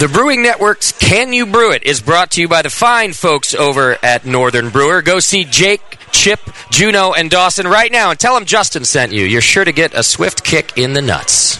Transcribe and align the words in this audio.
The 0.00 0.08
Brewing 0.08 0.42
Network's 0.42 0.92
Can 0.92 1.34
You 1.34 1.44
Brew 1.44 1.72
It 1.72 1.82
is 1.82 2.00
brought 2.00 2.30
to 2.30 2.40
you 2.40 2.48
by 2.48 2.62
the 2.62 2.70
fine 2.70 3.12
folks 3.12 3.54
over 3.54 3.98
at 4.02 4.24
Northern 4.24 4.70
Brewer. 4.70 5.02
Go 5.02 5.18
see 5.18 5.44
Jake, 5.44 5.82
Chip, 6.10 6.40
Juno, 6.70 7.12
and 7.12 7.30
Dawson 7.30 7.66
right 7.66 7.92
now 7.92 8.08
and 8.08 8.18
tell 8.18 8.32
them 8.32 8.46
Justin 8.46 8.86
sent 8.86 9.12
you. 9.12 9.26
You're 9.26 9.42
sure 9.42 9.62
to 9.62 9.72
get 9.72 9.92
a 9.92 10.02
swift 10.02 10.42
kick 10.42 10.78
in 10.78 10.94
the 10.94 11.02
nuts. 11.02 11.58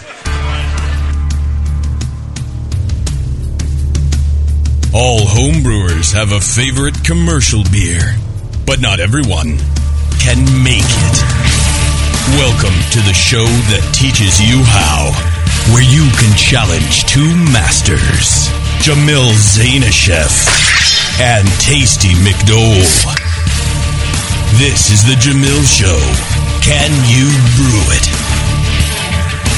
All 4.94 5.20
homebrewers 5.20 6.14
have 6.14 6.32
a 6.32 6.40
favorite 6.40 7.04
commercial 7.04 7.62
beer, 7.70 8.16
but 8.64 8.80
not 8.80 9.00
everyone 9.00 9.58
can 10.18 10.64
make 10.64 10.80
it. 10.80 11.16
Welcome 12.40 12.78
to 12.92 13.00
the 13.04 13.12
show 13.12 13.44
that 13.44 13.84
teaches 13.92 14.40
you 14.40 14.64
how, 14.64 15.12
where 15.72 15.86
you 15.86 16.10
can 16.18 16.36
challenge 16.36 17.04
two 17.04 17.36
masters, 17.52 18.50
Jamil 18.82 19.30
Zainasheff 19.30 20.48
and 21.20 21.46
Tasty 21.60 22.14
McDole. 22.26 22.82
This 24.58 24.90
is 24.90 25.04
the 25.04 25.14
Jamil 25.14 25.62
Show. 25.66 26.00
Can 26.62 26.90
you 27.06 27.30
brew 27.54 27.82
it? 27.94 28.06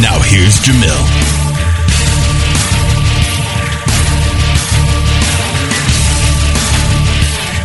Now 0.00 0.20
here's 0.20 0.58
Jamil. 0.60 1.00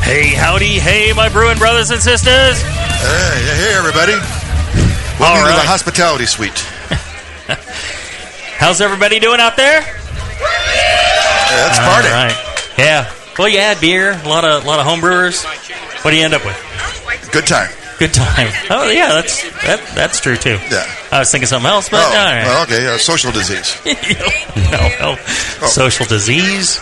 Hey, 0.04 0.34
howdy, 0.34 0.80
hey, 0.80 1.12
my 1.14 1.28
brewing 1.28 1.58
brothers 1.58 1.92
and 1.92 2.02
sisters. 2.02 2.62
Hey, 2.62 3.44
hey, 3.58 3.74
everybody. 3.76 4.14
Welcome 5.20 5.44
All 5.44 5.48
to 5.48 5.54
the 5.54 5.68
hospitality 5.68 6.26
suite. 6.26 6.66
How's 8.58 8.82
everybody 8.82 9.20
doing 9.20 9.40
out 9.40 9.56
there? 9.56 9.82
Yeah, 9.82 9.88
that's 11.50 11.80
All 11.80 11.86
party. 11.94 12.08
right. 12.10 12.74
Yeah. 12.78 13.12
Well, 13.38 13.48
you 13.48 13.60
had 13.60 13.80
beer, 13.80 14.12
a 14.12 14.28
lot 14.28 14.44
of 14.46 14.64
a 14.64 14.68
lot 14.68 14.80
of 14.80 14.86
home 14.86 15.00
brewers. 15.00 15.44
What 16.04 16.12
do 16.12 16.18
you 16.18 16.24
end 16.26 16.34
up 16.34 16.44
with? 16.46 16.58
Good 17.32 17.46
time. 17.46 17.70
Good 18.00 18.14
time. 18.14 18.52
Oh 18.70 18.90
yeah, 18.90 19.10
that's 19.14 19.42
that, 19.66 19.80
that's 19.96 20.20
true 20.20 20.36
too. 20.36 20.58
Yeah. 20.70 20.86
I 21.12 21.20
was 21.20 21.32
thinking 21.32 21.48
something 21.48 21.70
else, 21.70 21.90
but 21.90 22.02
oh, 22.02 22.08
all 22.08 22.14
right. 22.14 22.44
well, 22.44 22.64
okay. 22.64 22.86
Uh, 22.88 22.98
social 22.98 23.32
disease. 23.32 23.80
no, 24.72 24.90
no. 25.00 25.16
Social 25.68 26.06
disease. 26.06 26.80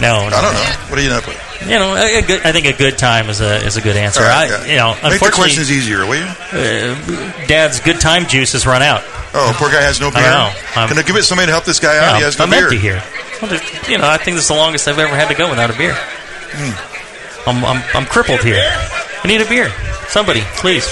No, 0.00 0.28
no. 0.28 0.36
I 0.36 0.40
don't 0.42 0.54
know. 0.54 0.90
What 0.90 0.96
do 0.96 1.02
you 1.02 1.10
end 1.10 1.18
up 1.18 1.26
with? 1.26 1.40
You 1.62 1.78
know, 1.78 1.94
a, 1.94 2.18
a 2.18 2.22
good. 2.22 2.42
I 2.44 2.52
think 2.52 2.66
a 2.66 2.72
good 2.72 2.98
time 2.98 3.30
is 3.30 3.40
a 3.40 3.64
is 3.64 3.76
a 3.76 3.80
good 3.80 3.96
answer. 3.96 4.20
All 4.22 4.28
right, 4.28 4.50
I, 4.50 4.66
yeah. 4.66 4.70
you 4.70 4.76
know, 4.76 4.92
Make 4.94 5.00
the 5.00 5.06
unfortunately, 5.12 5.40
questions 5.54 5.70
easier, 5.72 6.04
will 6.04 6.16
you? 6.16 6.26
uh, 6.26 7.46
Dad's 7.46 7.80
good 7.80 8.00
time 8.00 8.26
juice 8.26 8.52
has 8.52 8.66
run 8.66 8.82
out. 8.82 9.02
Oh, 9.32 9.54
poor 9.56 9.70
guy 9.70 9.80
has 9.82 10.00
no 10.00 10.08
I 10.08 10.10
beer. 10.12 10.22
know. 10.30 10.52
I'm- 10.76 10.88
Can 10.88 10.98
I 10.98 11.02
give 11.02 11.16
it 11.16 11.22
somebody 11.24 11.46
to 11.46 11.52
help 11.52 11.64
this 11.64 11.80
guy 11.80 11.96
out? 11.96 12.12
Yeah, 12.12 12.16
he 12.18 12.22
has 12.24 12.38
no 12.38 12.44
I'm 12.44 12.50
beer. 12.50 12.64
empty 12.64 12.78
here. 12.78 13.02
Well, 13.40 13.50
there's- 13.50 13.88
You 13.88 13.98
know, 13.98 14.08
I 14.08 14.16
think 14.18 14.36
this 14.36 14.44
is 14.44 14.48
the 14.48 14.54
longest 14.54 14.86
I've 14.86 14.98
ever 14.98 15.14
had 15.16 15.26
to 15.28 15.34
go 15.34 15.48
without 15.50 15.70
a 15.70 15.76
beer. 15.78 15.94
Hmm. 15.94 17.48
I'm, 17.48 17.64
I'm, 17.64 17.82
I'm 17.94 18.06
crippled 18.06 18.40
here. 18.44 18.62
I 18.62 19.26
need 19.26 19.40
a 19.40 19.44
beer. 19.48 19.70
Somebody, 20.08 20.42
please. 20.56 20.86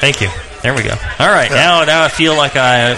Thank 0.00 0.20
you. 0.20 0.28
There 0.62 0.74
we 0.74 0.82
go. 0.82 0.94
All 1.18 1.28
right, 1.30 1.50
now 1.50 1.84
now 1.84 2.02
I 2.04 2.08
feel 2.08 2.36
like 2.36 2.52
I 2.56 2.92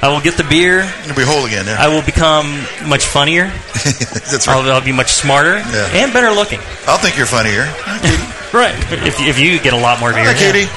I 0.00 0.08
will 0.12 0.20
get 0.20 0.36
the 0.36 0.44
beer. 0.44 0.88
You'll 1.06 1.16
be 1.16 1.22
whole 1.24 1.44
again. 1.46 1.66
Yeah. 1.66 1.76
I 1.78 1.88
will 1.88 2.02
become 2.02 2.46
much 2.88 3.04
funnier. 3.06 3.46
That's 3.84 4.46
I'll, 4.46 4.62
right. 4.62 4.70
I'll 4.70 4.84
be 4.84 4.92
much 4.92 5.10
smarter 5.12 5.58
Yeah. 5.58 5.88
and 5.92 6.12
better 6.12 6.30
looking. 6.30 6.60
I'll 6.86 6.98
think 6.98 7.16
you're 7.16 7.26
funnier. 7.26 7.66
Right. 8.54 8.76
If, 8.92 9.18
if 9.18 9.40
you 9.40 9.58
get 9.58 9.72
a 9.72 9.76
lot 9.76 9.98
more 9.98 10.12
beer. 10.12 10.22
Hi, 10.26 10.30
yeah. 10.30 10.52
Katie. 10.52 10.70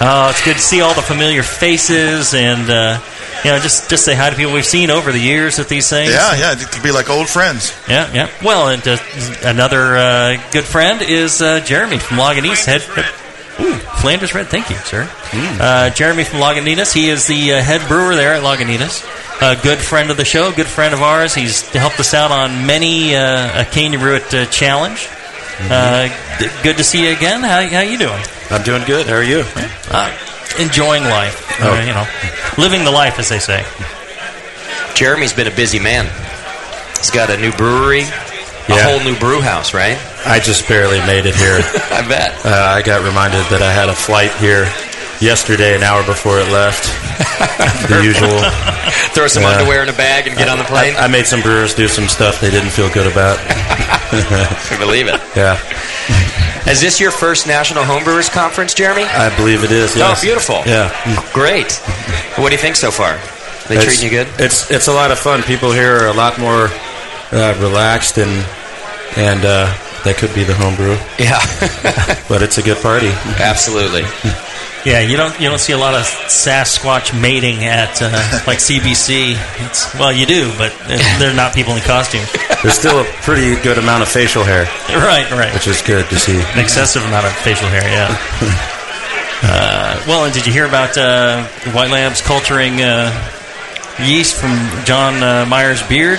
Oh, 0.00 0.28
it's 0.30 0.44
good 0.44 0.54
to 0.56 0.60
see 0.60 0.80
all 0.80 0.92
the 0.92 1.02
familiar 1.02 1.44
faces 1.44 2.34
and 2.34 2.68
uh, 2.68 3.00
you 3.44 3.50
know 3.52 3.60
just 3.60 3.88
just 3.88 4.04
say 4.04 4.16
hi 4.16 4.30
to 4.30 4.34
people 4.34 4.52
we've 4.52 4.64
seen 4.64 4.90
over 4.90 5.12
the 5.12 5.20
years 5.20 5.60
at 5.60 5.68
these 5.68 5.88
things. 5.88 6.10
Yeah, 6.10 6.34
yeah. 6.36 6.52
It 6.60 6.68
could 6.68 6.82
be 6.82 6.90
like 6.90 7.10
old 7.10 7.28
friends. 7.28 7.72
Yeah, 7.88 8.12
yeah. 8.12 8.28
Well, 8.42 8.68
and 8.70 8.82
uh, 8.88 8.96
another 9.44 9.96
uh, 9.96 10.36
good 10.50 10.64
friend 10.64 11.00
is 11.00 11.40
uh, 11.40 11.60
Jeremy 11.60 11.98
from 12.00 12.16
Lagunitas. 12.16 12.64
Head, 12.66 12.82
ooh, 13.60 13.74
Flanders 14.00 14.34
Red. 14.34 14.46
Thank 14.48 14.70
you, 14.70 14.76
sir. 14.76 15.08
Uh, 15.32 15.90
Jeremy 15.90 16.24
from 16.24 16.40
Lagunitas. 16.40 16.92
He 16.92 17.08
is 17.10 17.26
the 17.26 17.54
uh, 17.54 17.62
head 17.62 17.86
brewer 17.88 18.14
there 18.14 18.34
at 18.34 18.42
Lagunitas. 18.42 19.04
A 19.42 19.60
good 19.60 19.78
friend 19.78 20.10
of 20.10 20.16
the 20.16 20.24
show, 20.24 20.52
good 20.52 20.66
friend 20.66 20.94
of 20.94 21.02
ours. 21.02 21.34
He's 21.34 21.62
helped 21.70 21.98
us 22.00 22.14
out 22.14 22.30
on 22.30 22.66
many 22.66 23.16
uh, 23.16 23.62
a 23.62 23.64
Can 23.64 23.92
You 23.92 23.98
Brew 23.98 24.16
It 24.16 24.32
uh, 24.34 24.46
challenge. 24.46 25.08
Uh, 25.60 26.08
d- 26.38 26.48
good 26.62 26.76
to 26.78 26.84
see 26.84 27.04
you 27.06 27.16
again. 27.16 27.40
How, 27.40 27.66
how 27.68 27.80
you 27.80 27.98
doing? 27.98 28.22
I'm 28.50 28.62
doing 28.62 28.84
good. 28.84 29.06
How 29.06 29.14
are 29.14 29.22
you? 29.22 29.44
Uh, 29.90 30.16
enjoying 30.58 31.02
life. 31.04 31.58
Oh. 31.60 31.72
Uh, 31.72 31.80
you 31.80 31.92
know, 31.92 32.06
living 32.62 32.84
the 32.84 32.90
life, 32.90 33.18
as 33.18 33.28
they 33.28 33.38
say. 33.38 33.64
Jeremy's 34.94 35.32
been 35.32 35.46
a 35.48 35.54
busy 35.54 35.78
man. 35.78 36.06
He's 36.98 37.10
got 37.10 37.30
a 37.30 37.36
new 37.36 37.52
brewery, 37.52 38.02
a 38.02 38.82
whole 38.82 39.00
new 39.04 39.18
brew 39.18 39.40
house, 39.40 39.74
right? 39.74 39.98
I 40.26 40.40
just 40.40 40.66
barely 40.68 40.98
made 41.00 41.26
it 41.26 41.34
here. 41.36 41.58
I 41.92 42.06
bet. 42.08 42.44
Uh, 42.44 42.48
I 42.78 42.82
got 42.82 43.04
reminded 43.04 43.44
that 43.50 43.62
I 43.62 43.72
had 43.72 43.88
a 43.88 43.94
flight 43.94 44.32
here 44.40 44.64
yesterday, 45.20 45.76
an 45.76 45.82
hour 45.82 46.04
before 46.04 46.38
it 46.40 46.48
left. 46.50 46.84
the 47.88 48.02
usual. 48.02 48.40
Throw 49.14 49.26
some 49.28 49.42
Yeah. 49.42 49.50
underwear 49.56 49.82
in 49.82 49.88
a 49.88 49.92
bag 49.96 50.26
and 50.26 50.36
get 50.36 50.48
on 50.48 50.58
the 50.58 50.64
plane. 50.64 50.96
I, 50.96 51.04
I 51.04 51.08
made 51.08 51.26
some 51.26 51.40
brewers 51.42 51.74
do 51.74 51.88
some 51.88 52.08
stuff 52.08 52.40
they 52.40 52.50
didn't 52.50 52.70
feel 52.70 52.90
good 52.92 53.06
about. 53.10 53.38
I 53.48 54.76
believe 54.78 55.06
it. 55.08 55.20
Yeah, 55.36 55.58
Is 56.70 56.80
this 56.80 57.00
your 57.00 57.10
first 57.10 57.46
National 57.46 57.84
Homebrewers 57.84 58.30
Conference, 58.30 58.74
Jeremy? 58.74 59.04
I 59.04 59.34
believe 59.36 59.64
it 59.64 59.72
is. 59.72 59.96
Yes. 59.96 60.18
Oh, 60.18 60.22
beautiful. 60.22 60.62
Yeah. 60.66 60.90
Great. 61.32 61.72
What 62.36 62.48
do 62.50 62.54
you 62.54 62.60
think 62.60 62.76
so 62.76 62.90
far? 62.90 63.14
They 63.68 63.76
It's- 63.76 63.84
treating 63.84 64.04
you 64.04 64.24
good? 64.24 64.28
It's 64.40 64.70
it's 64.70 64.88
a 64.88 64.92
lot 64.92 65.10
of 65.10 65.18
fun. 65.18 65.42
People 65.42 65.72
here 65.72 65.96
are 66.04 66.08
a 66.08 66.12
lot 66.12 66.38
more 66.38 66.68
uh, 67.32 67.54
relaxed 67.60 68.18
and 68.18 68.44
and 69.16 69.44
uh, 69.44 69.72
that 70.04 70.16
could 70.16 70.34
be 70.34 70.44
the 70.44 70.54
homebrew, 70.54 70.96
Yeah. 71.18 71.40
but 72.28 72.42
it's 72.42 72.58
a 72.58 72.62
good 72.62 72.78
party. 72.82 73.10
Absolutely. 73.40 74.02
Yeah, 74.84 75.00
you 75.00 75.16
don't 75.16 75.32
you 75.40 75.48
don't 75.48 75.58
see 75.58 75.72
a 75.72 75.78
lot 75.78 75.94
of 75.94 76.02
Sasquatch 76.28 77.18
mating 77.18 77.64
at 77.64 78.02
uh, 78.02 78.10
like 78.46 78.58
CBC. 78.58 79.32
It's, 79.64 79.94
well, 79.98 80.12
you 80.12 80.26
do, 80.26 80.52
but 80.58 80.76
they're 81.18 81.32
not 81.32 81.54
people 81.54 81.72
in 81.72 81.80
costume. 81.80 82.20
There's 82.62 82.74
still 82.76 83.00
a 83.00 83.04
pretty 83.24 83.56
good 83.62 83.78
amount 83.78 84.02
of 84.02 84.10
facial 84.10 84.44
hair, 84.44 84.64
Right, 84.92 85.24
right. 85.30 85.54
which 85.54 85.66
is 85.68 85.80
good 85.80 86.04
to 86.10 86.18
see. 86.18 86.36
An 86.38 86.58
excessive 86.58 87.02
amount 87.06 87.24
of 87.24 87.32
facial 87.36 87.66
hair. 87.68 87.80
Yeah. 87.80 88.70
Uh, 89.46 90.02
well, 90.08 90.24
and 90.24 90.32
did 90.32 90.46
you 90.46 90.52
hear 90.52 90.64
about 90.66 90.96
uh, 90.96 91.44
White 91.72 91.90
Labs 91.90 92.22
culturing 92.22 92.80
uh, 92.80 93.10
yeast 94.02 94.36
from 94.36 94.52
John 94.84 95.22
uh, 95.22 95.44
Maier's 95.46 95.82
beard? 95.86 96.18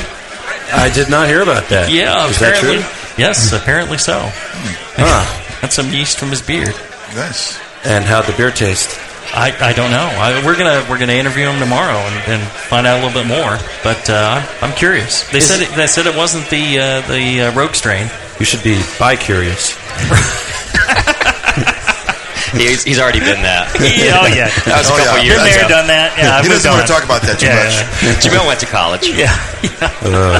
I 0.71 0.91
did 0.93 1.09
not 1.09 1.27
hear 1.27 1.41
about 1.41 1.69
that. 1.69 1.91
Yeah, 1.91 2.27
is 2.27 2.39
that 2.39 2.57
apparently. 2.57 2.83
true? 2.83 3.04
Yes, 3.17 3.53
apparently 3.53 3.97
so. 3.97 4.19
Huh. 4.23 5.57
That's 5.61 5.75
some 5.75 5.89
yeast 5.91 6.17
from 6.19 6.29
his 6.29 6.41
beard. 6.41 6.75
Nice. 7.15 7.59
And 7.85 8.03
how'd 8.03 8.25
the 8.25 8.33
beer 8.33 8.51
taste? 8.51 8.99
I, 9.33 9.55
I 9.59 9.73
don't 9.73 9.89
know. 9.91 9.97
I, 10.05 10.45
we're 10.45 10.57
gonna 10.57 10.85
we're 10.89 10.99
gonna 10.99 11.13
interview 11.13 11.45
him 11.47 11.59
tomorrow 11.59 11.95
and, 11.97 12.31
and 12.33 12.41
find 12.47 12.85
out 12.87 12.99
a 13.01 13.05
little 13.05 13.21
bit 13.21 13.27
more. 13.27 13.57
But 13.83 14.09
uh, 14.09 14.41
I'm, 14.61 14.69
I'm 14.69 14.75
curious. 14.77 15.29
They 15.31 15.39
Is- 15.39 15.47
said 15.49 15.61
it, 15.61 15.75
they 15.75 15.87
said 15.87 16.05
it 16.07 16.15
wasn't 16.15 16.49
the 16.49 16.79
uh, 16.79 17.01
the 17.07 17.41
uh, 17.41 17.55
rogue 17.55 17.73
strain. 17.75 18.09
You 18.39 18.45
should 18.45 18.63
be 18.63 18.81
bi 18.99 19.15
curious. 19.15 19.73
He's, 22.55 22.83
he's 22.83 22.99
already 22.99 23.19
been 23.19 23.41
that. 23.43 23.69
Yeah, 23.95 24.19
oh 24.21 24.27
yeah, 24.27 24.49
That 24.65 24.79
was 24.79 24.89
a 24.89 24.93
Oh, 24.93 24.97
couple 24.97 25.19
yeah. 25.19 25.27
years 25.27 25.37
been 25.43 25.51
there, 25.51 25.65
ago. 25.65 25.75
done 25.75 25.87
that. 25.87 26.15
Yeah, 26.17 26.41
he 26.43 26.49
doesn't 26.49 26.71
want 26.71 26.81
to 26.87 26.91
talk 26.91 27.03
about 27.03 27.21
that 27.23 27.39
too 27.39 27.47
Yeah, 27.47 27.63
much. 27.63 27.75
yeah, 28.01 28.19
Jamil 28.23 28.47
went 28.47 28.59
to 28.61 28.69
college. 28.69 29.05
yeah. 29.11 29.35
Uh, 30.05 30.39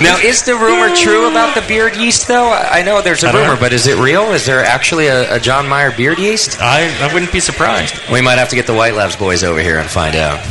Now, 0.00 0.18
is 0.18 0.42
the 0.44 0.54
rumor 0.56 0.94
true 0.94 1.30
about 1.30 1.54
the 1.54 1.62
beard 1.68 1.96
yeast, 1.96 2.26
though? 2.28 2.52
I 2.52 2.82
know 2.82 3.00
there's 3.02 3.22
a 3.24 3.28
rumor, 3.32 3.54
know. 3.54 3.60
but 3.60 3.72
is 3.72 3.86
it 3.86 3.98
real? 3.98 4.32
Is 4.32 4.46
there 4.46 4.64
actually 4.64 5.06
a, 5.06 5.36
a 5.36 5.40
John 5.40 5.66
Maier 5.66 5.96
beard 5.96 6.18
yeast? 6.18 6.60
I, 6.60 6.88
I 7.06 7.12
wouldn't 7.12 7.32
be 7.32 7.40
surprised. 7.40 7.94
We 8.10 8.20
might 8.20 8.38
have 8.38 8.48
to 8.50 8.56
get 8.56 8.66
the 8.66 8.74
White 8.74 8.94
Labs 8.94 9.16
boys 9.16 9.44
over 9.44 9.60
here 9.60 9.78
and 9.78 9.88
find 9.88 10.16
out. 10.16 10.42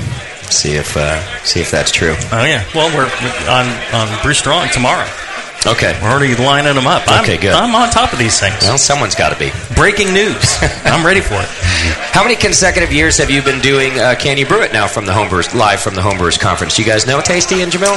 See 0.52 0.76
if 0.76 0.96
uh, 0.96 1.19
see 1.44 1.62
if 1.62 1.72
that's 1.72 1.92
true. 1.92 2.16
Oh 2.31 2.44
yeah. 2.46 2.64
Well, 2.76 2.90
we're 2.96 3.10
on 3.50 3.66
on 3.94 4.22
Brew 4.22 4.34
Strong 4.36 4.69
tomorrow. 4.69 5.08
Okay. 5.65 5.98
We're 6.01 6.10
already 6.12 6.36
lining 6.36 6.75
them 6.75 6.88
up. 6.88 7.04
I'm, 7.07 7.24
Okay, 7.24 7.38
good. 7.38 7.54
I'm 7.54 7.74
on 7.75 7.89
top 7.89 8.12
of 8.13 8.19
these 8.19 8.39
things. 8.39 8.56
Well, 8.62 8.77
someone's 8.77 9.15
got 9.15 9.30
to 9.31 9.39
be. 9.39 9.51
Breaking 9.75 10.13
news. 10.13 10.44
I'm 10.86 11.06
ready 11.06 11.21
for 11.21 11.36
it. 11.36 11.48
How 12.12 12.24
many 12.24 12.36
consecutive 12.36 12.92
years 12.92 13.18
have 13.18 13.30
you 13.31 13.42
been 13.42 13.60
doing 13.62 13.98
uh, 14.00 14.15
Can 14.19 14.38
You 14.38 14.45
Brew 14.45 14.62
It 14.63 14.74
now 14.74 14.88
from 14.88 15.06
the 15.06 15.12
Homebrewers 15.13 15.54
live 15.56 15.80
from 15.80 15.95
the 15.95 16.01
Homebrewers 16.01 16.39
Conference? 16.39 16.77
You 16.77 16.86
guys 16.86 17.07
know 17.07 17.21
Tasty 17.21 17.62
and 17.62 17.71
Jamil? 17.71 17.95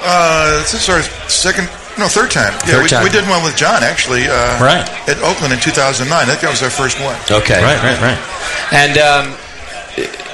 Uh, 0.00 0.58
this 0.62 0.74
is 0.74 0.88
our 0.88 1.02
second, 1.28 1.64
no, 1.98 2.06
third 2.06 2.30
time. 2.30 2.52
Yeah, 2.62 2.78
Third 2.78 2.82
we, 2.84 2.88
time. 2.88 3.02
we 3.04 3.10
did 3.10 3.26
one 3.28 3.42
with 3.42 3.56
John 3.56 3.82
actually. 3.82 4.28
Uh, 4.30 4.62
Right. 4.62 4.86
At 5.10 5.18
Oakland 5.18 5.52
in 5.52 5.58
2009. 5.58 6.06
That 6.28 6.38
was 6.46 6.62
our 6.62 6.70
first 6.70 7.00
one. 7.02 7.18
Okay. 7.26 7.58
Right, 7.58 7.82
right, 7.82 7.98
right. 7.98 8.18
And 8.70 8.94
um, 9.02 9.34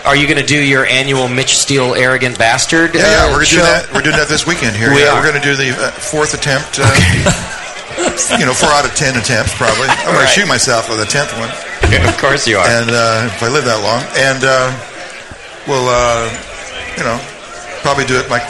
are 0.04 0.16
you 0.16 0.26
going 0.26 0.38
to 0.40 0.46
do 0.46 0.60
your 0.60 0.84
annual 0.86 1.28
Mitch 1.28 1.56
Steele 1.56 1.94
Arrogant 1.94 2.38
Bastard? 2.38 2.94
Yeah, 2.94 3.00
yeah, 3.02 3.26
we're 3.28 3.44
gonna 3.44 3.44
show? 3.46 3.56
do 3.60 3.62
that. 3.62 3.92
We're 3.92 4.02
doing 4.02 4.16
that 4.16 4.28
this 4.28 4.46
weekend 4.46 4.76
here. 4.76 4.90
We 4.94 5.00
yeah, 5.00 5.16
are. 5.16 5.20
we're 5.20 5.26
gonna 5.26 5.42
do 5.44 5.56
the 5.56 5.70
uh, 5.72 5.90
fourth 5.92 6.34
attempt. 6.34 6.78
Uh, 6.78 6.84
you 8.38 8.44
know, 8.46 8.52
four 8.54 8.68
out 8.70 8.84
of 8.84 8.94
ten 8.94 9.16
attempts 9.16 9.56
probably. 9.56 9.88
I'm 9.88 10.14
gonna 10.14 10.28
shoot 10.28 10.46
myself 10.46 10.88
with 10.88 11.00
the 11.00 11.08
tenth 11.08 11.32
one, 11.40 11.50
of 12.04 12.16
course 12.18 12.46
you 12.46 12.58
are. 12.58 12.66
and 12.68 12.90
uh, 12.90 13.30
if 13.32 13.42
I 13.42 13.48
live 13.48 13.64
that 13.64 13.80
long, 13.80 14.04
and 14.20 14.40
uh, 14.44 14.68
we'll, 15.66 15.88
uh, 15.88 16.28
you 16.96 17.04
know, 17.04 17.16
probably 17.82 18.04
do 18.04 18.16
it 18.20 18.28
like 18.28 18.44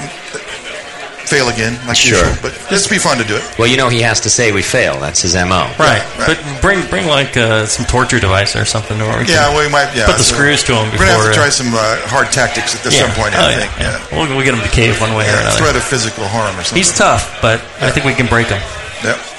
fail 1.34 1.48
again, 1.50 1.74
like 1.86 1.96
Sure. 1.96 2.18
usual. 2.22 2.38
But 2.42 2.52
it'd 2.70 2.90
be 2.90 2.98
fun 2.98 3.18
to 3.18 3.24
do 3.26 3.34
it. 3.34 3.42
Well, 3.58 3.66
you 3.66 3.76
know 3.76 3.88
he 3.88 4.02
has 4.02 4.20
to 4.22 4.30
say 4.30 4.52
we 4.52 4.62
fail. 4.62 5.00
That's 5.00 5.20
his 5.22 5.34
MO. 5.34 5.66
Right. 5.78 6.02
right. 6.18 6.30
But 6.30 6.38
bring 6.62 6.86
bring 6.86 7.06
like 7.06 7.36
uh, 7.36 7.66
some 7.66 7.84
torture 7.86 8.20
device 8.20 8.54
or 8.54 8.64
something. 8.64 9.00
Or 9.02 9.18
we 9.18 9.26
Yeah, 9.26 9.50
well, 9.50 9.66
we 9.66 9.72
might. 9.72 9.90
Yeah, 9.96 10.06
put 10.06 10.18
the 10.18 10.24
so 10.24 10.34
screws 10.34 10.62
to 10.70 10.72
them 10.78 10.86
We're 10.94 11.10
gonna 11.10 11.18
have 11.18 11.26
to 11.26 11.34
uh, 11.34 11.42
try 11.42 11.48
some 11.50 11.74
uh, 11.74 11.98
hard 12.06 12.30
tactics 12.30 12.78
at 12.78 12.92
yeah. 12.92 13.02
some 13.02 13.12
point. 13.18 13.34
Oh, 13.34 13.42
I 13.42 13.50
yeah, 13.50 13.58
think. 13.58 13.70
yeah. 13.78 13.98
Yeah. 13.98 14.14
We'll, 14.14 14.28
we'll 14.36 14.44
get 14.46 14.54
him 14.54 14.62
to 14.62 14.70
cave 14.70 15.00
one 15.00 15.14
way 15.14 15.26
or 15.26 15.34
another. 15.34 15.58
threat 15.58 15.74
of 15.76 15.82
physical 15.82 16.24
harm 16.26 16.54
or 16.54 16.62
something. 16.62 16.78
He's 16.78 16.94
tough, 16.94 17.38
but 17.42 17.58
I 17.82 17.90
think 17.90 18.06
we 18.06 18.14
can 18.14 18.26
break 18.26 18.46
him. 18.48 18.62
Yep. 19.02 19.33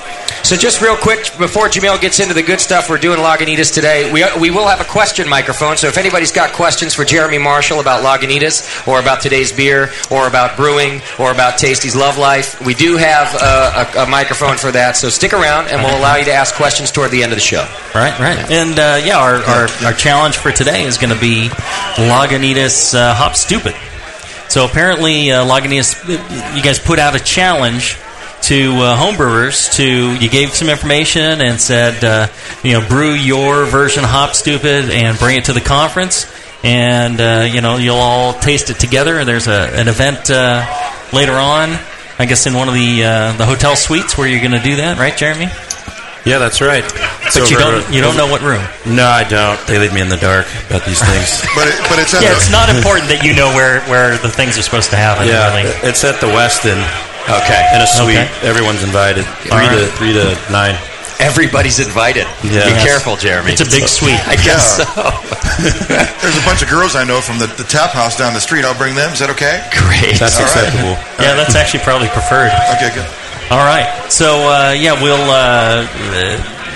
So 0.46 0.56
just 0.56 0.80
real 0.80 0.96
quick 0.96 1.22
before 1.40 1.70
Jamil 1.70 2.00
gets 2.00 2.20
into 2.20 2.36
the 2.36 2.44
good 2.44 2.62
stuff 2.62 2.88
we're 2.88 3.00
doing 3.00 3.18
Lagunitas 3.18 3.74
today, 3.74 4.14
we, 4.14 4.24
we 4.40 4.52
will 4.52 4.68
have 4.68 4.80
a 4.80 4.84
question 4.84 5.28
microphone. 5.28 5.76
So 5.76 5.88
if 5.88 5.98
anybody's 5.98 6.32
got 6.32 6.54
questions 6.54 6.94
for 6.94 7.04
Jeremy 7.04 7.40
Marshall 7.40 7.80
about 7.80 8.04
Lagunitas 8.04 8.88
or 8.88 9.00
about 9.00 9.22
today's 9.22 9.52
beer 9.52 9.90
or 10.12 10.28
about 10.28 10.56
brewing 10.56 11.02
or 11.18 11.32
about 11.32 11.58
Tasty's 11.58 11.96
Love 11.96 12.20
Life, 12.20 12.64
we 12.64 12.76
do 12.76 12.96
have 12.96 13.36
uh, 13.42 13.86
a, 13.96 14.04
a 14.04 14.06
microphone 14.06 14.58
for 14.58 14.72
that. 14.72 14.96
So 14.96 15.10
stick 15.10 15.34
around 15.34 15.70
and 15.70 15.82
we'll 15.82 15.98
allow 15.98 16.18
you 16.18 16.26
to 16.26 16.34
ask 16.34 16.54
questions 16.54 16.92
toward 16.92 17.10
the 17.10 17.24
end 17.24 17.32
of 17.32 17.38
the 17.38 17.44
show. 17.44 17.68
Right, 17.96 18.18
right. 18.20 18.38
And 18.52 18.78
uh, 18.78 19.02
yeah, 19.04 19.18
our, 19.18 19.38
our, 19.38 19.68
our 19.84 19.94
challenge 19.94 20.38
for 20.38 20.52
today 20.52 20.84
is 20.84 21.00
going 21.00 21.12
to 21.12 21.20
be 21.20 21.50
Lagunitas 21.96 22.94
uh, 22.94 23.16
Hop 23.16 23.32
Stoopid. 23.32 23.74
So 24.52 24.64
apparently, 24.64 25.32
uh, 25.32 25.44
Lagunitas, 25.44 26.56
you 26.56 26.62
guys 26.62 26.78
put 26.78 27.00
out 27.00 27.16
a 27.16 27.20
challenge 27.20 27.98
to 28.46 28.72
uh, 28.78 28.98
homebrewers. 28.98 29.76
To 29.78 29.84
you 29.84 30.30
gave 30.30 30.54
some 30.54 30.70
information 30.70 31.42
and 31.42 31.60
said, 31.60 32.04
uh, 32.04 32.28
you 32.64 32.74
know, 32.74 32.88
brew 32.88 33.14
your 33.14 33.66
version 33.66 34.04
Hop 34.04 34.32
Stoopid 34.32 34.90
and 34.90 35.18
bring 35.18 35.38
it 35.38 35.46
to 35.46 35.54
the 35.54 35.62
conference, 35.62 36.32
and 36.64 37.20
uh, 37.20 37.50
you 37.52 37.62
know, 37.62 37.78
you'll 37.78 37.96
all 37.96 38.34
taste 38.34 38.70
it 38.70 38.80
together. 38.80 39.18
And 39.18 39.28
there's 39.28 39.48
a, 39.48 39.70
an 39.74 39.88
event 39.88 40.30
uh, 40.30 40.66
later 41.14 41.34
on. 41.34 41.78
I 42.18 42.26
guess 42.26 42.48
in 42.48 42.54
one 42.54 42.68
of 42.68 42.74
the 42.74 43.04
uh, 43.04 43.38
the 43.38 43.46
hotel 43.46 43.76
suites 43.76 44.18
where 44.18 44.28
you're 44.28 44.40
going 44.42 44.52
to 44.60 44.64
do 44.64 44.78
that, 44.78 44.98
right, 44.98 45.16
Jeremy? 45.16 45.48
Yeah, 46.26 46.40
that's 46.40 46.60
right. 46.60 46.84
It's 47.22 47.38
But 47.38 47.52
you 47.52 47.58
don't 47.58 47.94
you 47.94 48.02
don't 48.02 48.18
know 48.18 48.26
what 48.26 48.42
room. 48.42 48.62
No, 48.86 49.06
I 49.06 49.24
don't. 49.26 49.60
They 49.68 49.78
leave 49.78 49.94
me 49.94 50.02
in 50.02 50.10
the 50.10 50.18
dark 50.18 50.48
about 50.70 50.86
these 50.86 51.02
things. 51.02 51.42
But 51.56 51.70
it, 51.70 51.78
but 51.90 52.00
it's 52.00 52.14
at 52.14 52.22
Yeah, 52.22 52.34
the, 52.34 52.38
it's 52.38 52.52
not 52.52 52.70
important 52.70 53.10
that 53.10 53.22
you 53.24 53.34
know 53.34 53.54
where, 53.54 53.80
where 53.86 54.18
the 54.18 54.28
things 54.28 54.58
are 54.58 54.66
supposed 54.66 54.90
to 54.90 54.98
happen. 54.98 55.28
yeah, 55.28 55.54
really. 55.56 55.70
it's 55.88 56.04
at 56.04 56.20
the 56.20 56.28
Westin 56.28 56.82
Okay. 57.30 57.62
in 57.74 57.82
a 57.82 57.88
suite. 57.88 58.18
Okay. 58.22 58.48
Everyone's 58.48 58.84
invited. 58.84 59.26
Three 59.42 59.52
All 59.52 59.70
to 59.80 59.88
three 59.98 60.14
to 60.14 60.38
nine. 60.52 60.78
Everybody's 61.18 61.80
invited. 61.80 62.28
Yeah. 62.44 62.68
Be 62.68 62.76
Yes. 62.76 62.84
careful, 62.84 63.16
Jeremy. 63.16 63.54
It's 63.54 63.62
a 63.62 63.72
big 63.72 63.88
suite. 63.88 64.20
I 64.28 64.36
guess 64.36 64.78
Yeah. 64.78 64.86
so. 64.86 65.04
there's 66.22 66.36
a 66.38 66.46
bunch 66.46 66.62
of 66.62 66.70
girls 66.70 66.94
I 66.96 67.04
know 67.08 67.22
from 67.22 67.40
the, 67.40 67.48
the 67.48 67.64
tap 67.64 67.92
house 67.92 68.18
down 68.18 68.34
the 68.34 68.42
street. 68.44 68.66
I'll 68.66 68.78
bring 68.78 68.96
them. 68.96 69.14
Is 69.14 69.20
that 69.20 69.30
okay? 69.32 69.64
Great. 69.72 70.20
That's 70.20 70.36
All 70.38 70.44
right. 70.44 70.52
acceptable. 70.68 70.96
Yeah, 71.24 71.34
that's 71.40 71.56
actually 71.56 71.82
probably 71.88 72.10
preferred. 72.10 72.52
Okay, 72.76 72.92
good. 72.94 73.08
All 73.50 73.64
right. 73.64 73.88
So, 74.12 74.44
uh, 74.52 74.72
yeah, 74.76 75.02
we'll 75.02 75.24
uh, 75.32 75.88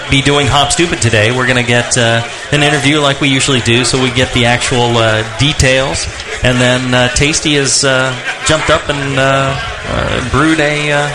be 0.10 0.22
doing 0.22 0.48
Hop 0.48 0.70
Stoopid 0.70 1.02
today. 1.02 1.32
We're 1.36 1.46
going 1.48 1.62
to 1.64 1.68
get 1.68 1.98
uh, 1.98 2.28
an 2.52 2.64
interview 2.64 3.00
like 3.00 3.22
we 3.22 3.30
usually 3.30 3.62
do, 3.62 3.84
so 3.86 4.02
we 4.02 4.12
get 4.12 4.34
the 4.34 4.46
actual 4.46 4.98
uh, 4.98 5.22
details. 5.38 6.06
And 6.44 6.60
then 6.60 6.94
uh, 6.94 7.08
Tasty 7.16 7.56
has 7.56 7.84
uh, 7.84 8.12
jumped 8.46 8.70
up 8.70 8.90
and 8.90 9.20
uh, 9.20 9.54
uh, 9.56 10.30
brewed 10.32 10.60
a, 10.60 10.92
uh, 10.92 11.12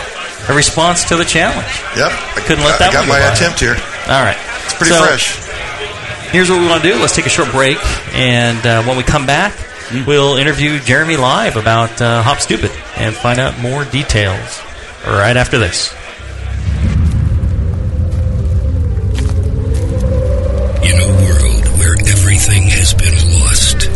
a 0.50 0.54
response 0.54 1.04
to 1.08 1.16
the 1.16 1.24
challenge. 1.24 1.66
Yep. 1.96 2.12
I 2.12 2.42
Couldn't 2.46 2.64
let 2.64 2.80
I 2.80 2.88
that 2.88 2.92
go 2.92 3.00
Got 3.00 3.08
my 3.08 3.18
by. 3.20 3.32
attempt 3.32 3.60
here. 3.60 3.76
All 4.06 4.22
right. 4.22 4.36
It's 4.64 4.74
pretty 4.74 4.92
So, 4.92 5.02
fresh. 5.02 5.40
Here's 6.32 6.50
what 6.50 6.60
we 6.60 6.66
want 6.66 6.82
to 6.82 6.92
do. 6.92 6.98
Let's 6.98 7.14
take 7.14 7.26
a 7.26 7.30
short 7.30 7.50
break, 7.52 7.78
and 8.12 8.58
uh, 8.66 8.82
when 8.84 8.96
we 8.96 9.02
come 9.04 9.24
back, 9.24 9.54
we'll 10.06 10.36
interview 10.36 10.80
Jeremy 10.80 11.16
live 11.16 11.56
about 11.56 12.00
uh, 12.02 12.22
Hop 12.22 12.38
Stoopid 12.38 12.74
and 12.98 13.14
find 13.14 13.38
out 13.38 13.58
more 13.60 13.84
details 13.84 14.60
right 15.06 15.36
after 15.36 15.58
this. 15.58 15.94
Everything 22.34 22.68
has 22.68 22.92
been 22.94 23.14
lost, 23.38 23.86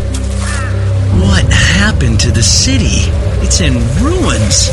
What 1.21 1.45
happened 1.53 2.21
to 2.21 2.31
the 2.31 2.43
city? 2.43 3.11
It's 3.43 3.61
in 3.61 3.75
ruins. 3.99 4.71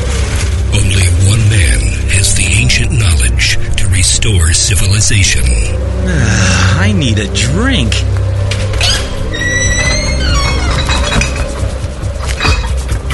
only 0.69 1.07
one 1.25 1.41
man 1.49 1.79
has 2.13 2.35
the 2.35 2.45
ancient 2.61 2.91
knowledge 2.91 3.57
to 3.77 3.87
restore 3.87 4.53
civilization. 4.53 5.41
Ah, 5.47 6.79
I 6.79 6.91
need 6.91 7.17
a 7.17 7.25
drink. 7.33 7.93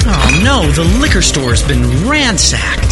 Oh 0.04 0.40
no, 0.44 0.70
the 0.72 0.84
liquor 1.00 1.22
store's 1.22 1.66
been 1.66 1.82
ransacked. 2.06 2.91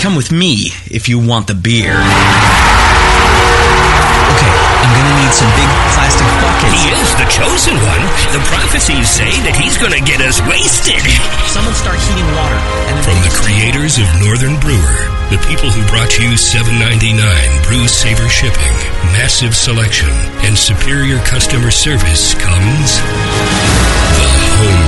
Come 0.00 0.14
with 0.14 0.30
me 0.30 0.70
if 0.86 1.08
you 1.08 1.18
want 1.18 1.48
the 1.48 1.54
beer. 1.54 1.90
Okay, 1.90 1.96
I'm 4.54 4.92
gonna 4.92 5.16
need 5.18 5.32
some 5.34 5.50
big 5.56 5.66
plastic 5.96 6.28
buckets. 6.38 6.78
He 6.78 6.92
is 6.94 7.10
the 7.18 7.26
chosen 7.26 7.74
one. 7.80 8.02
The 8.30 8.38
prophecies 8.46 9.08
say 9.08 9.32
that 9.48 9.56
he's 9.58 9.74
going 9.80 9.96
to 9.96 10.04
get 10.04 10.20
us 10.22 10.38
wasted. 10.46 11.00
Someone 11.50 11.74
start 11.74 11.98
heating 11.98 12.28
water. 12.38 12.54
And 12.92 13.00
From 13.02 13.18
the 13.24 13.32
creators 13.34 13.98
of 13.98 14.06
Northern 14.22 14.54
Brewer, 14.62 15.00
the 15.32 15.40
people 15.50 15.72
who 15.74 15.82
brought 15.90 16.14
you 16.20 16.36
7.99 16.38 17.18
Brew 17.66 17.88
Saver 17.90 18.28
shipping, 18.30 18.76
massive 19.16 19.56
selection, 19.56 20.12
and 20.46 20.54
superior 20.54 21.18
customer 21.26 21.72
service 21.74 22.36
comes 22.38 23.00
the 24.14 24.28
Home 24.60 24.85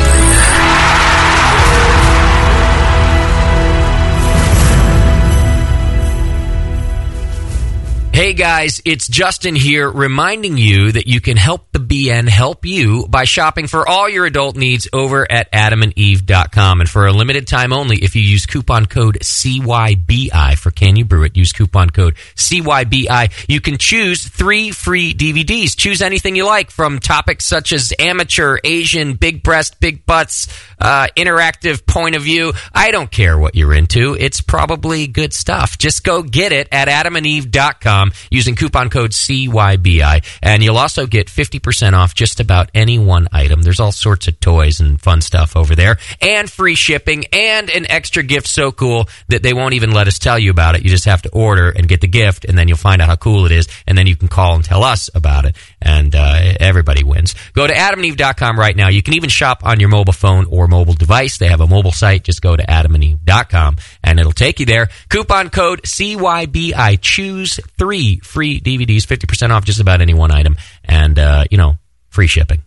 Hey 8.19 8.33
guys, 8.33 8.83
it's 8.85 9.07
Justin 9.07 9.55
here 9.55 9.89
reminding 9.89 10.59
you 10.59 10.91
that 10.91 11.07
you 11.07 11.21
can 11.21 11.37
help 11.37 11.71
the 11.71 11.79
BN 11.79 12.29
help 12.29 12.67
you 12.67 13.07
by 13.09 13.23
shopping 13.23 13.69
for 13.69 13.89
all 13.89 14.09
your 14.09 14.27
adult 14.27 14.57
needs 14.57 14.89
over 14.93 15.31
at 15.31 15.53
adamandeve.com. 15.53 16.81
And 16.81 16.91
for 16.91 17.07
a 17.07 17.13
limited 17.13 17.47
time 17.47 17.73
only, 17.73 17.99
if 17.99 18.17
you 18.17 18.23
use 18.23 18.45
coupon 18.45 18.87
code 18.87 19.19
CYBI 19.23 20.59
for 20.59 20.73
Can 20.73 20.97
You 20.97 21.05
Brew 21.05 21.23
It, 21.27 21.37
use 21.37 21.53
coupon 21.53 21.91
code 21.91 22.17
CYBI, 22.35 23.47
you 23.49 23.61
can 23.61 23.79
choose 23.79 24.27
three 24.27 24.73
free 24.73 25.15
DVDs. 25.15 25.77
Choose 25.77 26.03
anything 26.03 26.35
you 26.35 26.45
like 26.45 26.73
from 26.73 26.99
topics 26.99 27.47
such 27.47 27.73
as 27.73 27.93
amateur, 28.01 28.59
Asian, 28.65 29.15
big 29.15 29.45
breast, 29.45 29.79
big 29.79 30.05
butts, 30.07 30.49
uh, 30.81 31.07
interactive 31.17 31.87
point 31.87 32.17
of 32.17 32.23
view. 32.23 32.53
I 32.75 32.91
don't 32.91 33.13
care 33.13 33.39
what 33.39 33.55
you're 33.55 33.75
into. 33.75 34.17
It's 34.19 34.41
probably 34.41 35.07
good 35.07 35.33
stuff. 35.33 35.79
Just 35.79 36.03
go 36.03 36.25
get 36.25 36.51
it 36.51 36.67
at 36.73 36.89
adamandeve.com 36.89 38.08
using 38.31 38.55
coupon 38.55 38.91
code 38.91 39.13
CYBI. 39.13 40.25
And 40.43 40.63
you'll 40.63 40.79
also 40.79 41.07
get 41.07 41.29
50% 41.29 41.93
off 41.93 42.15
just 42.15 42.41
about 42.41 42.71
any 42.75 42.99
one 42.99 43.29
item. 43.33 43.63
There's 43.63 43.81
all 43.81 43.93
sorts 43.93 44.29
of 44.29 44.41
toys 44.41 44.81
and 44.81 45.01
fun 45.01 45.21
stuff 45.21 45.57
over 45.57 45.75
there 45.75 45.99
and 46.21 46.51
free 46.51 46.75
shipping 46.75 47.27
and 47.33 47.71
an 47.71 47.91
extra 47.91 48.23
gift 48.23 48.49
so 48.49 48.73
cool 48.73 49.09
that 49.29 49.43
they 49.43 49.53
won't 49.53 49.75
even 49.75 49.91
let 49.91 50.09
us 50.09 50.19
tell 50.19 50.39
you 50.39 50.51
about 50.51 50.75
it. 50.75 50.83
You 50.83 50.91
just 50.91 51.05
have 51.07 51.23
to 51.23 51.31
order 51.31 51.71
and 51.71 51.89
get 51.89 52.01
the 52.01 52.09
gift 52.09 52.45
and 52.45 52.57
then 52.57 52.69
you'll 52.69 52.77
find 52.77 53.01
out 53.01 53.09
how 53.09 53.17
cool 53.17 53.47
it 53.47 53.53
is 53.53 53.69
and 53.87 53.97
then 53.97 54.07
you 54.07 54.17
can 54.17 54.29
call 54.29 54.55
and 54.55 54.65
tell 54.65 54.85
us 54.85 55.11
about 55.15 55.45
it 55.45 55.57
and 55.81 56.15
uh, 56.15 56.55
everybody 56.61 57.05
wins. 57.05 57.35
Go 57.53 57.67
to 57.67 57.73
adamandeve.com 57.73 58.59
right 58.59 58.75
now. 58.75 58.89
You 58.89 59.03
can 59.03 59.15
even 59.15 59.31
shop 59.31 59.65
on 59.65 59.81
your 59.81 59.89
mobile 59.89 60.13
phone 60.13 60.47
or 60.51 60.67
mobile 60.67 60.95
device. 60.95 61.39
They 61.39 61.49
have 61.49 61.61
a 61.61 61.67
mobile 61.67 61.93
site. 61.93 62.25
Just 62.25 62.43
go 62.43 62.57
to 62.57 62.63
adamandeve.com 62.63 63.77
and 64.03 64.21
it'll 64.21 64.33
take 64.33 64.61
you 64.61 64.67
there. 64.67 64.89
Coupon 65.09 65.51
code 65.51 65.83
CYBI. 65.83 67.01
Choose 67.01 67.61
three 67.79 68.19
free 68.21 68.61
DVDs, 68.61 69.03
50% 69.03 69.51
off 69.51 69.65
just 69.65 69.81
about 69.81 70.01
any 70.01 70.15
one 70.15 70.31
item 70.31 70.57
and, 70.85 71.19
uh, 71.19 71.45
you 71.51 71.59
know, 71.59 71.77
free 72.09 72.27
shipping 72.27 72.63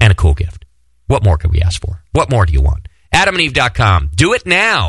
and 0.00 0.10
a 0.10 0.14
cool 0.14 0.34
gift. 0.34 0.64
What 1.06 1.24
more 1.24 1.38
could 1.38 1.52
we 1.52 1.60
ask 1.60 1.80
for? 1.80 2.02
What 2.12 2.30
more 2.30 2.46
do 2.46 2.52
you 2.52 2.62
want? 2.62 2.88
AdamandEve.com. 3.14 4.10
Do 4.14 4.32
it 4.32 4.46
now. 4.46 4.88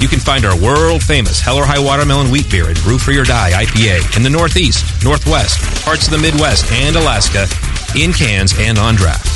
You 0.00 0.08
can 0.08 0.18
find 0.18 0.46
our 0.46 0.56
world 0.58 1.02
famous 1.02 1.40
Hell 1.40 1.56
or 1.56 1.66
High 1.66 1.78
Watermelon 1.78 2.30
Wheat 2.30 2.50
Beer 2.50 2.70
at 2.70 2.80
Brew 2.80 2.96
Free 2.96 3.18
or 3.18 3.24
Die 3.24 3.50
IPA 3.52 4.16
in 4.16 4.22
the 4.22 4.30
Northeast, 4.30 5.04
Northwest, 5.04 5.60
parts 5.84 6.06
of 6.08 6.12
the 6.12 6.18
Midwest, 6.18 6.72
and 6.72 6.96
Alaska 6.96 7.44
in 7.94 8.12
cans 8.14 8.54
and 8.56 8.78
on 8.78 8.94
draft. 8.96 9.28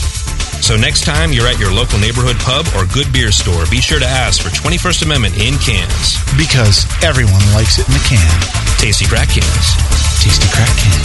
So 0.64 0.74
next 0.74 1.04
time 1.04 1.32
you're 1.36 1.46
at 1.46 1.60
your 1.60 1.70
local 1.70 1.98
neighborhood 1.98 2.40
pub 2.40 2.64
or 2.72 2.86
good 2.88 3.12
beer 3.12 3.30
store, 3.30 3.68
be 3.70 3.84
sure 3.84 4.00
to 4.00 4.08
ask 4.08 4.40
for 4.40 4.48
21st 4.48 5.04
Amendment 5.04 5.36
in 5.36 5.60
cans. 5.60 6.16
Because 6.40 6.88
everyone 7.04 7.44
likes 7.52 7.76
it 7.76 7.84
in 7.84 7.92
a 7.92 8.04
can. 8.08 8.40
Tasty 8.80 9.04
crack 9.04 9.28
cans. 9.28 9.76
Tasty 10.24 10.48
crack 10.48 10.72
can. 10.80 11.04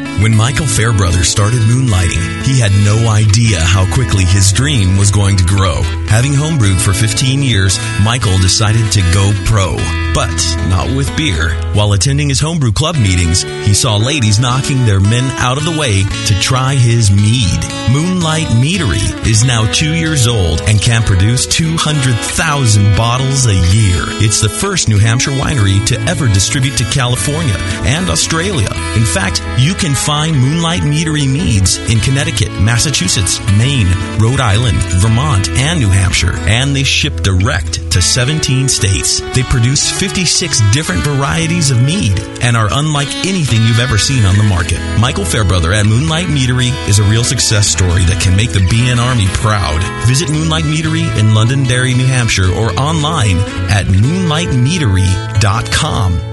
When 0.21 0.35
Michael 0.35 0.67
Fairbrother 0.67 1.23
started 1.23 1.61
moonlighting, 1.61 2.45
he 2.45 2.59
had 2.59 2.71
no 2.85 3.09
idea 3.09 3.59
how 3.59 3.91
quickly 3.91 4.23
his 4.23 4.53
dream 4.53 4.95
was 4.95 5.09
going 5.09 5.35
to 5.37 5.43
grow. 5.43 5.81
Having 6.13 6.33
homebrewed 6.33 6.79
for 6.79 6.93
15 6.93 7.41
years, 7.41 7.79
Michael 8.03 8.37
decided 8.37 8.91
to 8.91 9.01
go 9.15 9.33
pro, 9.45 9.77
but 10.13 10.29
not 10.69 10.95
with 10.95 11.09
beer. 11.17 11.55
While 11.73 11.93
attending 11.93 12.29
his 12.29 12.39
homebrew 12.39 12.71
club 12.71 12.97
meetings, 12.97 13.41
he 13.41 13.73
saw 13.73 13.95
ladies 13.95 14.37
knocking 14.37 14.85
their 14.85 14.99
men 14.99 15.23
out 15.39 15.57
of 15.57 15.65
the 15.65 15.79
way 15.79 16.03
to 16.03 16.39
try 16.39 16.75
his 16.75 17.09
mead. 17.09 17.59
Moonlight 17.89 18.47
Meadery 18.61 19.25
is 19.25 19.43
now 19.43 19.65
two 19.71 19.95
years 19.95 20.27
old 20.27 20.61
and 20.61 20.79
can 20.79 21.01
produce 21.01 21.47
200,000 21.47 22.95
bottles 22.95 23.47
a 23.47 23.55
year. 23.55 24.05
It's 24.21 24.39
the 24.39 24.49
first 24.49 24.87
New 24.87 24.99
Hampshire 24.99 25.31
winery 25.31 25.83
to 25.87 25.99
ever 26.01 26.27
distribute 26.27 26.77
to 26.77 26.83
California 26.91 27.55
and 27.89 28.07
Australia. 28.07 28.69
In 28.95 29.03
fact, 29.03 29.41
you 29.57 29.73
can 29.73 29.95
find 29.95 30.10
Moonlight 30.11 30.81
Meadery 30.81 31.25
meads 31.25 31.77
in 31.89 32.01
Connecticut, 32.01 32.51
Massachusetts, 32.59 33.39
Maine, 33.57 33.87
Rhode 34.19 34.41
Island, 34.41 34.77
Vermont, 34.99 35.47
and 35.51 35.79
New 35.79 35.87
Hampshire, 35.87 36.33
and 36.49 36.75
they 36.75 36.83
ship 36.83 37.21
direct 37.21 37.89
to 37.91 38.01
17 38.01 38.67
states. 38.67 39.21
They 39.33 39.43
produce 39.43 39.89
56 39.89 40.59
different 40.71 41.03
varieties 41.03 41.71
of 41.71 41.81
mead 41.81 42.19
and 42.41 42.57
are 42.57 42.67
unlike 42.71 43.07
anything 43.25 43.63
you've 43.63 43.79
ever 43.79 43.97
seen 43.97 44.25
on 44.25 44.35
the 44.35 44.43
market. 44.43 44.81
Michael 44.99 45.23
Fairbrother 45.23 45.71
at 45.71 45.85
Moonlight 45.85 46.27
Meadery 46.27 46.73
is 46.89 46.99
a 46.99 47.03
real 47.03 47.23
success 47.23 47.67
story 47.67 48.03
that 48.03 48.19
can 48.21 48.35
make 48.35 48.51
the 48.51 48.59
BN 48.59 48.97
Army 48.97 49.27
proud. 49.35 49.81
Visit 50.07 50.29
Moonlight 50.29 50.65
Meadery 50.65 51.07
in 51.17 51.33
Londonderry, 51.33 51.93
New 51.93 52.05
Hampshire, 52.05 52.51
or 52.51 52.77
online 52.77 53.37
at 53.71 53.85
moonlightmeadery.com. 53.85 56.30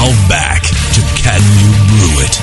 Now 0.00 0.28
back 0.30 0.62
to 0.62 1.02
Can 1.20 1.42
You 1.60 1.68
Brew 1.86 2.24
It? 2.24 2.40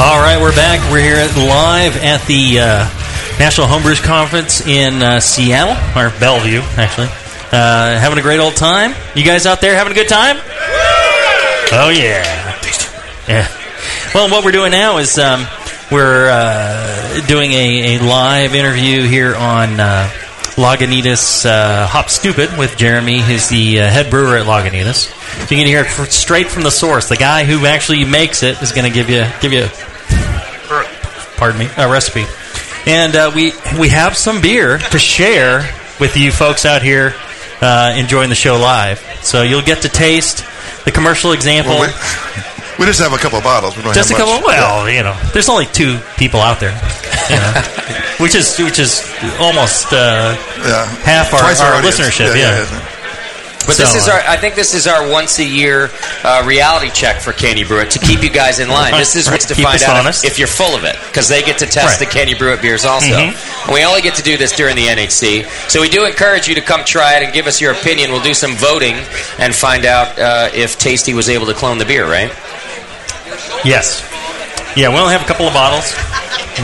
All 0.00 0.18
right, 0.22 0.38
we're 0.40 0.56
back. 0.56 0.90
We're 0.90 1.02
here 1.02 1.16
at, 1.16 1.36
live 1.36 2.02
at 2.02 2.26
the 2.26 2.60
uh, 2.60 3.38
National 3.38 3.66
Homebrewers 3.66 4.02
Conference 4.02 4.66
in 4.66 5.02
uh, 5.02 5.20
Seattle, 5.20 5.76
or 5.94 6.18
Bellevue, 6.18 6.62
actually. 6.78 7.08
Uh, 7.52 7.98
having 8.00 8.18
a 8.18 8.22
great 8.22 8.40
old 8.40 8.56
time. 8.56 8.94
You 9.14 9.26
guys 9.26 9.44
out 9.44 9.60
there 9.60 9.76
having 9.76 9.92
a 9.92 9.94
good 9.94 10.08
time? 10.08 10.38
Oh, 11.72 11.92
yeah. 11.94 12.58
Yeah. 13.28 13.48
Well, 14.14 14.30
what 14.30 14.46
we're 14.46 14.52
doing 14.52 14.70
now 14.70 14.96
is 14.96 15.18
um, 15.18 15.46
we're 15.92 16.30
uh, 16.30 17.26
doing 17.26 17.52
a, 17.52 17.98
a 17.98 18.02
live 18.02 18.54
interview 18.54 19.02
here 19.02 19.36
on 19.36 19.78
uh, 19.78 20.10
Lagunitas 20.56 21.44
uh, 21.44 21.86
Hop 21.86 22.06
Stoopid 22.06 22.58
with 22.58 22.76
Jeremy, 22.78 23.20
who's 23.20 23.48
the 23.48 23.80
uh, 23.80 23.88
head 23.88 24.10
brewer 24.10 24.38
at 24.38 24.46
Lagunitas. 24.46 25.12
So 25.46 25.54
you 25.54 25.60
can 25.60 25.66
hear 25.66 25.80
it 25.80 25.86
fr- 25.86 26.04
straight 26.06 26.48
from 26.48 26.62
the 26.62 26.70
source. 26.70 27.08
The 27.08 27.16
guy 27.16 27.44
who 27.44 27.66
actually 27.66 28.04
makes 28.04 28.42
it 28.42 28.60
is 28.62 28.72
going 28.72 28.90
to 28.90 28.94
give 28.94 29.10
you 29.10 29.26
give 29.40 29.52
you, 29.52 29.68
pardon 31.36 31.58
me, 31.58 31.68
a 31.76 31.90
recipe. 31.90 32.24
And 32.86 33.14
uh, 33.14 33.32
we 33.34 33.52
we 33.78 33.90
have 33.90 34.16
some 34.16 34.40
beer 34.40 34.78
to 34.78 34.98
share 34.98 35.68
with 36.00 36.16
you 36.16 36.32
folks 36.32 36.64
out 36.64 36.82
here 36.82 37.14
uh, 37.60 37.94
enjoying 37.96 38.30
the 38.30 38.34
show 38.34 38.56
live. 38.56 38.98
So 39.22 39.42
you'll 39.42 39.62
get 39.62 39.82
to 39.82 39.88
taste 39.88 40.44
the 40.84 40.90
commercial 40.90 41.32
example. 41.32 41.74
Well, 42.78 42.84
we, 42.84 42.84
we 42.84 42.86
just 42.90 43.00
have 43.00 43.12
a 43.12 43.18
couple 43.18 43.38
of 43.38 43.44
bottles. 43.44 43.76
We 43.76 43.82
don't 43.82 43.94
Just 43.94 44.10
a 44.10 44.14
couple. 44.14 44.34
much. 44.34 44.44
Well, 44.56 44.88
you 44.90 45.02
know, 45.02 45.16
there's 45.32 45.48
only 45.48 45.66
two 45.66 45.98
people 46.16 46.40
out 46.40 46.60
there, 46.60 46.72
you 47.30 47.36
know, 47.36 47.52
which 48.20 48.34
is 48.34 48.56
which 48.58 48.78
is 48.78 49.02
almost 49.40 49.92
uh, 49.92 50.34
half 51.04 51.32
our, 51.34 51.42
our 51.42 51.74
our 51.76 51.82
listenership. 51.82 52.34
Yeah, 52.36 52.60
Yeah. 52.60 52.70
yeah, 52.70 52.92
But 53.66 53.76
this 53.78 53.94
is 53.96 54.06
uh, 54.08 54.12
our. 54.12 54.20
I 54.20 54.36
think 54.36 54.54
this 54.54 54.74
is 54.74 54.86
our 54.86 55.08
once 55.10 55.38
a 55.40 55.44
year 55.44 55.90
uh, 56.22 56.44
reality 56.46 56.90
check 56.90 57.20
for 57.20 57.32
Can 57.32 57.56
You 57.56 57.66
Brew 57.66 57.84
to 57.84 57.98
keep 57.98 58.22
you 58.22 58.30
guys 58.30 58.58
in 58.60 58.68
line. 58.68 58.92
This 58.92 59.16
is 59.16 59.26
Right. 59.26 59.34
what's 59.34 59.46
to 59.46 59.54
find 59.56 59.82
out 59.82 60.06
if, 60.06 60.24
if 60.24 60.38
you're 60.38 60.46
full 60.46 60.76
of 60.76 60.84
it 60.84 60.96
because 61.08 61.28
they 61.28 61.42
get 61.42 61.58
to 61.58 61.66
test 61.66 61.98
Right. 61.98 61.98
the 61.98 62.06
Can 62.06 62.28
You 62.28 62.36
Brew 62.36 62.52
It 62.52 62.62
beers 62.62 62.84
also. 62.84 63.06
Mhm. 63.08 63.34
And 63.66 63.74
we 63.74 63.84
only 63.84 64.02
get 64.02 64.14
to 64.16 64.22
do 64.22 64.36
this 64.36 64.52
during 64.52 64.76
the 64.76 64.86
NHC, 64.86 65.46
so 65.68 65.80
we 65.80 65.88
do 65.88 66.04
encourage 66.04 66.46
you 66.46 66.54
to 66.54 66.60
come 66.60 66.84
try 66.84 67.14
it 67.16 67.24
and 67.24 67.32
give 67.32 67.46
us 67.48 67.60
your 67.60 67.72
opinion. 67.72 68.12
We'll 68.12 68.22
do 68.22 68.34
some 68.34 68.54
voting 68.54 68.94
and 69.38 69.52
find 69.54 69.84
out 69.84 70.16
uh, 70.18 70.50
if 70.54 70.78
Tasty 70.78 71.12
was 71.14 71.28
able 71.28 71.46
to 71.46 71.54
clone 71.54 71.78
the 71.78 71.86
beer. 71.86 72.06
Right? 72.08 72.30
Yes. 73.64 74.02
Yeah, 74.76 74.90
we 74.90 74.96
only 75.00 75.12
have 75.12 75.22
a 75.22 75.26
couple 75.26 75.46
of 75.46 75.54
bottles. 75.54 75.94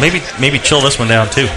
Maybe 0.00 0.22
maybe 0.40 0.58
chill 0.58 0.80
this 0.80 0.98
one 0.98 1.08
down 1.08 1.28
too. 1.30 1.48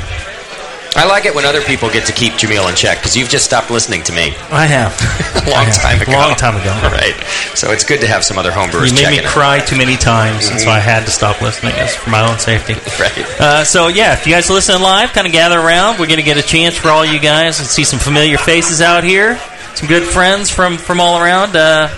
I 0.98 1.06
like 1.06 1.26
it 1.26 1.36
when 1.36 1.44
other 1.44 1.62
people 1.62 1.90
get 1.90 2.06
to 2.08 2.14
keep 2.14 2.34
Jamil 2.34 2.70
in 2.70 2.76
check 2.76 3.00
because 3.00 3.18
you've 3.18 3.28
just 3.28 3.44
stopped 3.44 3.70
listening 3.70 4.02
to 4.04 4.14
me 4.14 4.34
I 4.50 4.66
have. 4.66 4.96
a 5.46 5.50
long 5.52 5.66
have. 5.66 5.76
time 5.82 6.02
ago. 6.02 6.14
Long 6.14 6.36
time 6.36 6.56
ago. 6.56 6.72
Right. 6.96 7.14
So 7.54 7.72
it's 7.72 7.84
good 7.84 8.00
to 8.02 8.08
have 8.08 8.24
some 8.24 8.38
other 8.38 8.52
homebrewers 8.52 8.88
You 8.90 8.96
made 8.96 9.10
me 9.12 9.16
checking 9.18 9.20
it. 9.20 9.26
cry 9.26 9.60
too 9.60 9.78
many 9.78 9.98
times, 9.98 10.48
and 10.48 10.60
so 10.60 10.70
I 10.70 10.80
had 10.80 11.04
to 11.06 11.12
stop 11.12 11.42
listening 11.42 11.76
just 11.76 11.98
for 11.98 12.10
my 12.12 12.22
own 12.30 12.40
safety. 12.40 12.74
Right. 13.00 13.18
Uh, 13.42 13.64
so 13.66 13.88
yeah, 13.90 14.14
if 14.14 14.26
you 14.26 14.34
guys 14.34 14.50
are 14.50 14.54
listening 14.54 14.82
live, 14.82 15.12
kind 15.12 15.28
of 15.28 15.34
gather 15.34 15.60
around. 15.60 16.00
We're 16.00 16.08
going 16.08 16.20
to 16.20 16.24
get 16.24 16.38
a 16.38 16.42
chance 16.42 16.78
for 16.78 16.90
all 16.90 17.06
you 17.06 17.20
guys 17.20 17.58
to 17.58 17.66
see 17.66 17.84
some 17.84 18.00
familiar 18.00 18.38
faces 18.38 18.80
out 18.80 19.04
here, 19.04 19.38
some 19.76 19.90
good 19.90 20.04
friends 20.04 20.50
from 20.50 20.78
from 20.78 21.02
all 21.02 21.20
around. 21.22 21.56
Uh, 21.58 21.90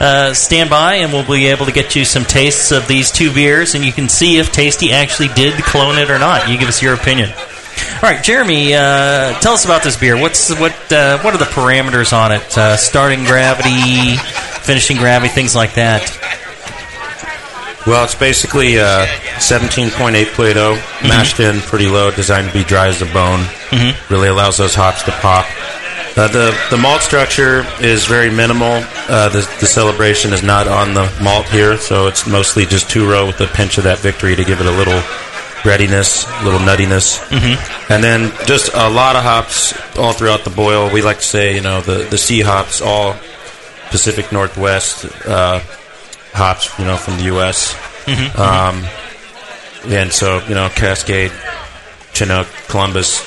uh, 0.00 0.34
stand 0.34 0.70
by, 0.70 0.96
and 0.96 1.12
we'll 1.12 1.26
be 1.26 1.46
able 1.46 1.66
to 1.66 1.72
get 1.72 1.94
you 1.96 2.04
some 2.04 2.24
tastes 2.24 2.72
of 2.72 2.86
these 2.88 3.10
two 3.10 3.32
beers, 3.32 3.74
and 3.74 3.84
you 3.84 3.92
can 3.92 4.08
see 4.08 4.38
if 4.38 4.52
Tasty 4.52 4.92
actually 4.92 5.28
did 5.28 5.54
clone 5.62 5.98
it 5.98 6.10
or 6.10 6.18
not. 6.18 6.48
You 6.48 6.58
give 6.58 6.68
us 6.68 6.82
your 6.82 6.94
opinion. 6.94 7.30
All 7.30 8.00
right, 8.02 8.22
Jeremy, 8.22 8.74
uh, 8.74 9.38
tell 9.40 9.52
us 9.52 9.64
about 9.64 9.82
this 9.82 9.96
beer. 9.96 10.16
What's 10.20 10.50
what? 10.58 10.72
Uh, 10.92 11.18
what 11.20 11.34
are 11.34 11.38
the 11.38 11.44
parameters 11.44 12.12
on 12.16 12.32
it? 12.32 12.56
Uh, 12.56 12.76
starting 12.76 13.24
gravity, 13.24 14.16
finishing 14.62 14.96
gravity, 14.96 15.32
things 15.32 15.54
like 15.54 15.74
that. 15.74 16.02
Well, 17.86 18.02
it's 18.04 18.16
basically 18.16 18.80
uh, 18.80 19.06
17.8 19.38 20.26
Plato, 20.34 20.74
mashed 21.06 21.38
in 21.38 21.60
pretty 21.60 21.86
low, 21.86 22.10
designed 22.10 22.48
to 22.48 22.52
be 22.52 22.64
dry 22.64 22.88
as 22.88 23.00
a 23.00 23.06
bone. 23.06 23.40
Mhm. 23.70 24.10
Really 24.10 24.28
allows 24.28 24.56
those 24.56 24.74
hops 24.74 25.04
to 25.04 25.12
pop. 25.12 25.46
Uh, 26.16 26.26
the 26.28 26.58
the 26.70 26.76
malt 26.78 27.02
structure 27.02 27.64
is 27.80 28.06
very 28.06 28.30
minimal. 28.30 28.82
Uh, 29.08 29.28
the 29.28 29.40
the 29.60 29.66
celebration 29.66 30.32
is 30.32 30.42
not 30.42 30.66
on 30.66 30.94
the 30.94 31.10
malt 31.22 31.46
here, 31.48 31.76
so 31.76 32.06
it's 32.06 32.26
mostly 32.26 32.64
just 32.64 32.88
two 32.88 33.08
row 33.08 33.26
with 33.26 33.38
a 33.40 33.46
pinch 33.48 33.76
of 33.76 33.84
that 33.84 33.98
victory 33.98 34.34
to 34.34 34.42
give 34.44 34.58
it 34.60 34.66
a 34.66 34.70
little 34.70 35.02
breadiness, 35.62 36.24
a 36.40 36.44
little 36.44 36.60
nuttiness, 36.60 37.18
Mhm. 37.28 37.90
and 37.90 38.02
then 38.02 38.32
just 38.46 38.70
a 38.72 38.88
lot 38.88 39.14
of 39.16 39.24
hops 39.24 39.74
all 39.98 40.12
throughout 40.14 40.44
the 40.44 40.50
boil. 40.50 40.88
We 40.88 41.02
like 41.02 41.18
to 41.18 41.24
say, 41.24 41.54
you 41.54 41.60
know, 41.60 41.80
the 41.82 42.04
the 42.08 42.18
sea 42.18 42.40
hops, 42.40 42.80
all 42.80 43.14
Pacific 43.90 44.32
Northwest 44.32 45.04
uh, 45.26 45.60
hops, 46.32 46.70
you 46.78 46.84
know, 46.86 46.96
from 46.96 47.18
the 47.18 47.24
U.S. 47.24 47.74
Mhm. 48.06 48.38
Um, 48.38 48.86
and 49.92 50.10
so 50.12 50.40
you 50.48 50.54
know, 50.54 50.70
Cascade, 50.70 51.32
Chinook, 52.14 52.46
Columbus, 52.68 53.20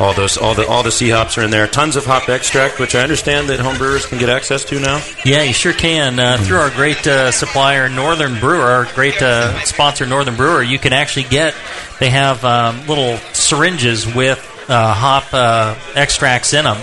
all 0.00 0.14
those, 0.14 0.38
all 0.38 0.54
the 0.54 0.66
all 0.66 0.82
the 0.82 0.90
sea 0.90 1.10
hops 1.10 1.36
are 1.36 1.42
in 1.42 1.50
there. 1.50 1.66
Tons 1.66 1.96
of 1.96 2.06
hop 2.06 2.28
extract, 2.28 2.78
which 2.80 2.94
I 2.94 3.02
understand 3.02 3.48
that 3.50 3.60
home 3.60 3.76
brewers 3.76 4.06
can 4.06 4.18
get 4.18 4.30
access 4.30 4.64
to 4.66 4.80
now. 4.80 5.02
Yeah, 5.24 5.42
you 5.42 5.52
sure 5.52 5.74
can. 5.74 6.18
Uh, 6.18 6.38
through 6.38 6.56
our 6.56 6.70
great 6.70 7.06
uh, 7.06 7.30
supplier, 7.30 7.88
Northern 7.88 8.40
Brewer, 8.40 8.62
our 8.62 8.84
great 8.94 9.20
uh, 9.20 9.60
sponsor, 9.64 10.06
Northern 10.06 10.36
Brewer, 10.36 10.62
you 10.62 10.78
can 10.78 10.92
actually 10.92 11.24
get. 11.24 11.54
They 11.98 12.10
have 12.10 12.44
um, 12.44 12.86
little 12.86 13.18
syringes 13.34 14.12
with 14.12 14.38
uh, 14.68 14.94
hop 14.94 15.34
uh, 15.34 15.76
extracts 15.94 16.54
in 16.54 16.64
them, 16.64 16.78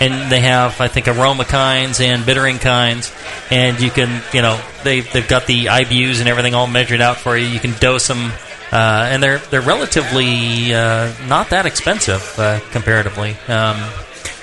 and 0.00 0.32
they 0.32 0.40
have, 0.40 0.80
I 0.80 0.88
think, 0.88 1.08
aroma 1.08 1.44
kinds 1.44 2.00
and 2.00 2.24
bittering 2.24 2.58
kinds, 2.58 3.12
and 3.50 3.80
you 3.80 3.90
can, 3.90 4.22
you 4.32 4.40
know, 4.40 4.58
they 4.82 5.00
they've 5.00 5.28
got 5.28 5.46
the 5.46 5.66
IBUs 5.66 6.20
and 6.20 6.28
everything 6.28 6.54
all 6.54 6.66
measured 6.66 7.02
out 7.02 7.18
for 7.18 7.36
you. 7.36 7.46
You 7.46 7.60
can 7.60 7.72
dose 7.78 8.08
them. 8.08 8.32
Uh, 8.72 9.06
and 9.10 9.22
they're 9.22 9.38
they're 9.50 9.60
relatively 9.60 10.72
uh, 10.74 11.12
not 11.28 11.50
that 11.50 11.66
expensive 11.66 12.34
uh, 12.38 12.58
comparatively. 12.70 13.36
Um, 13.48 13.76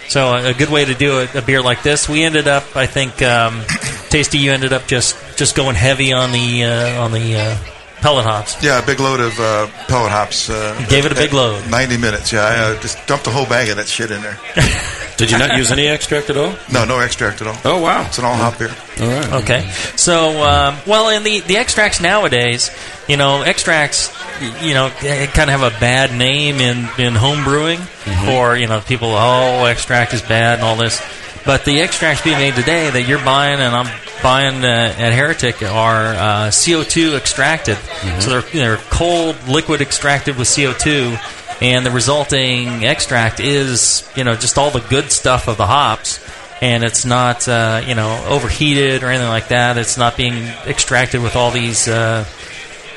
so 0.07 0.33
a, 0.35 0.49
a 0.49 0.53
good 0.53 0.69
way 0.69 0.85
to 0.85 0.93
do 0.93 1.19
a, 1.19 1.27
a 1.37 1.41
beer 1.41 1.61
like 1.61 1.81
this. 1.83 2.07
We 2.07 2.23
ended 2.23 2.47
up, 2.47 2.75
I 2.75 2.85
think, 2.85 3.21
um, 3.21 3.61
Tasty. 4.09 4.37
You 4.37 4.51
ended 4.51 4.71
up 4.73 4.85
just 4.87 5.15
just 5.37 5.55
going 5.55 5.75
heavy 5.75 6.13
on 6.13 6.31
the 6.31 6.63
uh, 6.63 7.01
on 7.03 7.11
the 7.11 7.35
uh, 7.37 7.57
pellet 8.01 8.25
hops. 8.25 8.63
Yeah, 8.63 8.81
a 8.81 8.85
big 8.85 8.99
load 8.99 9.19
of 9.19 9.39
uh, 9.39 9.67
pellet 9.87 10.11
hops. 10.11 10.49
Uh, 10.49 10.77
You 10.79 10.87
gave 10.87 11.05
it 11.05 11.11
a 11.11 11.15
big 11.15 11.33
load. 11.33 11.69
90 11.69 11.97
minutes, 11.97 12.31
yeah. 12.31 12.41
I 12.41 12.55
uh, 12.75 12.81
just 12.81 13.05
dumped 13.07 13.27
a 13.27 13.29
whole 13.31 13.45
bag 13.45 13.69
of 13.69 13.75
that 13.77 13.87
shit 13.87 14.09
in 14.11 14.21
there. 14.21 14.39
Did 15.17 15.31
you 15.31 15.37
not 15.37 15.57
use 15.57 15.69
any 15.69 15.85
extract 15.87 16.29
at 16.29 16.37
all? 16.37 16.55
No, 16.71 16.85
no 16.85 17.01
extract 17.01 17.41
at 17.41 17.47
all. 17.47 17.57
Oh, 17.65 17.81
wow. 17.81 18.05
It's 18.05 18.17
an 18.19 18.23
all 18.23 18.35
hop 18.37 18.57
beer. 18.57 18.69
All 19.01 19.07
right. 19.09 19.33
Okay. 19.43 19.69
So, 19.97 20.41
um, 20.43 20.77
well, 20.87 21.09
in 21.09 21.23
the, 21.23 21.41
the 21.41 21.57
extracts 21.57 21.99
nowadays, 21.99 22.71
you 23.09 23.17
know, 23.17 23.41
extracts, 23.41 24.13
y- 24.13 24.18
you 24.41 24.73
know, 24.73 24.89
kind 24.89 25.49
of 25.49 25.59
have 25.59 25.63
a 25.63 25.79
bad 25.79 26.17
name 26.17 26.55
in, 26.57 26.87
in 26.97 27.15
home 27.15 27.43
brewing 27.43 27.79
for, 28.25 28.55
you 28.55 28.67
know, 28.67 28.81
people, 28.81 29.09
oh, 29.11 29.65
extract 29.65 30.13
is 30.13 30.21
bad 30.21 30.59
and 30.59 30.63
all 30.63 30.75
this. 30.75 31.01
But 31.45 31.65
the 31.65 31.81
extracts 31.81 32.23
being 32.23 32.37
made 32.37 32.55
today 32.55 32.89
that 32.89 33.07
you're 33.07 33.23
buying 33.23 33.59
and 33.59 33.75
I'm 33.75 33.99
buying 34.21 34.63
uh, 34.63 34.95
at 34.97 35.13
Heretic 35.13 35.61
are 35.63 36.13
uh, 36.13 36.47
CO2 36.49 37.17
extracted. 37.17 37.77
So 38.19 38.29
they're, 38.29 38.41
they're 38.41 38.77
cold 38.89 39.35
liquid 39.47 39.81
extracted 39.81 40.37
with 40.37 40.47
CO2. 40.47 41.17
And 41.61 41.85
the 41.85 41.91
resulting 41.91 42.85
extract 42.85 43.39
is, 43.39 44.09
you 44.15 44.23
know, 44.23 44.35
just 44.35 44.57
all 44.57 44.71
the 44.71 44.79
good 44.89 45.11
stuff 45.11 45.47
of 45.47 45.57
the 45.57 45.67
hops 45.67 46.19
and 46.61 46.83
it's 46.83 47.05
not 47.05 47.47
uh, 47.47 47.81
you 47.87 47.95
know 47.95 48.25
overheated 48.27 49.03
or 49.03 49.07
anything 49.07 49.29
like 49.29 49.49
that. 49.49 49.77
It's 49.77 49.97
not 49.97 50.17
being 50.17 50.33
extracted 50.67 51.21
with 51.21 51.35
all 51.35 51.51
these 51.51 51.87
uh, 51.87 52.25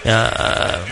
uh, 0.04 0.88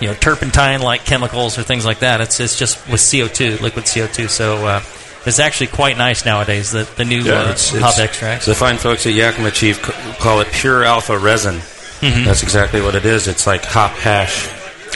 you 0.00 0.08
know 0.08 0.14
turpentine-like 0.14 1.04
chemicals 1.04 1.58
or 1.58 1.62
things 1.62 1.84
like 1.84 2.00
that. 2.00 2.20
It's 2.20 2.40
it's 2.40 2.58
just 2.58 2.76
with 2.90 3.00
CO2, 3.00 3.60
liquid 3.60 3.84
CO2. 3.86 4.28
So 4.28 4.66
uh, 4.66 4.82
it's 5.26 5.38
actually 5.38 5.68
quite 5.68 5.96
nice 5.98 6.24
nowadays. 6.24 6.70
The 6.72 6.88
the 6.96 7.04
new 7.04 7.20
uh, 7.20 7.48
it's, 7.50 7.70
hop 7.70 7.76
it's- 7.78 7.98
extracts. 7.98 8.46
The 8.46 8.54
fine 8.54 8.76
folks 8.78 9.06
at 9.06 9.14
Yakima 9.14 9.50
Chief 9.50 9.80
call 10.18 10.40
it 10.40 10.48
pure 10.52 10.84
alpha 10.84 11.18
resin. 11.18 11.56
Mhm. 12.00 12.24
That's 12.26 12.42
exactly 12.42 12.80
what 12.82 12.94
it 12.94 13.06
is. 13.06 13.26
It's 13.26 13.46
like 13.46 13.64
hop 13.64 13.92
hash, 13.92 14.48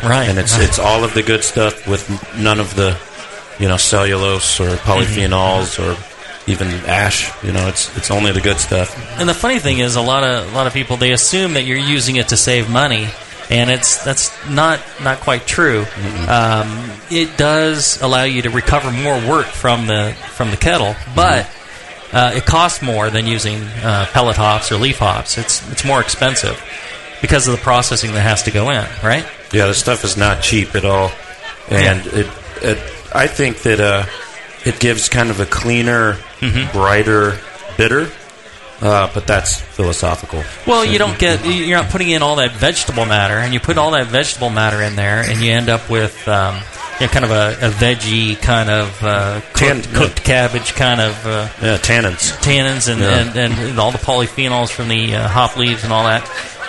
Right. 0.02 0.28
And 0.28 0.38
it's 0.38 0.54
Right. 0.58 0.68
it's 0.68 0.78
all 0.78 1.02
of 1.04 1.14
the 1.14 1.22
good 1.22 1.42
stuff 1.44 1.86
with 1.86 2.08
none 2.36 2.60
of 2.60 2.74
the, 2.74 2.96
you 3.58 3.68
know, 3.68 3.76
cellulose 3.78 4.60
or 4.60 4.68
polyphenols 4.76 5.78
or 5.82 5.96
even 6.46 6.68
ash. 6.86 7.30
You 7.42 7.52
know, 7.52 7.68
it's 7.68 7.94
it's 7.96 8.10
only 8.10 8.32
the 8.32 8.40
good 8.40 8.58
stuff. 8.58 8.94
And 9.18 9.28
the 9.28 9.34
funny 9.34 9.58
thing 9.58 9.78
is, 9.78 9.96
a 9.96 10.00
lot 10.02 10.24
of 10.24 10.50
a 10.52 10.54
lot 10.54 10.66
of 10.66 10.72
people 10.74 10.96
they 10.98 11.12
assume 11.12 11.54
that 11.54 11.64
you're 11.64 11.78
using 11.78 12.16
it 12.16 12.28
to 12.28 12.36
save 12.36 12.68
money, 12.70 13.08
and 13.50 13.68
it's 13.70 14.02
that's 14.04 14.30
not 14.48 14.80
not 15.02 15.18
quite 15.20 15.46
true. 15.46 15.84
Um, 16.28 16.90
it 17.10 17.36
does 17.36 18.00
allow 18.00 18.24
you 18.24 18.42
to 18.42 18.50
recover 18.50 18.90
more 18.90 19.18
work 19.28 19.46
from 19.46 19.86
the 19.86 20.14
from 20.34 20.50
the 20.50 20.56
kettle, 20.56 20.94
but 21.14 21.50
uh, 22.12 22.32
it 22.34 22.44
costs 22.46 22.80
more 22.82 23.10
than 23.10 23.26
using 23.26 23.62
uh, 23.82 24.06
pellet 24.12 24.36
hops 24.36 24.70
or 24.72 24.76
leaf 24.76 24.98
hops. 24.98 25.36
It's 25.38 25.68
it's 25.70 25.84
more 25.84 26.00
expensive 26.00 26.62
because 27.20 27.46
of 27.48 27.52
the 27.56 27.60
processing 27.62 28.12
that 28.12 28.20
has 28.22 28.44
to 28.44 28.50
go 28.50 28.70
in, 28.70 28.84
right? 29.02 29.26
Yeah, 29.52 29.66
this 29.66 29.78
stuff 29.78 30.04
is 30.04 30.16
not 30.16 30.42
cheap 30.42 30.74
at 30.74 30.84
all, 30.84 31.10
and 31.68 32.06
it, 32.06 32.26
it 32.62 32.78
I 33.12 33.26
think 33.26 33.62
that 33.62 33.80
uh, 33.80 34.06
it 34.64 34.78
gives 34.78 35.08
kind 35.08 35.30
of 35.30 35.40
a 35.40 35.46
cleaner, 35.46 36.14
Mhm. 36.40 36.72
brighter 36.72 37.38
bitter. 37.76 38.10
Uh, 38.82 39.10
but 39.12 39.26
that's 39.26 39.60
philosophical. 39.60 40.42
Well, 40.66 40.84
you 40.86 40.98
don't 40.98 41.18
get 41.18 41.44
you're 41.44 41.76
not 41.80 41.90
putting 41.90 42.08
in 42.10 42.22
all 42.22 42.36
that 42.36 42.52
vegetable 42.52 43.04
matter, 43.04 43.34
and 43.34 43.52
you 43.52 43.60
put 43.60 43.76
all 43.76 43.90
that 43.90 44.06
vegetable 44.06 44.48
matter 44.50 44.80
in 44.82 44.96
there, 44.96 45.20
and 45.20 45.40
you 45.42 45.52
end 45.52 45.68
up 45.68 45.90
with 45.90 46.26
um, 46.26 46.54
you 46.98 47.06
know, 47.06 47.12
kind 47.12 47.24
of 47.26 47.30
a, 47.30 47.66
a 47.66 47.70
veggie 47.70 48.40
kind 48.40 48.70
of 48.70 49.02
uh, 49.04 49.40
cooked, 49.52 49.84
Tan- 49.84 49.94
cooked 49.94 50.24
cabbage 50.24 50.72
kind 50.74 51.00
of 51.00 51.26
uh, 51.26 51.48
Yeah, 51.60 51.76
tannins. 51.76 52.32
tannins 52.42 52.90
and, 52.90 53.00
Yeah. 53.00 53.18
and, 53.20 53.36
and, 53.36 53.52
and 53.70 53.78
all 53.78 53.90
the 53.90 53.98
polyphenols 53.98 54.70
from 54.70 54.88
the 54.88 55.14
uh, 55.14 55.28
hop 55.28 55.56
leaves 55.58 55.84
and 55.84 55.92
all 55.92 56.04
that. 56.04 56.22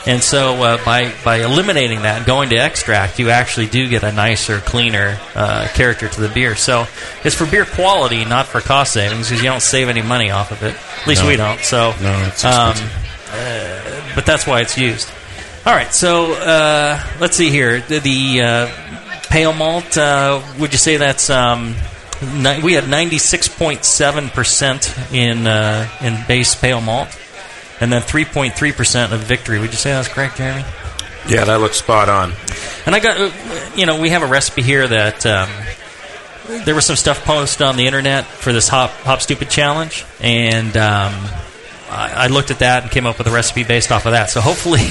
And 0.08 0.22
so 0.24 0.56
uh, 0.64 0.84
by 0.84 1.14
by 1.24 1.44
eliminating 1.44 2.02
that 2.04 2.18
and 2.18 2.26
going 2.26 2.50
to 2.50 2.56
extract, 2.56 3.20
you 3.20 3.30
actually 3.30 3.68
do 3.68 3.88
get 3.88 4.04
a 4.04 4.12
nicer, 4.12 4.58
cleaner 4.60 5.20
uh, 5.36 5.68
character 5.76 6.08
to 6.10 6.22
the 6.22 6.30
beer. 6.30 6.56
So 6.56 6.88
it's 7.24 7.36
for 7.36 7.46
beer 7.46 7.66
quality, 7.66 8.26
not 8.26 8.48
for 8.48 8.62
cost 8.62 8.94
savings, 8.94 9.30
because 9.30 9.44
you 9.44 9.50
don't 9.50 9.62
save 9.62 9.90
any 9.90 10.02
money 10.02 10.32
off 10.32 10.52
of 10.52 10.64
it. 10.64 10.76
At 11.02 11.08
least 11.08 11.22
No. 11.22 11.28
we 11.28 11.36
don't. 11.36 11.60
So 11.62 11.94
No, 12.02 12.24
it's 12.28 12.44
um, 12.44 12.74
uh, 13.32 14.12
but 14.16 14.26
that's 14.26 14.48
why 14.48 14.62
it's 14.62 14.78
used. 14.78 15.08
All 15.66 15.74
right, 15.74 15.94
so 15.94 16.34
uh, 16.34 17.00
let's 17.20 17.38
see 17.38 17.52
here. 17.52 17.82
The, 17.82 18.00
the 18.00 18.42
uh, 18.42 18.70
pale 19.30 19.54
malt, 19.54 19.96
uh, 19.96 20.42
would 20.60 20.72
you 20.72 20.80
say 20.80 20.98
that's 20.98 21.30
um, 21.30 21.76
ni- 22.34 22.60
we 22.64 22.74
had 22.74 22.90
ninety 22.90 23.20
six 23.20 23.48
point 23.48 23.86
seven 23.86 24.30
percent 24.30 24.92
in 25.14 25.46
uh, 25.46 25.88
in 26.02 26.18
base 26.28 26.56
pale 26.56 26.82
malt, 26.82 27.10
and 27.82 27.92
then 27.92 28.02
three 28.02 28.26
point 28.26 28.54
three 28.56 28.72
percent 28.72 29.12
of 29.12 29.20
victory. 29.20 29.60
Would 29.60 29.72
you 29.72 29.78
say 29.78 29.92
that's 29.92 30.08
correct, 30.08 30.38
Jeremy? 30.38 30.64
Yeah, 31.28 31.46
that 31.46 31.60
looks 31.60 31.78
spot 31.78 32.10
on. 32.10 32.34
And 32.86 32.96
I 32.96 33.00
got, 33.00 33.18
uh, 33.18 33.32
you 33.76 33.86
know, 33.86 34.00
we 34.00 34.10
have 34.10 34.24
a 34.24 34.28
recipe 34.28 34.64
here 34.64 34.88
that 34.88 35.24
um, 35.26 35.50
there 36.66 36.74
was 36.74 36.86
some 36.86 36.96
stuff 36.96 37.24
posted 37.24 37.62
on 37.62 37.78
the 37.78 37.86
internet 37.86 38.26
for 38.26 38.52
this 38.54 38.68
hop 38.68 38.92
hop 38.92 39.20
stoopid 39.20 39.50
challenge, 39.50 40.06
and 40.20 40.76
um, 40.78 41.14
I, 41.90 42.14
I 42.16 42.28
looked 42.28 42.52
at 42.52 42.60
that 42.60 42.84
and 42.84 42.92
came 42.92 43.06
up 43.06 43.18
with 43.18 43.28
a 43.28 43.32
recipe 43.32 43.64
based 43.64 43.92
off 43.92 44.06
of 44.06 44.14
that. 44.14 44.30
So 44.30 44.42
hopefully, 44.42 44.80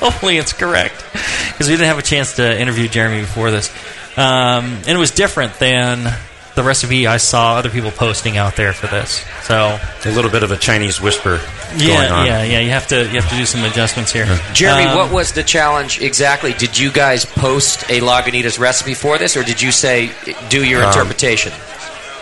hopefully 0.00 0.38
it's 0.38 0.52
correct 0.52 1.04
because 1.12 1.68
we 1.68 1.74
didn't 1.74 1.88
have 1.88 1.98
a 1.98 2.02
chance 2.02 2.36
to 2.36 2.60
interview 2.60 2.88
Jeremy 2.88 3.20
before 3.20 3.50
this, 3.50 3.70
um, 4.16 4.64
and 4.64 4.88
it 4.88 4.98
was 4.98 5.12
different 5.12 5.54
than 5.60 6.12
the 6.56 6.64
recipe 6.64 7.06
I 7.06 7.18
saw 7.18 7.56
other 7.56 7.70
people 7.70 7.90
posting 7.92 8.36
out 8.38 8.56
there 8.56 8.72
for 8.72 8.86
this. 8.88 9.24
So 9.42 9.78
a 10.04 10.10
little 10.10 10.30
bit 10.30 10.42
of 10.42 10.50
a 10.50 10.56
Chinese 10.56 11.00
whisper 11.00 11.40
yeah, 11.76 11.86
going 12.08 12.10
on. 12.10 12.26
yeah, 12.26 12.42
yeah. 12.42 12.60
You 12.60 12.70
have 12.70 12.88
to 12.88 13.02
you 13.04 13.20
have 13.20 13.28
to 13.28 13.36
do 13.36 13.44
some 13.46 13.62
adjustments 13.64 14.10
here. 14.10 14.26
Jeremy, 14.54 14.88
Um, 14.88 14.96
what 14.96 15.12
was 15.12 15.32
the 15.32 15.42
challenge 15.42 16.00
exactly? 16.00 16.52
Did 16.54 16.76
you 16.78 16.90
guys 16.90 17.24
post 17.24 17.84
a 17.90 18.00
Lagunitas 18.00 18.58
recipe 18.58 18.94
for 18.94 19.18
this, 19.18 19.36
or 19.36 19.42
did 19.44 19.60
you 19.62 19.70
say 19.70 20.10
do 20.48 20.64
your 20.64 20.82
Um, 20.82 20.88
interpretation? 20.88 21.52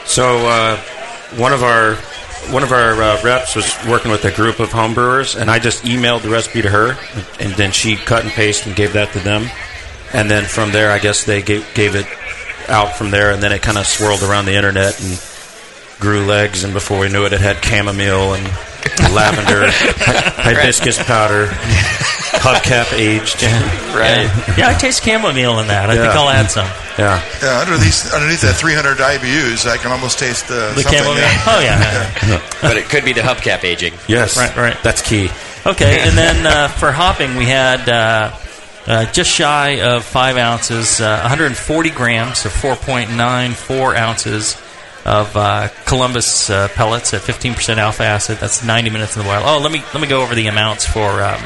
So 0.05 0.47
uh, 0.47 0.77
one 1.37 1.53
of 1.53 1.63
our 1.63 1.95
one 2.51 2.63
of 2.63 2.73
our 2.73 3.01
uh, 3.01 3.23
reps 3.23 3.55
was 3.57 3.73
working 3.89 4.11
with 4.11 4.25
a 4.27 4.31
group 4.33 4.59
of 4.61 4.69
homebrewers, 4.71 5.41
and 5.41 5.51
I 5.51 5.59
just 5.59 5.85
emailed 5.85 6.23
the 6.23 6.29
recipe 6.29 6.61
to 6.61 6.69
her, 6.71 6.99
and 7.41 7.53
then 7.55 7.71
she 7.73 7.97
cut 7.97 8.25
and 8.25 8.33
pasted 8.33 8.67
and 8.67 8.77
gave 8.77 8.93
that 8.95 9.13
to 9.13 9.19
them, 9.21 9.49
and 10.13 10.31
then 10.31 10.45
from 10.45 10.71
there, 10.73 10.91
I 10.91 10.99
guess 10.99 11.25
they 11.25 11.41
gave, 11.41 11.65
gave 11.73 11.95
it 11.95 12.07
out 12.69 12.97
from 12.97 13.11
there, 13.11 13.31
and 13.33 13.43
then 13.43 13.53
it 13.53 13.63
kind 13.63 13.79
of 13.79 13.87
swirled 13.87 14.23
around 14.23 14.47
the 14.47 14.55
internet 14.55 15.01
and 15.03 15.21
grew 16.01 16.25
legs, 16.27 16.65
and 16.65 16.73
before 16.73 16.99
we 16.99 17.09
knew 17.09 17.25
it, 17.27 17.33
it 17.33 17.41
had 17.41 17.65
chamomile 17.65 18.35
and 18.35 18.45
lavender, 19.15 19.67
hibiscus 19.71 21.03
powder. 21.03 21.47
hubcap 22.45 22.93
aged. 22.93 23.43
Right. 23.95 24.29
Yeah, 24.59 24.69
I 24.69 24.75
taste 24.79 25.03
chamomile 25.05 25.61
in 25.61 25.69
that. 25.69 25.89
I 25.89 25.95
think 25.97 26.13
I'll 26.15 26.29
add 26.29 26.51
some. 26.51 26.67
Yeah. 26.99 27.23
Yeah, 27.43 27.61
under 27.61 27.79
these, 27.79 28.13
underneath 28.13 28.43
that 28.43 28.55
300 28.57 28.99
IBUs, 28.99 29.67
I 29.69 29.79
can 29.79 29.93
almost 29.93 30.19
taste 30.19 30.45
uh, 30.51 30.75
The 30.75 30.83
something. 30.83 30.93
chamomile? 30.93 31.17
yeah. 31.17 31.45
Oh, 31.47 31.61
yeah. 32.29 32.43
but 32.61 32.77
it 32.77 32.85
could 32.91 33.05
be 33.05 33.13
the 33.13 33.23
hubcap 33.23 33.65
aging. 33.65 33.95
Yes. 34.09 34.37
Right, 34.37 34.55
right. 34.57 34.77
That's 34.83 35.01
key. 35.01 35.31
Okay, 35.67 36.01
and 36.07 36.17
then 36.19 36.45
uh, 36.47 36.69
for 36.69 36.93
hopping, 36.93 37.37
we 37.37 37.47
had 37.47 37.89
uh, 37.89 38.31
uh, 38.87 39.11
just 39.13 39.31
shy 39.31 39.81
of 39.81 40.05
five 40.05 40.37
ounces, 40.37 41.01
uh, 41.01 41.21
140 41.21 41.91
grams 41.91 42.45
of 42.45 42.53
4.94 42.53 43.97
ounces 43.97 44.57
of 45.05 45.37
uh, 45.37 45.69
Columbus 45.87 46.51
uh, 46.51 46.69
pellets 46.69 47.15
at 47.15 47.23
15% 47.23 47.77
alpha 47.77 48.05
acid. 48.05 48.39
That's 48.39 48.65
90 48.65 48.91
minutes 48.91 49.17
in 49.17 49.23
the 49.23 49.29
boil. 49.29 49.43
Oh, 49.45 49.59
let 49.61 49.73
me 49.73 49.83
let 49.93 50.01
me 50.01 50.07
go 50.07 50.23
over 50.23 50.35
the 50.35 50.47
amounts 50.47 50.87
for 50.87 51.23
um, 51.23 51.43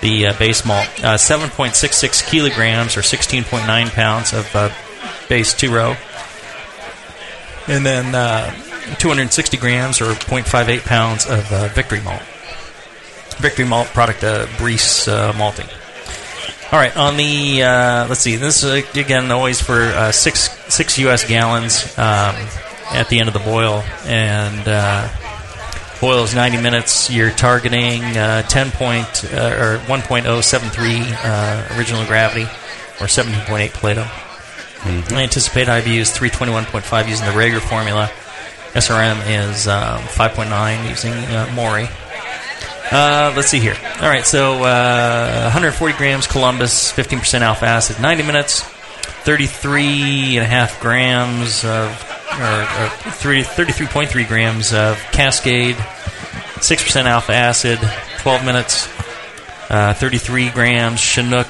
the 0.00 0.28
uh, 0.28 0.38
base 0.38 0.64
malt. 0.64 0.86
Uh, 0.98 1.16
7.66 1.16 2.28
kilograms 2.30 2.96
or 2.96 3.00
16.9 3.00 3.90
pounds 3.90 4.32
of 4.32 4.50
base 5.28 5.54
two 5.54 5.74
row, 5.74 5.96
and 7.68 7.84
then 7.84 8.14
uh, 8.14 8.50
260 8.98 9.56
grams 9.58 10.00
or 10.00 10.12
0.58 10.12 10.84
pounds 10.84 11.26
of 11.26 11.46
victory 11.74 12.00
malt. 12.00 12.22
Victory 13.38 13.64
Malt 13.64 13.88
product, 13.88 14.22
uh, 14.22 14.46
Briess 14.58 15.08
malting. 15.36 15.66
All 16.74 16.80
right, 16.80 16.96
on 16.96 17.16
the 17.16 17.62
uh, 17.62 18.08
let's 18.08 18.22
see, 18.22 18.34
this 18.34 18.64
is 18.64 18.84
uh, 18.96 18.98
again 18.98 19.30
always 19.30 19.60
for 19.60 19.80
uh, 19.80 20.10
six 20.10 20.50
six 20.74 20.98
U.S. 20.98 21.24
gallons 21.24 21.96
um, 21.96 22.34
at 22.90 23.06
the 23.08 23.20
end 23.20 23.28
of 23.28 23.32
the 23.32 23.38
boil, 23.38 23.84
and 24.06 24.66
uh, 24.66 25.08
boil 26.00 26.24
is 26.24 26.34
90 26.34 26.60
minutes. 26.60 27.10
You're 27.10 27.30
targeting 27.30 28.02
uh, 28.16 28.42
10 28.42 28.72
point 28.72 29.06
uh, 29.32 29.54
or 29.56 29.78
1.073 29.86 31.14
uh, 31.24 31.76
original 31.78 32.04
gravity 32.06 32.42
or 33.00 33.06
17.8 33.06 33.70
Plato. 33.74 34.04
I 35.14 35.22
anticipate 35.22 35.68
IBU 35.68 36.00
is 36.00 36.10
321.5 36.10 37.08
using 37.08 37.24
the 37.24 37.32
Rager 37.34 37.60
formula. 37.60 38.10
SRM 38.72 39.50
is 39.52 39.68
um, 39.68 40.00
5.9 40.00 40.88
using 40.88 41.12
uh, 41.12 41.48
Morey. 41.54 41.88
Uh, 42.90 43.32
let's 43.34 43.48
see 43.48 43.60
here. 43.60 43.76
All 44.00 44.08
right, 44.08 44.26
so 44.26 44.62
uh, 44.62 45.42
140 45.44 45.96
grams 45.96 46.26
Columbus, 46.26 46.92
15% 46.92 47.40
alpha 47.40 47.66
acid, 47.66 48.00
90 48.00 48.24
minutes, 48.24 48.62
33 48.62 50.36
and 50.36 50.44
a 50.44 50.48
half 50.48 50.80
grams 50.80 51.64
of, 51.64 51.90
or, 52.38 52.62
or 52.62 52.88
three, 53.12 53.42
33.3 53.42 54.28
grams 54.28 54.74
of 54.74 54.98
Cascade, 55.12 55.76
6% 55.76 57.04
alpha 57.04 57.32
acid, 57.32 57.78
12 58.18 58.44
minutes, 58.44 58.86
uh, 59.70 59.94
33 59.94 60.50
grams 60.50 61.00
Chinook, 61.00 61.48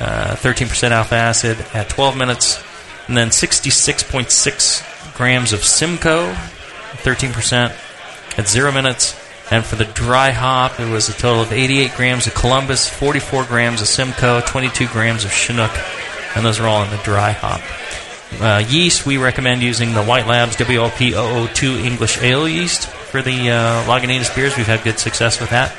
uh, 0.00 0.36
13% 0.36 0.90
alpha 0.90 1.16
acid 1.16 1.58
at 1.74 1.88
12 1.88 2.16
minutes, 2.16 2.62
and 3.08 3.16
then 3.16 3.28
66.6 3.28 5.14
grams 5.16 5.52
of 5.52 5.64
Simcoe, 5.64 6.32
13% 6.32 7.76
at 8.38 8.48
0 8.48 8.72
minutes. 8.72 9.21
And 9.52 9.62
for 9.62 9.76
the 9.76 9.84
dry 9.84 10.30
hop, 10.30 10.80
it 10.80 10.90
was 10.90 11.10
a 11.10 11.12
total 11.12 11.42
of 11.42 11.52
88 11.52 11.92
grams 11.94 12.26
of 12.26 12.34
Columbus, 12.34 12.88
44 12.88 13.44
grams 13.44 13.82
of 13.82 13.86
Simcoe, 13.86 14.40
22 14.40 14.86
grams 14.86 15.26
of 15.26 15.30
Chinook, 15.30 15.70
and 16.34 16.42
those 16.42 16.58
are 16.58 16.66
all 16.66 16.82
in 16.82 16.88
the 16.88 16.96
dry 17.04 17.32
hop. 17.32 17.60
Uh, 18.40 18.64
yeast, 18.66 19.04
we 19.04 19.18
recommend 19.18 19.60
using 19.60 19.92
the 19.92 20.02
White 20.02 20.26
Labs 20.26 20.56
WLP 20.56 21.12
002 21.52 21.76
English 21.76 22.22
Ale 22.22 22.48
yeast 22.48 22.88
for 22.88 23.20
the 23.20 23.50
uh, 23.50 23.84
Lagunitas 23.84 24.34
beers. 24.34 24.56
We've 24.56 24.66
had 24.66 24.82
good 24.84 24.98
success 24.98 25.38
with 25.38 25.50
that. 25.50 25.76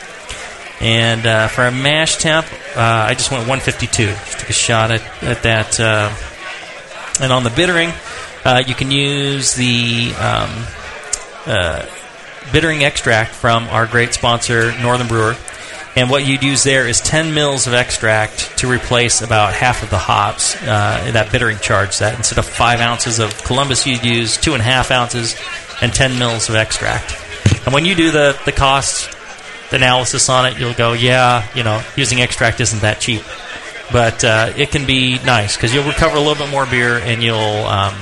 And 0.79 1.25
uh, 1.25 1.47
for 1.47 1.65
a 1.65 1.71
mash 1.71 2.17
temp, 2.17 2.45
uh, 2.77 2.79
I 3.09 3.15
just 3.15 3.31
went 3.31 3.47
152. 3.47 4.05
Just 4.05 4.39
took 4.39 4.49
a 4.49 4.53
shot 4.53 4.91
at, 4.91 5.01
at 5.23 5.41
that. 5.41 5.79
Uh, 5.79 6.13
and 7.19 7.33
on 7.33 7.43
the 7.43 7.49
bittering, 7.49 7.91
uh, 8.45 8.62
you 8.67 8.75
can 8.75 8.91
use 8.91 9.55
the 9.55 10.13
um, 10.19 10.67
uh, 11.47 11.88
bittering 12.51 12.84
extract 12.84 13.32
from 13.32 13.63
our 13.69 13.86
great 13.86 14.13
sponsor, 14.13 14.77
Northern 14.82 15.08
Brewer. 15.08 15.36
And 15.95 16.10
what 16.10 16.25
you'd 16.25 16.41
use 16.41 16.63
there 16.63 16.88
is 16.88 16.99
10 17.01 17.36
mils 17.36 17.67
of 17.67 17.73
extract 17.73 18.58
to 18.58 18.67
replace 18.67 19.21
about 19.21 19.53
half 19.53 19.84
of 19.84 19.91
the 19.91 19.97
hops, 19.97 20.56
uh, 20.63 21.12
that 21.13 21.32
bittering 21.32 21.60
charge. 21.60 21.99
That 21.99 22.17
instead 22.17 22.39
of 22.39 22.45
five 22.45 22.79
ounces 22.79 23.19
of 23.19 23.43
Columbus, 23.43 23.86
you'd 23.86 24.03
use 24.03 24.38
two 24.38 24.53
and 24.53 24.62
a 24.62 24.65
half 24.65 24.89
ounces 24.89 25.36
and 25.82 25.93
10 25.93 26.17
mils 26.17 26.49
of 26.49 26.56
extract. 26.56 27.15
And 27.65 27.73
when 27.73 27.86
you 27.86 27.93
do 27.93 28.10
the, 28.10 28.38
the 28.45 28.51
cost 28.51 29.15
analysis 29.71 30.29
on 30.29 30.47
it, 30.47 30.60
you'll 30.60 30.73
go, 30.73 30.93
yeah, 30.93 31.47
you 31.56 31.63
know, 31.63 31.84
using 31.95 32.21
extract 32.21 32.60
isn't 32.60 32.82
that 32.82 32.99
cheap. 32.99 33.21
But 33.91 34.23
uh, 34.23 34.53
it 34.58 34.71
can 34.71 34.88
be 34.88 35.19
nice 35.23 35.56
because 35.56 35.73
you'll 35.73 35.86
recover 35.86 36.15
a 36.15 36.19
little 36.19 36.43
bit 36.43 36.49
more 36.51 36.65
beer 36.65 36.97
and 36.97 37.21
you'll 37.21 37.38
um, 37.38 37.93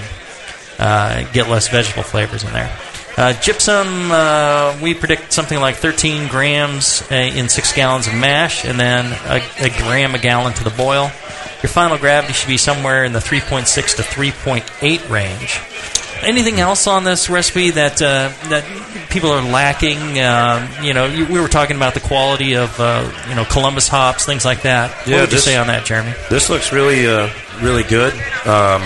uh, 0.80 1.24
get 1.34 1.50
less 1.50 1.68
vegetable 1.68 2.04
flavors 2.04 2.44
in 2.44 2.54
there. 2.54 2.74
Uh, 3.18 3.34
gypsum, 3.42 4.12
uh, 4.12 4.78
we 4.82 4.94
predict 4.94 5.34
something 5.34 5.60
like 5.60 5.76
13 5.76 6.28
grams 6.30 7.04
uh, 7.12 7.16
in 7.16 7.50
six 7.50 7.74
gallons 7.74 8.08
of 8.08 8.14
mash, 8.16 8.64
and 8.66 8.80
then 8.80 9.06
a, 9.26 9.42
a 9.66 9.70
gram 9.70 10.16
a 10.16 10.20
gallon 10.20 10.54
to 10.54 10.64
the 10.64 10.70
boil. 10.72 11.12
Your 11.62 11.70
final 11.70 11.98
gravity 11.98 12.34
should 12.34 12.48
be 12.48 12.58
somewhere 12.58 13.04
in 13.04 13.14
the 13.14 13.20
3.6 13.20 13.96
to 13.98 14.02
3.8 14.02 15.10
range. 15.10 15.60
Anything 16.24 16.60
else 16.60 16.86
on 16.88 17.04
this 17.04 17.30
recipe 17.30 17.72
that 17.72 18.00
uh, 18.02 18.32
that 18.50 18.64
people 19.10 19.32
are 19.32 19.42
lacking? 19.42 19.98
Uh, 20.20 20.68
you 20.84 20.94
know, 20.94 21.06
you, 21.08 21.26
we 21.26 21.40
were 21.40 21.48
talking 21.48 21.76
about 21.76 21.96
the 21.96 22.00
quality 22.00 22.56
of 22.56 22.80
uh, 22.80 23.12
you 23.28 23.34
know 23.36 23.44
Columbus 23.46 23.88
hops, 23.88 24.24
things 24.26 24.46
like 24.46 24.62
that. 24.62 24.92
What 25.00 25.08
Yeah, 25.08 25.22
would 25.22 25.32
you 25.32 25.40
say 25.40 25.58
on 25.58 25.66
that, 25.68 25.84
Jeremy? 25.84 26.14
This 26.30 26.48
looks 26.50 26.72
really, 26.72 27.08
uh, 27.08 27.28
really 27.62 27.82
good. 27.84 28.14
Um, 28.46 28.84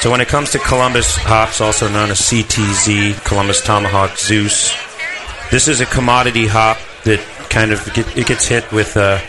so 0.00 0.10
when 0.10 0.20
it 0.20 0.28
comes 0.28 0.50
to 0.52 0.58
Columbus 0.58 1.16
hops, 1.16 1.60
also 1.60 1.88
known 1.88 2.10
as 2.10 2.20
CTZ, 2.20 3.24
Columbus 3.24 3.62
Tomahawk 3.62 4.18
Zeus, 4.18 4.72
this 5.50 5.68
is 5.68 5.80
a 5.80 5.86
commodity 5.86 6.46
hop 6.46 6.78
that 7.04 7.20
kind 7.50 7.72
of 7.72 7.92
get, 7.92 8.16
it 8.16 8.26
gets 8.26 8.46
hit 8.46 8.70
with 8.72 8.96
uh, 8.96 9.20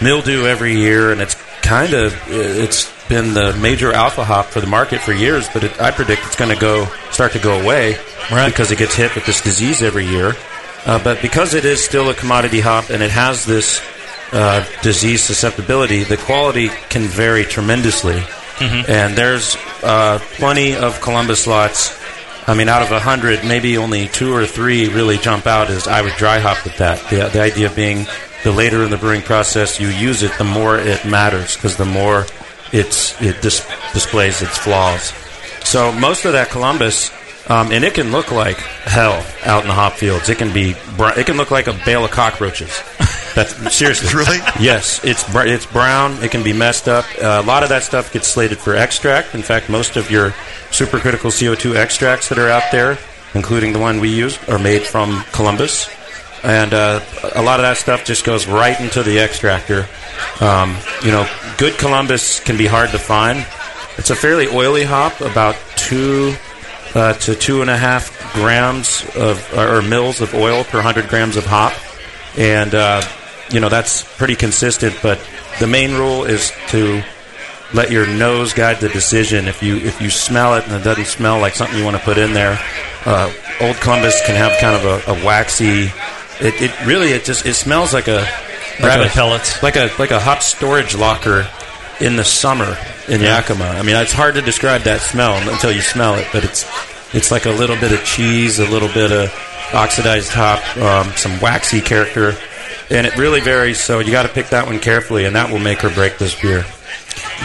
mildew 0.00 0.46
every 0.46 0.76
year, 0.76 1.12
and 1.12 1.20
it's 1.20 1.34
kind 1.62 1.92
of 1.92 2.14
it's 2.28 2.90
been 3.08 3.34
the 3.34 3.52
major 3.60 3.92
alpha 3.92 4.24
hop 4.24 4.46
for 4.46 4.60
the 4.60 4.66
market 4.66 5.00
for 5.00 5.12
years. 5.12 5.48
But 5.52 5.64
it, 5.64 5.80
I 5.80 5.90
predict 5.90 6.22
it's 6.26 6.36
going 6.36 6.54
to 6.54 6.60
go 6.60 6.86
start 7.10 7.32
to 7.32 7.38
go 7.38 7.60
away 7.60 7.98
because 8.28 8.70
it 8.70 8.78
gets 8.78 8.94
hit 8.94 9.14
with 9.14 9.26
this 9.26 9.42
disease 9.42 9.82
every 9.82 10.06
year. 10.06 10.34
Uh, 10.86 11.02
but 11.02 11.20
because 11.20 11.54
it 11.54 11.64
is 11.64 11.84
still 11.84 12.08
a 12.08 12.14
commodity 12.14 12.60
hop 12.60 12.90
and 12.90 13.02
it 13.02 13.10
has 13.10 13.44
this 13.44 13.82
uh, 14.32 14.64
disease 14.82 15.22
susceptibility, 15.22 16.04
the 16.04 16.16
quality 16.16 16.68
can 16.88 17.02
vary 17.02 17.44
tremendously. 17.44 18.22
Mhm. 18.58 18.88
And 18.88 19.16
there's 19.16 19.56
uh, 19.82 20.18
plenty 20.36 20.74
of 20.76 21.00
Columbus 21.00 21.46
lots. 21.46 21.96
I 22.46 22.54
mean, 22.54 22.68
out 22.68 22.82
of 22.82 22.90
a 22.92 22.98
hundred, 23.00 23.44
maybe 23.44 23.76
only 23.76 24.08
two 24.08 24.34
or 24.34 24.46
three 24.46 24.88
really 24.88 25.18
jump 25.18 25.46
out 25.46 25.68
as 25.70 25.86
I 25.86 26.00
would 26.02 26.14
dry 26.14 26.38
hop 26.38 26.64
with 26.64 26.76
that. 26.78 26.98
The, 27.10 27.28
the 27.28 27.40
idea 27.42 27.70
being 27.70 28.06
the 28.44 28.52
later 28.52 28.82
in 28.84 28.90
the 28.90 28.96
brewing 28.96 29.22
process 29.22 29.78
you 29.80 29.88
use 29.88 30.22
it, 30.22 30.32
the 30.38 30.44
more 30.44 30.78
it 30.78 31.04
matters 31.04 31.54
because 31.56 31.76
the 31.76 31.84
more 31.84 32.26
it's, 32.72 33.20
it 33.20 33.42
dis- 33.42 33.66
displays 33.92 34.40
its 34.42 34.56
flaws. 34.56 35.12
So 35.64 35.92
most 35.92 36.24
of 36.24 36.32
that 36.32 36.48
Columbus, 36.50 37.10
um, 37.50 37.70
and 37.72 37.84
it 37.84 37.94
can 37.94 38.12
look 38.12 38.30
like 38.32 38.56
hell 38.56 39.24
out 39.44 39.62
in 39.62 39.68
the 39.68 39.74
hop 39.74 39.94
fields. 39.94 40.28
It 40.30 40.38
can 40.38 40.52
be, 40.52 40.74
br- 40.96 41.18
it 41.18 41.26
can 41.26 41.36
look 41.36 41.50
like 41.50 41.66
a 41.66 41.78
bale 41.84 42.04
of 42.04 42.10
cockroaches. 42.10 42.70
That's 43.38 43.76
seriously 43.76 44.18
Really? 44.18 44.38
Yes, 44.58 45.04
it's 45.04 45.30
br- 45.30 45.46
it's 45.46 45.64
brown. 45.64 46.20
It 46.24 46.32
can 46.32 46.42
be 46.42 46.52
messed 46.52 46.88
up. 46.88 47.04
Uh, 47.22 47.40
a 47.40 47.46
lot 47.46 47.62
of 47.62 47.68
that 47.68 47.84
stuff 47.84 48.12
gets 48.12 48.26
slated 48.26 48.58
for 48.58 48.74
extract. 48.74 49.34
In 49.34 49.42
fact, 49.42 49.68
most 49.70 49.96
of 49.96 50.10
your 50.10 50.30
supercritical 50.70 51.30
CO2 51.30 51.76
extracts 51.76 52.28
that 52.30 52.38
are 52.38 52.48
out 52.48 52.72
there, 52.72 52.98
including 53.34 53.72
the 53.72 53.78
one 53.78 54.00
we 54.00 54.08
use, 54.08 54.36
are 54.48 54.58
made 54.58 54.82
from 54.82 55.22
Columbus, 55.30 55.88
and 56.42 56.74
uh, 56.74 57.00
a 57.36 57.42
lot 57.42 57.60
of 57.60 57.62
that 57.62 57.76
stuff 57.76 58.04
just 58.04 58.24
goes 58.24 58.48
right 58.48 58.78
into 58.80 59.04
the 59.04 59.20
extractor. 59.20 59.86
Um, 60.40 60.76
you 61.04 61.12
know, 61.12 61.28
good 61.58 61.78
Columbus 61.78 62.40
can 62.40 62.56
be 62.56 62.66
hard 62.66 62.90
to 62.90 62.98
find. 62.98 63.46
It's 63.98 64.10
a 64.10 64.16
fairly 64.16 64.48
oily 64.48 64.82
hop, 64.82 65.20
about 65.20 65.54
two 65.76 66.34
uh, 66.96 67.12
to 67.12 67.36
two 67.36 67.60
and 67.60 67.70
a 67.70 67.76
half 67.76 68.34
grams 68.34 69.04
of 69.14 69.56
or 69.56 69.80
mils 69.80 70.20
of 70.20 70.34
oil 70.34 70.64
per 70.64 70.80
hundred 70.80 71.08
grams 71.08 71.36
of 71.36 71.46
hop, 71.46 71.72
and 72.36 72.74
uh, 72.74 73.00
you 73.50 73.60
know 73.60 73.68
that's 73.68 74.02
pretty 74.16 74.36
consistent. 74.36 74.96
But 75.02 75.18
the 75.60 75.66
main 75.66 75.92
rule 75.94 76.24
is 76.24 76.52
to 76.68 77.02
let 77.74 77.90
your 77.90 78.06
nose 78.06 78.52
guide 78.54 78.80
the 78.80 78.88
decision. 78.88 79.46
If 79.48 79.62
you 79.62 79.76
if 79.76 80.00
you 80.00 80.10
smell 80.10 80.54
it 80.56 80.64
and 80.64 80.74
it 80.74 80.84
doesn't 80.84 81.06
smell 81.06 81.38
like 81.40 81.54
something 81.54 81.78
you 81.78 81.84
want 81.84 81.96
to 81.96 82.02
put 82.02 82.18
in 82.18 82.32
there, 82.34 82.58
uh, 83.04 83.32
Old 83.60 83.76
Columbus 83.76 84.20
can 84.26 84.36
have 84.36 84.58
kind 84.60 84.76
of 84.76 84.84
a, 85.08 85.12
a 85.12 85.24
waxy. 85.24 85.90
It, 86.40 86.54
it 86.62 86.86
really 86.86 87.08
it 87.12 87.24
just 87.24 87.46
it 87.46 87.54
smells 87.54 87.92
like 87.92 88.08
a 88.08 88.26
like 88.80 88.80
Rabbit 88.80 89.08
pellets. 89.08 89.62
like 89.62 89.76
a 89.76 89.90
like 89.98 90.12
a 90.12 90.20
hot 90.20 90.42
storage 90.42 90.94
locker 90.96 91.48
in 92.00 92.14
the 92.16 92.24
summer 92.24 92.76
in 93.08 93.20
Yeah. 93.20 93.38
Yakima. 93.38 93.64
I 93.64 93.82
mean, 93.82 93.96
it's 93.96 94.12
hard 94.12 94.34
to 94.36 94.42
describe 94.42 94.82
that 94.82 95.00
smell 95.00 95.34
until 95.50 95.72
you 95.72 95.80
smell 95.80 96.14
it, 96.14 96.28
but 96.32 96.44
it's 96.44 96.64
it's 97.12 97.30
like 97.32 97.46
a 97.46 97.50
little 97.50 97.74
bit 97.76 97.90
of 97.92 98.04
cheese, 98.04 98.60
a 98.60 98.66
little 98.70 98.88
bit 98.88 99.10
of 99.10 99.34
oxidized 99.74 100.30
hop, 100.32 100.60
um, 100.78 101.12
some 101.16 101.40
waxy 101.40 101.80
character, 101.80 102.36
and 102.90 103.06
it 103.06 103.16
really 103.16 103.40
varies. 103.40 103.80
So 103.80 103.98
you 104.00 104.10
got 104.12 104.22
to 104.24 104.28
pick 104.28 104.48
that 104.48 104.66
one 104.66 104.78
carefully, 104.80 105.24
and 105.24 105.36
that 105.36 105.50
will 105.50 105.58
make 105.58 105.84
or 105.84 105.90
break 105.90 106.18
this 106.18 106.40
beer. 106.40 106.64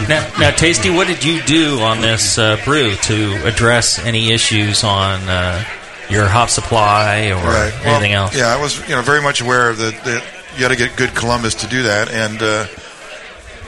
Now, 0.08 0.28
now, 0.38 0.50
Tasty, 0.50 0.90
what 0.90 1.06
did 1.06 1.24
you 1.24 1.42
do 1.42 1.80
on 1.80 2.00
this 2.00 2.38
uh, 2.38 2.60
brew 2.64 2.94
to 2.94 3.46
address 3.46 3.98
any 4.04 4.30
issues 4.32 4.84
on 4.84 5.20
uh, 5.28 5.64
your 6.08 6.26
hop 6.26 6.48
supply 6.50 7.28
or 7.30 7.36
Right. 7.36 7.72
Well, 7.84 7.94
anything 7.96 8.12
else? 8.12 8.36
Yeah, 8.36 8.46
I 8.54 8.60
was 8.60 8.78
you 8.88 8.94
know 8.94 9.02
very 9.02 9.22
much 9.22 9.40
aware 9.40 9.70
of 9.70 9.78
that. 9.78 9.94
that 10.04 10.24
you 10.54 10.60
got 10.60 10.68
to 10.68 10.76
get 10.76 10.96
good 10.96 11.14
Columbus 11.16 11.54
to 11.56 11.66
do 11.66 11.82
that, 11.84 12.08
and 12.12 12.40
uh, 12.40 12.66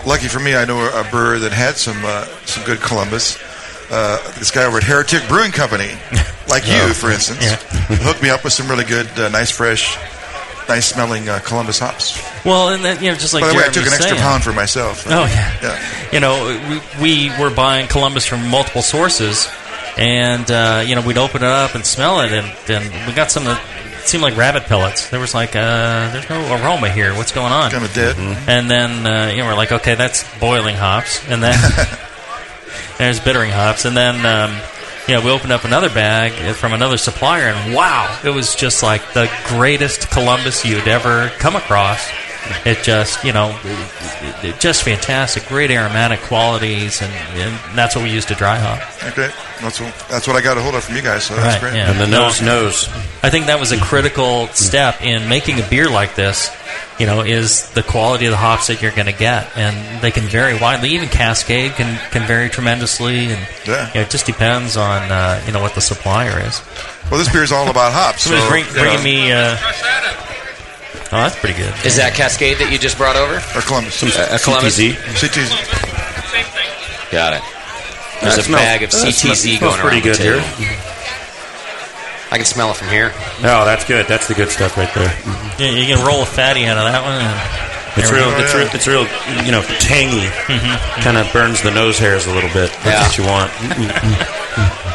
lucky 0.07 0.29
for 0.29 0.39
me, 0.39 0.55
I 0.55 0.65
know 0.65 0.79
a, 0.79 1.01
a 1.01 1.11
brewer 1.11 1.39
that 1.41 1.53
had 1.53 1.75
some 1.77 1.97
uh, 2.05 2.25
some 2.45 2.65
good 2.65 2.81
Columbus. 2.81 3.39
Uh, 3.91 4.19
this 4.39 4.51
guy 4.51 4.65
over 4.65 4.79
at 4.79 4.83
Heretic 4.85 5.29
Brewing 5.29 5.53
Company, 5.53 5.89
like 6.49 6.65
Oh. 6.67 6.87
you, 6.89 6.95
for 6.95 7.11
instance, 7.11 7.43
Yeah. 7.45 7.57
hooked 8.03 8.23
me 8.23 8.31
up 8.31 8.43
with 8.43 8.53
some 8.53 8.69
really 8.69 8.85
good, 8.85 9.07
uh, 9.19 9.29
nice, 9.29 9.51
fresh, 9.53 9.97
nice 10.69 10.87
smelling 10.87 11.29
uh, 11.29 11.39
Columbus 11.45 11.79
hops. 11.79 12.21
Well, 12.45 12.69
and 12.71 12.85
that, 12.85 13.03
you 13.03 13.11
know, 13.11 13.17
just 13.17 13.35
like 13.35 13.43
By 13.43 13.49
the 13.51 13.55
way, 13.57 13.63
I 13.65 13.69
took 13.69 13.87
an 13.87 13.93
extra 13.93 14.11
saying- 14.11 14.21
pound 14.21 14.43
for 14.45 14.53
myself. 14.53 15.07
Oh 15.07 15.11
yeah. 15.25 15.57
yeah. 15.63 16.11
You 16.13 16.21
know, 16.21 16.81
we, 17.01 17.29
we 17.31 17.41
were 17.41 17.51
buying 17.55 17.89
Columbus 17.89 18.27
from 18.27 18.49
multiple 18.49 18.83
sources, 18.83 19.49
and 19.97 20.49
uh, 20.51 20.83
you 20.87 20.95
know 20.95 21.01
we'd 21.03 21.19
open 21.19 21.43
it 21.43 21.49
up 21.49 21.75
and 21.75 21.85
smell 21.85 22.21
it, 22.21 22.33
and 22.33 22.53
then 22.67 23.07
we 23.07 23.13
got 23.13 23.31
some 23.31 23.45
that 23.45 23.61
seemed 24.05 24.23
like 24.23 24.37
rabbit 24.37 24.65
pellets. 24.65 25.11
There 25.11 25.19
was 25.19 25.35
like, 25.35 25.57
uh, 25.57 26.13
there's 26.13 26.29
no 26.31 26.41
aroma 26.63 26.89
here. 26.91 27.13
What's 27.15 27.33
going 27.33 27.53
on? 27.53 27.71
Kind 27.73 27.85
of 27.85 27.93
dead. 27.93 28.17
And 28.49 28.71
then 28.71 29.07
uh, 29.07 29.31
you 29.33 29.39
know 29.39 29.47
we're 29.47 29.57
like, 29.57 29.73
okay, 29.73 29.95
that's 29.97 30.25
boiling 30.39 30.77
hops, 30.77 31.21
and 31.29 31.43
then 31.43 31.59
there's 32.99 33.21
bittering 33.21 33.51
hops, 33.51 33.85
and 33.85 33.97
then. 33.97 34.25
Um, 34.27 34.61
you 35.09 35.15
know, 35.15 35.25
we 35.25 35.31
opened 35.31 35.53
up 35.53 35.65
another 35.65 35.89
bag 35.89 36.55
from 36.57 36.73
another 36.73 36.97
supplier, 36.97 37.45
and 37.45 37.75
wow, 37.75 38.21
it 38.25 38.31
was 38.31 38.55
just 38.55 38.83
like 38.83 39.13
the 39.13 39.31
greatest 39.47 40.11
Columbus 40.11 40.65
you'd 40.65 40.89
ever 40.89 41.29
come 41.39 41.55
across. 41.55 42.09
It 42.67 42.83
just, 42.83 43.23
you 43.25 43.33
know, 43.33 43.57
it, 43.65 44.45
it- 44.45 44.61
just 44.61 44.83
fantastic, 44.83 45.47
great 45.47 45.71
aromatic 45.71 46.21
qualities, 46.21 47.01
and, 47.03 47.13
and 47.13 47.79
that's 47.79 47.95
what 47.95 48.05
we 48.05 48.11
use 48.11 48.25
to 48.27 48.35
dry 48.35 48.57
hop. 48.59 48.81
Okay, 49.13 49.31
that's 49.61 49.81
what, 49.81 49.95
that's 50.11 50.27
what 50.27 50.35
I 50.37 50.41
got 50.41 50.59
a 50.59 50.63
hold 50.63 50.75
of 50.75 50.83
from 50.85 50.97
you 50.97 51.03
guys. 51.03 51.25
So 51.25 51.37
that's 51.37 51.63
Right, 51.63 51.71
great. 51.71 51.79
yeah. 51.79 51.91
And 51.91 52.01
the 52.01 52.07
nose 52.09 52.41
No. 52.41 52.63
knows. 52.63 52.89
I 53.23 53.31
think 53.31 53.47
that 53.47 53.61
was 53.61 53.71
a 53.73 53.79
critical 53.81 54.49
step 54.49 55.01
in 55.03 55.29
making 55.29 55.61
a 55.61 55.69
beer 55.69 55.89
like 55.89 56.15
this. 56.17 56.51
You 56.99 57.05
know, 57.07 57.21
is 57.21 57.69
the 57.71 57.83
quality 57.83 58.25
of 58.25 58.31
the 58.31 58.39
hops 58.39 58.69
that 58.69 58.81
you're 58.81 58.91
going 58.93 59.07
to 59.07 59.13
get, 59.13 59.55
and 59.57 60.01
they 60.01 60.11
can 60.11 60.25
vary 60.25 60.59
widely. 60.59 60.91
Even 60.91 61.09
Cascade 61.11 61.73
can 61.73 61.99
can 62.11 62.27
vary 62.27 62.49
tremendously, 62.49 63.27
and 63.27 63.47
Yeah. 63.67 63.89
you 63.89 63.95
know, 63.97 64.01
it 64.01 64.11
just 64.11 64.25
depends 64.25 64.79
on 64.79 65.03
uh, 65.13 65.43
you 65.47 65.53
know 65.53 65.61
what 65.61 65.75
the 65.75 65.83
supplier 65.83 66.41
is. 66.47 66.63
Well, 67.11 67.19
this 67.21 67.31
beer 67.31 67.43
is 67.45 67.53
all 67.53 67.69
about 67.69 67.93
hops. 67.93 68.23
Somebody's 68.25 68.45
so, 68.45 68.51
bring, 68.51 68.65
you 68.65 68.73
bringing 68.73 68.97
know, 68.99 69.03
me. 69.05 69.33
Uh, 69.33 69.57
oh, 71.13 71.17
that's 71.23 71.39
pretty 71.39 71.57
good. 71.57 71.73
Is 71.85 71.97
that 71.97 72.15
Cascade 72.15 72.59
that 72.59 72.71
you 72.73 72.79
just 72.79 72.97
brought 72.99 73.17
over? 73.17 73.37
Or 73.57 73.63
Columbus. 73.63 73.95
Some 73.95 74.11
uh, 74.11 74.29
a 74.35 74.39
Columbus. 74.39 74.79
CTZ. 74.79 74.95
CTZ. 75.19 77.13
Got 77.13 77.35
it. 77.35 77.43
There's 78.21 78.35
That 78.37 78.41
a 78.41 78.43
smells- 78.49 78.63
bag 78.63 78.83
of 78.83 78.91
that 78.91 78.97
CTZ 79.07 79.13
smells- 79.13 79.45
going 79.45 79.59
smells 79.59 79.75
around 79.77 79.83
pretty 79.87 80.01
good 80.01 80.17
here. 80.17 80.41
I 82.31 82.37
can 82.39 82.45
smell 82.45 82.71
it 82.73 82.77
from 82.77 82.89
here. 82.89 83.13
No, 83.41 83.65
that's 83.65 83.85
good. 83.85 84.07
That's 84.09 84.27
the 84.27 84.35
good 84.35 84.51
stuff 84.51 84.77
right 84.77 84.93
there. 84.95 85.15
Yeah, 85.59 85.71
you 85.79 85.87
can 85.95 86.05
roll 86.05 86.23
a 86.23 86.27
fatty 86.27 86.67
out 86.67 86.77
of 86.77 86.85
that 86.91 87.03
one. 87.03 87.23
and- 87.23 87.99
It's 88.03 88.11
real. 88.13 88.29
It's 88.37 88.53
real. 88.53 88.69
It's 88.75 88.87
real. 88.87 89.07
You 89.47 89.53
know, 89.53 89.63
tangy. 89.81 90.27
Mm-hmm. 90.51 91.01
Kind 91.03 91.17
of 91.17 91.33
burns 91.33 91.63
the 91.63 91.71
nose 91.71 91.99
hairs 91.99 92.27
a 92.27 92.33
little 92.35 92.51
bit. 92.51 92.71
That's 92.85 92.87
Yeah. 92.87 93.03
what 93.07 93.17
you 93.19 93.25
want. 93.25 93.51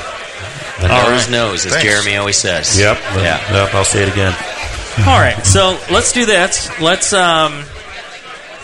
The 0.81 0.91
All 0.91 1.09
nose 1.11 1.21
right. 1.25 1.29
knows, 1.31 1.65
as 1.67 1.73
Thanks. 1.73 1.87
Jeremy 1.87 2.15
always 2.17 2.37
says. 2.37 2.79
Yep. 2.79 2.97
Yeah. 3.17 3.37
Yep. 3.53 3.75
I'll 3.75 3.85
say 3.85 4.01
it 4.01 4.09
again. 4.09 4.33
All 4.99 5.19
right, 5.19 5.45
so 5.45 5.79
let's 5.89 6.11
do 6.11 6.25
this. 6.25 6.69
Let's 6.79 7.13
um, 7.13 7.63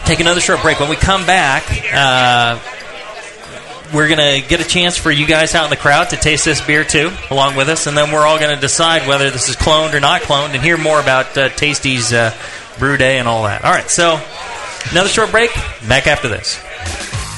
take 0.06 0.20
another 0.20 0.42
short 0.42 0.62
break. 0.62 0.80
When 0.80 0.90
we 0.90 0.96
come 0.96 1.26
back, 1.26 1.64
uh, 1.92 2.60
we're 3.94 4.08
going 4.08 4.42
to 4.42 4.48
get 4.48 4.60
a 4.60 4.68
chance 4.68 4.98
for 4.98 5.10
you 5.10 5.26
guys 5.26 5.56
out 5.56 5.64
in 5.64 5.70
the 5.70 5.78
crowd 5.78 6.10
to 6.10 6.18
taste 6.18 6.46
this 6.46 6.62
beer 6.62 6.84
too, 6.84 7.12
along 7.32 7.56
with 7.56 7.70
us, 7.70 7.88
and 7.88 7.98
then 7.98 8.12
we're 8.12 8.28
all 8.28 8.38
going 8.40 8.54
to 8.54 8.62
decide 8.62 9.08
whether 9.08 9.32
this 9.32 9.50
is 9.50 9.56
cloned 9.56 9.94
or 9.94 10.00
not 10.00 10.22
cloned, 10.22 10.54
and 10.54 10.62
hear 10.62 10.78
more 10.78 11.00
about 11.00 11.36
uh, 11.38 11.50
Tasty's 11.50 12.12
uh, 12.14 12.36
brew 12.78 12.98
day 12.98 13.20
and 13.20 13.28
all 13.28 13.44
that. 13.44 13.64
All 13.64 13.72
right, 13.72 13.90
so 13.90 14.22
another 14.92 15.10
short 15.10 15.32
break. 15.32 15.52
Back 15.88 16.08
after 16.08 16.28
this. 16.28 16.62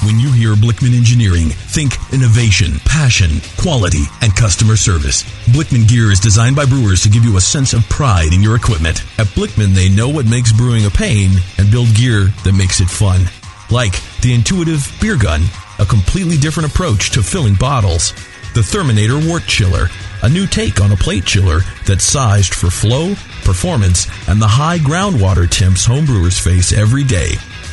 When 0.06 0.18
you 0.18 0.32
hear 0.32 0.56
Blickman 0.56 0.96
Engineering, 0.96 1.50
think 1.50 1.92
innovation, 2.14 2.80
passion, 2.86 3.42
quality, 3.58 4.04
and 4.22 4.34
customer 4.34 4.78
service. 4.78 5.24
Blickman 5.52 5.90
gear 5.90 6.10
is 6.10 6.22
designed 6.22 6.56
by 6.56 6.66
brewers 6.66 7.04
to 7.04 7.10
give 7.10 7.26
you 7.26 7.36
a 7.36 7.42
sense 7.42 7.74
of 7.74 7.88
pride 7.90 8.32
in 8.32 8.42
your 8.42 8.56
equipment. 8.56 9.04
At 9.20 9.28
Blickman, 9.36 9.76
they 9.76 9.90
know 9.90 10.08
what 10.08 10.26
makes 10.26 10.54
brewing 10.54 10.86
a 10.86 10.90
pain 10.90 11.32
and 11.58 11.70
build 11.70 11.94
gear 11.96 12.32
that 12.46 12.56
makes 12.56 12.80
it 12.80 12.90
fun. 12.90 13.26
Like 13.70 13.92
the 14.22 14.34
intuitive 14.34 14.90
beer 15.02 15.18
gun, 15.18 15.42
a 15.80 15.86
completely 15.86 16.38
different 16.38 16.72
approach 16.72 17.12
to 17.12 17.22
filling 17.22 17.56
bottles. 17.56 18.14
The 18.54 18.62
Therminator 18.62 19.28
Wort 19.28 19.44
Chiller, 19.48 19.90
a 20.24 20.30
new 20.30 20.48
take 20.48 20.80
on 20.80 20.94
a 20.94 20.96
plate 20.96 21.26
chiller 21.26 21.60
that's 21.86 22.06
sized 22.06 22.54
for 22.54 22.70
flow, 22.70 23.16
performance, 23.44 24.08
and 24.30 24.42
the 24.42 24.48
high 24.48 24.78
groundwater 24.78 25.50
temps 25.50 25.86
homebrewers 25.86 26.40
face 26.40 26.72
every 26.72 27.04
day. 27.04 27.32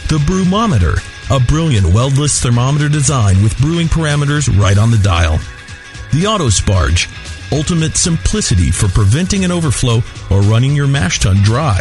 The 0.09 0.19
Brewmometer, 0.27 1.01
a 1.31 1.41
brilliant 1.41 1.87
weldless 1.87 2.41
thermometer 2.41 2.89
design 2.89 3.43
with 3.43 3.59
brewing 3.59 3.89
parameters 3.89 4.49
right 4.59 4.79
on 4.79 4.91
the 4.91 4.99
dial. 4.99 5.39
The 6.13 6.25
Autosparge, 6.25 7.11
ultimate 7.53 7.97
simplicity 7.97 8.71
for 8.71 8.89
preventing 8.89 9.45
an 9.45 9.51
overflow 9.51 10.03
or 10.31 10.41
running 10.43 10.77
your 10.77 10.87
mash 10.87 11.19
tun 11.19 11.37
dry. 11.37 11.81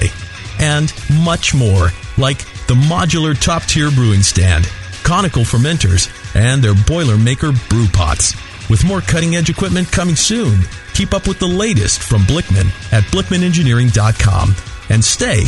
And 0.59 0.91
much 1.23 1.53
more, 1.53 1.89
like 2.17 2.39
the 2.67 2.73
modular 2.73 3.39
top 3.39 3.63
tier 3.63 3.91
brewing 3.91 4.23
stand, 4.23 4.69
conical 5.03 5.43
fermenters, 5.43 6.09
and 6.35 6.63
their 6.63 6.73
Boilermaker 6.73 7.69
brew 7.69 7.87
pots. 7.87 8.33
With 8.69 8.83
more 8.83 9.01
cutting 9.01 9.35
edge 9.35 9.49
equipment 9.49 9.91
coming 9.91 10.15
soon, 10.15 10.61
keep 10.93 11.13
up 11.13 11.27
with 11.27 11.39
the 11.39 11.47
latest 11.47 12.01
from 12.01 12.23
Blickman 12.23 12.67
at 12.91 13.03
blickmanengineering.com 13.05 14.55
and 14.89 15.03
stay 15.03 15.43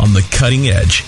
on 0.00 0.14
the 0.14 0.26
cutting 0.30 0.68
edge. 0.68 1.04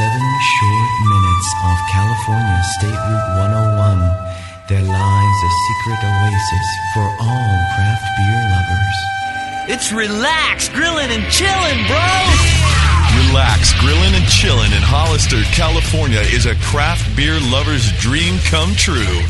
Seven 0.00 0.28
short 0.40 0.90
minutes 1.12 1.48
off 1.62 1.78
California 1.92 2.62
State 2.80 2.88
Route 2.88 3.36
101. 3.36 4.00
There 4.66 4.80
lies 4.80 5.38
a 5.44 5.52
secret 5.68 6.00
oasis 6.00 6.68
for 6.94 7.04
all 7.20 7.52
craft 7.76 8.06
beer 8.16 8.40
lovers. 8.48 8.96
It's 9.68 9.92
relax, 9.92 10.70
grilling 10.70 11.10
and 11.10 11.30
chilling, 11.30 11.84
bro. 11.84 12.08
Relax, 13.28 13.78
grilling 13.78 14.14
and 14.14 14.24
chilling 14.26 14.72
in 14.72 14.80
Hollister, 14.80 15.42
California 15.52 16.20
is 16.20 16.46
a 16.46 16.54
craft 16.72 17.14
beer 17.14 17.38
lover's 17.38 17.92
dream 18.00 18.38
come 18.46 18.74
true. 18.76 19.20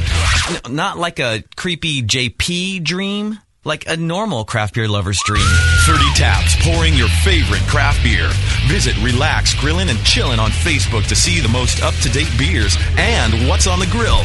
N- 0.68 0.76
not 0.76 0.98
like 0.98 1.18
a 1.18 1.42
creepy 1.56 2.00
JP 2.00 2.84
dream, 2.84 3.40
like 3.64 3.88
a 3.88 3.96
normal 3.96 4.44
craft 4.44 4.74
beer 4.74 4.86
lover's 4.86 5.20
dream. 5.24 5.48
30 5.90 6.04
taps 6.14 6.54
pouring 6.64 6.94
your 6.94 7.08
favorite 7.24 7.62
craft 7.62 8.00
beer. 8.04 8.28
Visit 8.68 8.96
Relax 9.02 9.54
Grilling 9.54 9.88
and 9.88 9.98
Chillin' 10.00 10.38
on 10.38 10.50
Facebook 10.50 11.04
to 11.08 11.16
see 11.16 11.40
the 11.40 11.48
most 11.48 11.82
up 11.82 11.94
to 11.94 12.08
date 12.08 12.30
beers 12.38 12.78
and 12.96 13.48
what's 13.48 13.66
on 13.66 13.80
the 13.80 13.88
grill. 13.88 14.22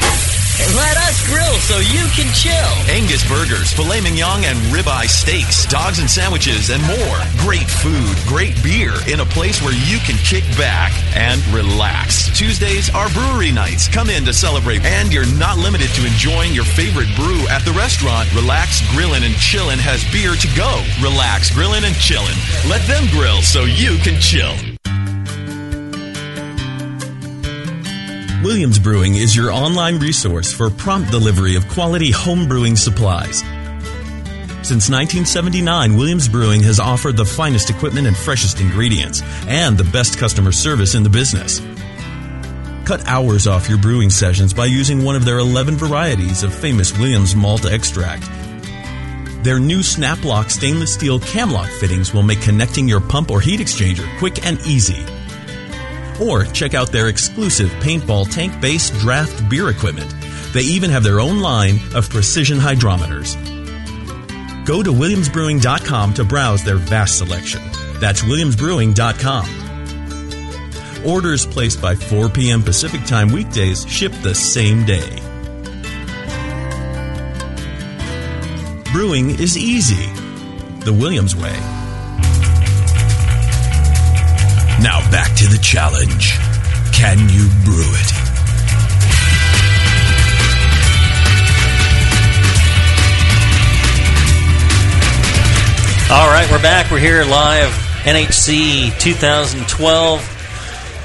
Let 0.56 0.96
us 0.98 1.20
grill 1.28 1.56
so 1.60 1.80
you 1.80 2.08
can 2.16 2.32
chill. 2.34 2.72
Angus 2.88 3.28
burgers, 3.28 3.74
filet 3.74 4.00
mignon, 4.02 4.44
and 4.46 4.58
ribeye 4.72 5.08
steaks, 5.08 5.66
dogs 5.66 6.00
and 6.00 6.10
sandwiches, 6.10 6.70
and 6.70 6.82
more. 6.84 7.20
Great 7.38 7.68
food, 7.68 8.16
great 8.26 8.56
beer 8.64 8.94
in 9.12 9.20
a 9.20 9.26
place 9.26 9.62
where 9.62 9.74
you 9.74 10.00
can 10.00 10.16
kick 10.24 10.44
back 10.58 10.94
and 11.16 11.44
relax. 11.48 12.32
Tuesdays 12.38 12.90
are 12.94 13.10
brewery 13.10 13.52
nights. 13.52 13.88
Come 13.88 14.10
in 14.10 14.24
to 14.26 14.34
celebrate, 14.34 14.84
and 14.86 15.12
you're 15.12 15.28
not 15.38 15.58
limited 15.58 15.90
to 15.96 16.06
enjoying 16.06 16.54
your 16.54 16.66
favorite 16.66 17.14
brew 17.16 17.48
at 17.48 17.64
the 17.66 17.72
restaurant. 17.74 18.34
Relax 18.34 18.82
Grillin' 18.96 19.26
and 19.26 19.36
Chillin' 19.36 19.80
has 19.80 20.04
beer 20.12 20.36
to 20.36 20.50
go. 20.56 20.84
Relax 21.04 21.52
Grillin' 21.52 21.84
and 21.84 21.96
Chillin'. 21.96 22.40
Let 22.70 22.86
them 22.88 23.08
grill 23.12 23.42
so 23.42 23.64
you 23.64 23.98
can 24.00 24.20
chill. 24.22 24.75
Williams 28.46 28.78
Brewing 28.78 29.16
is 29.16 29.36
your 29.36 29.52
online 29.52 29.98
resource 29.98 30.54
for 30.54 30.70
prompt 30.70 31.10
delivery 31.10 31.56
of 31.56 31.68
quality 31.68 32.12
home 32.12 32.48
brewing 32.48 32.76
supplies. 32.76 33.40
Since 34.62 34.88
1979, 34.88 35.98
Williams 35.98 36.28
Brewing 36.30 36.62
has 36.62 36.80
offered 36.80 37.18
the 37.18 37.26
finest 37.26 37.72
equipment 37.72 38.06
and 38.06 38.16
freshest 38.16 38.62
ingredients, 38.62 39.24
and 39.48 39.76
the 39.76 39.84
best 39.86 40.20
customer 40.20 40.52
service 40.52 40.94
in 40.94 41.02
the 41.02 41.10
business. 41.10 41.60
Cut 42.86 43.02
hours 43.08 43.48
off 43.48 43.68
your 43.68 43.80
brewing 43.80 44.12
sessions 44.12 44.54
by 44.54 44.68
using 44.68 45.04
one 45.04 45.16
of 45.16 45.26
their 45.26 45.40
11 45.40 45.76
varieties 45.76 46.44
of 46.44 46.54
famous 46.54 46.96
Williams 47.00 47.36
malt 47.36 47.66
extract. 47.66 48.30
Their 49.44 49.58
new 49.58 49.80
Snaplock 49.80 50.52
stainless 50.52 50.94
steel 50.94 51.20
camlock 51.20 51.70
fittings 51.80 52.14
will 52.14 52.22
make 52.22 52.42
connecting 52.42 52.88
your 52.88 53.02
pump 53.02 53.32
or 53.32 53.42
heat 53.42 53.60
exchanger 53.60 54.08
quick 54.20 54.46
and 54.46 54.60
easy. 54.68 55.04
Or 56.22 56.46
check 56.46 56.74
out 56.74 56.92
their 56.92 57.10
exclusive 57.10 57.70
paintball 57.82 58.32
tank 58.32 58.60
based 58.62 58.94
draft 58.96 59.50
beer 59.50 59.70
equipment. 59.70 60.14
They 60.54 60.62
even 60.62 60.90
have 60.90 61.04
their 61.04 61.20
own 61.20 61.40
line 61.40 61.80
of 61.94 62.10
precision 62.10 62.58
hydrometers. 62.58 63.36
Go 64.66 64.82
to 64.82 64.92
williamsbrewing.com 64.92 66.14
to 66.16 66.24
browse 66.24 66.64
their 66.64 66.78
vast 66.78 67.18
selection. 67.18 67.62
That's 68.00 68.22
williamsbrewing.com. 68.22 69.66
Orders 71.06 71.46
placed 71.46 71.82
by 71.82 71.94
4 71.96 72.30
p.m. 72.30 72.64
Pacific 72.64 73.04
Time 73.06 73.32
weekdays 73.32 73.86
ship 73.88 74.12
the 74.24 74.34
same 74.34 74.86
day. 74.86 75.22
Brewing 78.92 79.32
is 79.32 79.58
easy. 79.58 80.10
The 80.80 80.94
Williams 80.94 81.36
way. 81.36 81.75
Back 85.16 85.34
to 85.34 85.48
the 85.48 85.58
challenge. 85.60 86.38
Can 86.92 87.18
you 87.30 87.48
brew 87.64 87.88
it? 87.88 88.12
All 96.12 96.28
right, 96.28 96.46
we're 96.52 96.62
back. 96.62 96.92
We're 96.92 97.00
here 97.00 97.24
live, 97.24 97.70
NHC 98.04 99.00
2012. 99.00 100.20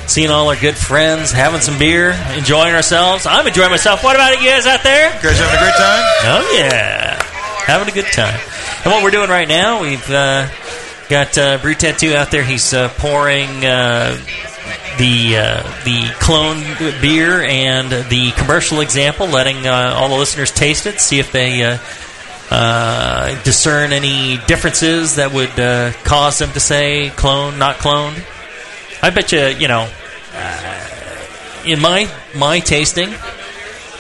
Seeing 0.09 0.31
all 0.31 0.49
our 0.49 0.57
good 0.57 0.77
friends, 0.77 1.31
having 1.31 1.61
some 1.61 1.79
beer, 1.79 2.11
enjoying 2.37 2.75
ourselves. 2.75 3.27
I'm 3.27 3.47
enjoying 3.47 3.71
myself. 3.71 4.03
What 4.03 4.17
about 4.17 4.43
you 4.43 4.51
guys 4.51 4.67
out 4.67 4.83
there? 4.83 5.07
You 5.07 5.23
guys 5.23 5.39
having 5.39 5.57
a 5.57 5.63
great 5.63 5.75
time? 5.75 6.05
Oh 6.25 6.57
yeah, 6.59 7.23
having 7.65 7.87
a 7.87 7.93
good 7.93 8.11
time. 8.11 8.41
And 8.83 8.93
what 8.93 9.05
we're 9.05 9.13
doing 9.13 9.31
right 9.31 9.47
now, 9.47 9.81
we've 9.81 10.11
uh, 10.11 10.49
got 11.11 11.37
uh, 11.37 11.59
Brew 11.59 11.75
Tattoo 11.75 12.15
out 12.15 12.31
there. 12.31 12.45
He's 12.45 12.73
uh, 12.73 12.89
pouring 12.97 13.49
uh, 13.67 14.17
the 14.97 15.37
uh, 15.37 15.63
the 15.85 16.15
clone 16.21 16.63
beer 17.03 17.43
and 17.43 17.91
the 17.91 18.31
commercial 18.37 18.81
example, 18.81 19.27
letting 19.27 19.67
uh, 19.67 19.95
all 19.97 20.09
the 20.09 20.15
listeners 20.15 20.51
taste 20.51 20.87
it, 20.87 21.01
see 21.01 21.19
if 21.19 21.33
they. 21.33 21.79
Uh, 22.53 23.43
discern 23.45 23.93
any 23.93 24.37
differences 24.49 25.15
that 25.15 25.33
would 25.33 25.51
cause 26.03 26.39
them 26.39 26.51
to 26.51 26.59
say 26.59 27.11
clone, 27.11 27.61
not 27.61 27.77
cloned. 27.77 28.21
I 29.01 29.11
bet 29.11 29.31
you, 29.31 29.47
you 29.47 29.69
know, 29.69 29.89
in 31.65 31.81
my 31.81 32.11
my 32.35 32.59
tasting, 32.59 33.15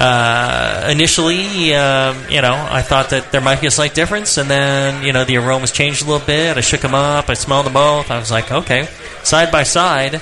uh, 0.01 0.89
initially, 0.91 1.75
um, 1.75 2.17
you 2.31 2.41
know, 2.41 2.55
I 2.55 2.81
thought 2.83 3.11
that 3.11 3.31
there 3.33 3.41
might 3.43 3.61
be 3.61 3.67
a 3.67 3.71
slight 3.71 3.95
difference, 3.95 4.39
and 4.39 4.49
then 4.49 5.05
you 5.05 5.13
know 5.13 5.25
the 5.25 5.37
aromas 5.37 5.73
changed 5.73 6.03
a 6.03 6.07
little 6.11 6.27
bit. 6.27 6.57
I 6.57 6.61
shook 6.63 6.81
them 6.81 6.95
up, 6.95 7.29
I 7.29 7.35
smelled 7.35 7.67
them 7.67 7.75
both. 7.75 8.11
I 8.11 8.19
was 8.19 8.31
like, 8.31 8.51
okay, 8.51 8.89
side 9.23 9.53
by 9.53 9.63
side, 9.63 10.21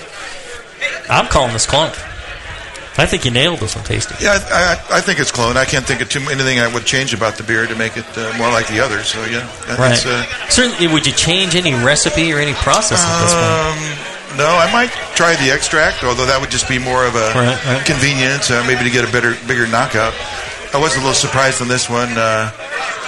I'm 1.09 1.27
calling 1.27 1.53
this 1.53 1.67
clone. 1.67 1.93
I 3.01 3.07
think 3.07 3.25
you 3.25 3.31
nailed 3.31 3.61
this 3.61 3.77
one, 3.77 3.85
tasting. 3.85 4.17
Yeah, 4.21 4.37
I, 4.51 4.75
I, 4.91 4.99
I 4.99 5.01
think 5.01 5.21
it's 5.21 5.31
clone. 5.31 5.57
I 5.57 5.64
can't 5.64 5.87
think 5.87 6.01
of 6.01 6.09
too 6.09 6.19
anything 6.33 6.59
I 6.59 6.67
would 6.67 6.85
change 6.85 7.14
about 7.14 7.37
the 7.37 7.45
beer 7.45 7.64
to 7.64 7.77
make 7.77 7.97
it 7.97 8.05
uh, 8.19 8.37
more 8.37 8.51
like 8.51 8.67
the 8.67 8.81
others. 8.81 9.07
So 9.07 9.25
yeah, 9.27 9.47
Right. 9.79 10.05
uh, 10.05 10.25
Certainly, 10.51 10.88
would 10.93 11.07
you 11.07 11.12
change 11.12 11.55
any 11.55 11.73
recipe 11.75 12.33
or 12.33 12.38
any 12.41 12.55
process 12.55 12.99
at 13.01 13.23
this 13.23 13.35
point? 13.35 14.09
Um, 14.11 14.17
no, 14.37 14.47
I 14.47 14.71
might 14.73 14.91
try 15.17 15.35
the 15.37 15.51
extract, 15.51 16.05
although 16.05 16.27
that 16.27 16.41
would 16.41 16.51
just 16.51 16.69
be 16.69 16.79
more 16.79 17.07
of 17.07 17.14
a 17.14 17.33
Right, 17.35 17.64
right. 17.64 17.87
convenience, 17.87 18.51
uh, 18.51 18.62
maybe 18.67 18.85
to 18.85 18.91
get 18.91 19.09
a 19.09 19.12
better, 19.12 19.37
bigger 19.47 19.67
knockout. 19.67 20.12
I 20.75 20.79
was 20.79 20.95
a 20.95 20.99
little 20.99 21.14
surprised 21.14 21.62
on 21.62 21.69
this 21.69 21.88
one. 21.88 22.12
Uh, 22.19 22.51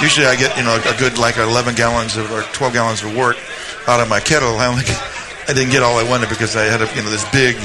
usually, 0.00 0.26
I 0.26 0.34
get 0.36 0.56
you 0.56 0.64
know 0.64 0.74
a 0.80 0.96
good 0.98 1.18
like 1.18 1.36
11 1.36 1.74
gallons 1.74 2.16
of, 2.16 2.32
or 2.32 2.42
12 2.56 2.72
gallons 2.72 3.02
of 3.02 3.14
wort 3.14 3.36
out 3.86 4.00
of 4.00 4.08
my 4.08 4.18
kettle. 4.20 4.56
I 4.58 4.66
only 4.66 4.84
I 5.46 5.52
didn't 5.52 5.70
get 5.70 5.82
all 5.82 5.98
I 5.98 6.08
wanted 6.08 6.30
because 6.30 6.56
I 6.56 6.64
had 6.64 6.80
a, 6.80 6.88
you 6.96 7.02
know 7.02 7.10
this 7.10 7.28
big 7.30 7.56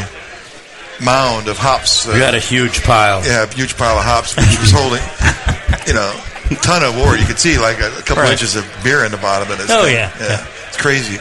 mound 1.04 1.48
of 1.48 1.58
hops. 1.58 2.08
uh, 2.08 2.12
You 2.14 2.22
had 2.24 2.36
a 2.36 2.40
huge 2.40 2.84
pile. 2.84 3.24
Yeah, 3.24 3.44
a 3.44 3.48
huge 3.54 3.78
pile 3.78 3.98
of 3.98 4.04
hops, 4.04 4.36
which 4.36 4.60
was 4.60 4.72
holding, 4.72 5.04
you 5.88 5.94
know, 5.94 6.12
a 6.52 6.56
ton 6.62 6.84
of 6.84 6.96
wort. 6.98 7.20
You 7.20 7.26
could 7.26 7.40
see 7.40 7.58
like 7.58 7.80
a, 7.80 7.88
a 7.98 8.02
couple 8.02 8.24
Right. 8.24 8.32
inches 8.34 8.56
of 8.56 8.66
beer 8.84 9.04
in 9.06 9.12
the 9.12 9.18
bottom 9.18 9.50
of 9.52 9.60
it. 9.60 9.68
Oh, 9.70 9.84
thing. 9.84 9.96
yeah, 9.96 10.12
yeah, 10.20 10.46
it's 10.68 10.78
crazy. 10.78 11.18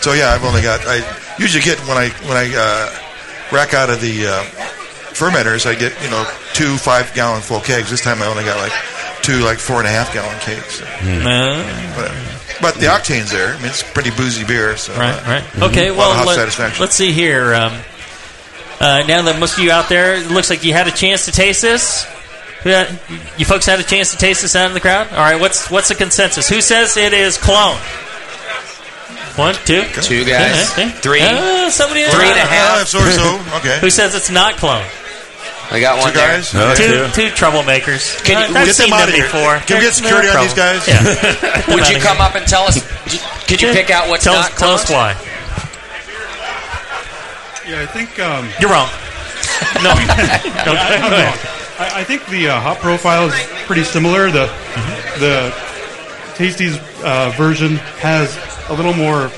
So 0.00 0.12
yeah, 0.12 0.32
I've 0.32 0.44
only 0.44 0.62
got. 0.62 0.80
I 0.86 1.00
usually 1.38 1.62
get 1.62 1.78
when 1.88 1.96
I 1.96 2.08
when 2.26 2.36
I 2.36 2.52
uh, 2.54 3.54
rack 3.54 3.74
out 3.74 3.90
of 3.90 4.00
the 4.00 4.26
uh, 4.26 4.42
fermenters, 5.14 5.66
I 5.66 5.74
get 5.74 5.92
you 6.02 6.10
know 6.10 6.24
two 6.54 6.76
five 6.76 7.12
gallon 7.14 7.42
full 7.42 7.60
kegs. 7.60 7.90
This 7.90 8.00
time 8.00 8.22
I 8.22 8.26
only 8.26 8.44
got 8.44 8.58
like 8.58 8.72
two 9.22 9.40
like 9.40 9.58
four 9.58 9.78
and 9.78 9.86
a 9.86 9.90
half 9.90 10.12
gallon 10.12 10.38
kegs. 10.40 10.80
So, 10.80 10.84
but, 11.96 12.60
but 12.60 12.74
the 12.76 12.86
octane's 12.86 13.30
there. 13.30 13.54
I 13.54 13.56
mean, 13.58 13.66
it's 13.66 13.82
pretty 13.82 14.10
boozy 14.10 14.44
beer. 14.44 14.76
So 14.76 14.92
Right, 14.94 15.14
uh, 15.14 15.30
right. 15.30 15.62
Okay, 15.70 15.88
a 15.88 15.92
lot 15.92 15.98
well, 15.98 16.20
of 16.20 16.26
let, 16.26 16.36
satisfaction. 16.36 16.84
us 16.84 16.94
see 16.94 17.12
here. 17.12 17.54
Um, 17.54 17.72
uh, 18.80 19.02
now 19.06 19.22
that 19.22 19.38
most 19.38 19.56
of 19.56 19.64
you 19.64 19.70
out 19.70 19.88
there, 19.88 20.16
it 20.16 20.30
looks 20.30 20.50
like 20.50 20.64
you 20.64 20.72
had 20.72 20.88
a 20.88 20.90
chance 20.90 21.24
to 21.26 21.32
taste 21.32 21.62
this. 21.62 22.06
Yeah, 22.64 22.90
You 23.36 23.44
folks 23.44 23.66
had 23.66 23.78
a 23.78 23.82
chance 23.82 24.12
to 24.12 24.16
taste 24.16 24.40
this 24.40 24.56
out 24.56 24.68
in 24.68 24.74
the 24.74 24.80
crowd. 24.80 25.08
All 25.10 25.18
right, 25.18 25.38
what's 25.38 25.70
what's 25.70 25.88
the 25.88 25.94
consensus? 25.94 26.48
Who 26.48 26.60
says 26.62 26.96
it 26.96 27.12
is 27.12 27.36
clone? 27.36 27.76
One, 29.36 29.54
two, 29.66 29.82
Two 30.00 30.24
guys. 30.24 30.70
Three. 31.00 31.20
Uh, 31.20 31.68
somebody 31.70 32.04
Three 32.04 32.28
and 32.30 32.38
a 32.38 32.46
half. 32.46 32.94
Uh, 32.94 32.98
or 32.98 33.10
so. 33.10 33.40
Okay. 33.58 33.80
Who 33.80 33.90
says 33.90 34.14
it's 34.14 34.30
not 34.30 34.54
clone? 34.56 34.84
I 35.70 35.80
got 35.80 35.98
one 35.98 36.12
Two 36.12 36.18
guys? 36.18 36.52
there. 36.52 36.68
No, 36.68 36.74
two, 36.74 37.28
two 37.28 37.34
troublemakers. 37.34 38.22
Can 38.22 38.38
you- 38.38 38.54
Uh, 38.54 38.58
I've 38.60 38.66
get 38.66 38.76
them 38.76 38.86
seen 38.86 38.92
out 38.92 38.98
them 39.00 39.08
of 39.08 39.14
here. 39.14 39.24
before. 39.24 39.58
Can 39.66 39.78
we 39.78 39.82
get 39.84 39.94
security 39.94 40.28
they're 40.28 40.38
on 40.38 40.44
these 40.44 40.54
guys? 40.54 40.86
Yeah. 40.86 41.02
Would 41.74 41.88
you 41.88 41.98
come 41.98 42.18
here. 42.18 42.26
up 42.26 42.34
and 42.36 42.46
tell 42.46 42.62
us? 42.64 42.78
Could 43.48 43.60
you 43.62 43.72
pick 43.72 43.90
out 43.90 44.08
what's 44.08 44.22
tell 44.24 44.34
not 44.34 44.52
us, 44.52 44.58
tell 44.58 44.70
us 44.72 44.84
cloned? 44.84 44.92
why? 44.94 45.16
Yeah, 47.68 47.80
I 47.82 47.86
think. 47.86 48.18
Um, 48.20 48.48
You're 48.60 48.70
wrong. 48.70 48.88
No, 49.82 49.90
I, 49.96 51.00
I'm 51.02 51.10
wrong. 51.10 51.38
I, 51.78 52.00
I 52.00 52.04
think 52.04 52.26
the 52.26 52.48
uh, 52.50 52.60
hop 52.60 52.78
profile 52.78 53.26
is 53.28 53.34
pretty 53.66 53.84
similar. 53.84 54.30
The 54.30 54.46
the 55.18 55.54
Tasty's 56.36 56.76
uh, 57.02 57.32
version 57.36 57.76
has 58.04 58.36
a 58.68 58.74
little 58.74 58.94
more 58.94 59.30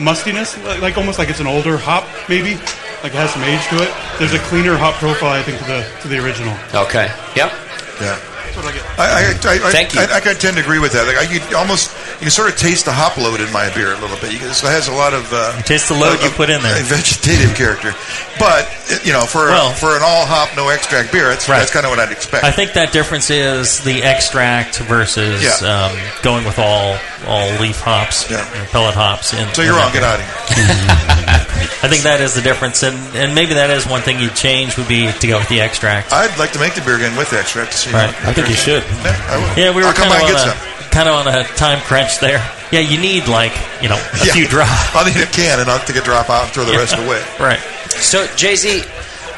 mustiness, 0.00 0.56
like, 0.64 0.80
like 0.82 0.98
almost 0.98 1.18
like 1.18 1.28
it's 1.28 1.40
an 1.40 1.46
older 1.46 1.76
hop, 1.76 2.06
maybe. 2.28 2.54
Like 3.02 3.12
it 3.12 3.20
has 3.20 3.30
some 3.32 3.44
age 3.44 3.62
to 3.68 3.82
it. 3.82 3.92
There's 4.18 4.32
a 4.32 4.42
cleaner 4.50 4.76
hop 4.76 4.94
profile, 4.94 5.32
I 5.32 5.42
think, 5.42 5.58
to 5.58 5.64
the 5.64 5.86
to 6.02 6.08
the 6.08 6.18
original. 6.18 6.56
Okay. 6.74 7.12
Yep. 7.36 7.52
Yeah. 8.00 8.18
I, 8.56 8.72
I, 8.98 9.04
I, 9.04 9.68
I, 9.68 9.70
Thank 9.70 9.94
you. 9.94 10.00
I, 10.00 10.16
I, 10.16 10.34
tend 10.34 10.56
to 10.56 10.62
agree 10.62 10.78
with 10.78 10.92
that. 10.92 11.06
Like 11.06 11.18
I 11.18 11.26
could 11.28 11.52
almost, 11.52 11.92
you 12.16 12.24
can 12.26 12.30
sort 12.30 12.48
of 12.50 12.56
taste 12.56 12.84
the 12.86 12.92
hop 12.92 13.16
load 13.16 13.40
in 13.40 13.52
my 13.52 13.68
beer 13.74 13.92
a 13.92 14.00
little 14.00 14.16
bit. 14.18 14.32
You 14.32 14.38
can, 14.38 14.52
so 14.54 14.66
it 14.68 14.72
has 14.72 14.88
a 14.88 14.92
lot 14.92 15.12
of 15.12 15.28
uh, 15.32 15.60
taste 15.62 15.88
the 15.88 15.94
load 15.94 16.22
you 16.22 16.30
put 16.30 16.48
in 16.50 16.62
there. 16.62 16.76
a 16.80 16.84
vegetative 16.84 17.54
character. 17.54 17.92
But 18.38 18.68
you 19.04 19.12
know, 19.12 19.24
for 19.24 19.46
Well- 19.52 19.72
for 19.72 19.96
an 19.96 20.02
all 20.02 20.24
hop, 20.26 20.56
no 20.56 20.68
extract 20.68 21.12
beer, 21.12 21.28
that's 21.28 21.48
Right. 21.48 21.58
that's 21.58 21.70
kind 21.70 21.84
of 21.84 21.90
what 21.90 22.00
I'd 22.00 22.12
expect. 22.12 22.44
I 22.44 22.50
think 22.50 22.72
that 22.74 22.92
difference 22.92 23.30
is 23.30 23.80
the 23.84 24.02
extract 24.02 24.78
versus 24.78 25.42
Yeah. 25.44 25.88
um, 25.92 25.98
going 26.22 26.44
with 26.44 26.58
all 26.58 26.96
all 27.26 27.48
leaf 27.60 27.80
hops, 27.80 28.30
or 28.30 28.38
pellet 28.70 28.94
hops. 28.94 29.32
In, 29.32 29.52
so 29.54 29.62
you're 29.62 29.72
in 29.74 29.78
wrong. 29.80 29.92
that 29.92 29.94
Get 29.94 30.04
out 30.04 30.20
of 30.20 30.26
here. 30.26 31.76
I 31.82 31.88
think 31.88 32.02
that 32.04 32.20
is 32.20 32.34
the 32.34 32.42
difference, 32.42 32.82
and, 32.82 32.96
and 33.16 33.34
maybe 33.34 33.54
that 33.54 33.70
is 33.70 33.86
one 33.86 34.00
thing 34.02 34.18
you'd 34.20 34.34
change 34.34 34.76
would 34.76 34.88
be 34.88 35.10
to 35.12 35.26
go 35.26 35.38
with 35.38 35.48
the 35.48 35.60
extract. 35.60 36.12
I'd 36.12 36.36
like 36.38 36.52
to 36.52 36.58
make 36.58 36.74
the 36.74 36.80
beer 36.82 36.96
again 36.96 37.16
with 37.16 37.32
extract 37.32 37.72
to 37.72 37.78
see. 37.78 37.92
Right. 37.92 38.08
I 38.24 38.32
think 38.32 38.48
you 38.48 38.54
should. 38.56 38.82
Yeah, 38.82 39.16
I 39.30 39.36
will. 39.38 39.52
Yeah, 39.58 39.70
we 39.74 39.82
were 39.82 39.88
I'll 39.88 39.94
come 39.94 40.08
by 40.08 40.16
and 40.16 40.24
on 40.24 40.30
get 40.32 40.40
a 40.40 40.50
some. 40.50 40.58
Kind 40.96 41.10
of 41.10 41.26
on 41.26 41.28
a 41.28 41.44
time 41.44 41.80
crunch 41.80 42.20
there. 42.20 42.40
Yeah, 42.72 42.80
you 42.80 42.96
need 42.98 43.28
like 43.28 43.52
you 43.82 43.88
know 43.90 43.96
a 43.96 44.16
Yeah. 44.24 44.32
few 44.32 44.48
drops. 44.48 44.94
I'll 44.96 45.04
need 45.04 45.16
a 45.20 45.26
can 45.26 45.60
and 45.60 45.68
I'll 45.68 45.84
take 45.84 45.96
a 45.96 46.00
drop 46.00 46.30
out 46.30 46.44
and 46.44 46.52
throw 46.52 46.64
the 46.64 46.72
rest 46.72 46.96
away. 46.96 47.22
Right. 47.38 47.60
So, 47.90 48.26
Jay 48.34 48.56
Z, 48.56 48.82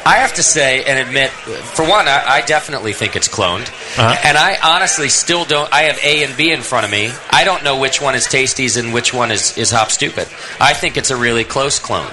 I 0.05 0.15
have 0.23 0.33
to 0.35 0.43
say 0.43 0.85
and 0.85 0.97
admit, 1.05 1.31
for 1.31 1.83
one, 1.87 2.07
I, 2.07 2.23
I 2.25 2.41
definitely 2.41 2.93
think 2.93 3.17
it's 3.17 3.27
cloned. 3.27 3.67
Uh-huh. 3.99 4.15
And 4.23 4.37
I 4.37 4.57
honestly 4.63 5.09
still 5.09 5.43
don't. 5.43 5.71
I 5.73 5.81
have 5.83 5.99
A 6.01 6.23
and 6.23 6.35
B 6.37 6.51
in 6.51 6.61
front 6.61 6.85
of 6.85 6.91
me. 6.91 7.11
I 7.29 7.43
don't 7.43 7.63
know 7.65 7.77
which 7.77 8.01
one 8.01 8.15
is 8.15 8.25
Tasties 8.25 8.81
and 8.81 8.93
which 8.93 9.13
one 9.13 9.29
is, 9.29 9.57
is 9.57 9.71
Hop 9.71 9.89
Stoopid. 9.89 10.27
I 10.61 10.73
think 10.73 10.95
it's 10.95 11.11
a 11.11 11.17
really 11.17 11.43
close 11.43 11.77
clone. 11.77 12.09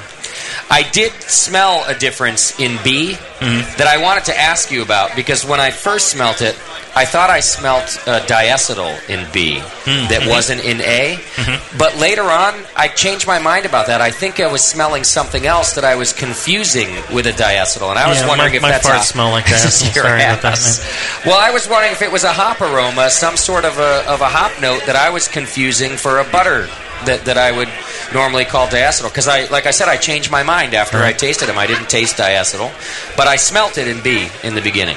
I 0.70 0.82
did 0.92 1.12
smell 1.22 1.84
a 1.86 1.94
difference 1.94 2.58
in 2.58 2.78
B 2.82 3.16
Mm-hmm. 3.36 3.76
that 3.76 3.86
I 3.86 3.98
wanted 4.00 4.24
to 4.32 4.38
ask 4.40 4.70
you 4.70 4.80
about 4.80 5.14
because 5.14 5.44
when 5.44 5.60
I 5.60 5.70
first 5.70 6.08
smelt 6.08 6.40
it, 6.40 6.56
I 6.96 7.04
thought 7.04 7.28
I 7.28 7.40
smelt 7.40 7.84
uh, 8.08 8.20
diacetyl 8.24 8.96
in 9.10 9.30
B 9.30 9.60
Mm. 9.84 10.08
that 10.08 10.22
Mhm. 10.22 10.28
wasn't 10.30 10.64
in 10.64 10.80
A. 10.80 11.16
Mm-hmm. 11.36 11.76
But 11.76 11.98
later 11.98 12.22
on, 12.22 12.54
I 12.74 12.88
changed 12.88 13.26
my 13.26 13.38
mind 13.38 13.66
about 13.66 13.88
that. 13.88 14.00
I 14.00 14.10
think 14.10 14.40
I 14.40 14.46
was 14.46 14.64
smelling 14.64 15.04
something 15.04 15.44
else 15.46 15.74
that 15.74 15.84
I 15.84 15.96
was 15.96 16.14
confusing 16.14 16.88
with 17.12 17.26
a 17.26 17.32
diacetyl, 17.32 17.90
and 17.90 17.98
I 17.98 18.08
was 18.08 18.20
Yeah, 18.20 18.28
wondering 18.28 18.52
my- 18.52 18.56
if 18.56 18.62
my 18.62 18.70
that's 18.70 18.88
farts 18.88 19.00
a- 19.00 19.04
smell 19.04 19.30
like 19.30 19.44
that. 19.52 19.62
This 19.62 19.82
is 19.82 19.88
I'm 19.88 19.94
your 19.94 20.04
sorry 20.04 20.22
about 20.24 20.40
that. 20.40 20.80
Well, 21.26 21.38
I 21.38 21.50
was 21.50 21.68
wondering 21.68 21.92
if 21.92 22.00
it 22.00 22.10
was 22.10 22.24
a 22.24 22.32
hop 22.32 22.62
aroma, 22.62 23.10
some 23.10 23.36
sort 23.36 23.66
of 23.66 23.78
a 23.78 24.02
of 24.08 24.22
a 24.22 24.28
hop 24.28 24.52
note 24.62 24.86
that 24.86 24.96
I 24.96 25.10
was 25.10 25.28
confusing 25.28 25.98
for 25.98 26.20
a 26.20 26.24
butter 26.24 26.70
that, 27.04 27.24
that 27.26 27.36
I 27.38 27.52
would 27.52 27.68
normally 28.14 28.44
call 28.44 28.66
diacetyl. 28.66 29.04
Because 29.10 29.28
I, 29.28 29.44
like 29.46 29.66
I 29.66 29.70
said, 29.70 29.88
I 29.88 29.96
changed 29.96 30.30
my 30.30 30.42
mind 30.42 30.74
after 30.74 30.98
I 30.98 31.12
tasted 31.12 31.46
them. 31.46 31.58
I 31.58 31.66
didn't 31.66 31.88
taste 31.90 32.16
diacetyl, 32.16 32.70
but 33.16 33.26
I 33.28 33.36
smelt 33.36 33.78
it 33.78 33.86
in 33.88 34.02
B 34.02 34.28
in 34.42 34.54
the 34.54 34.62
beginning. 34.62 34.96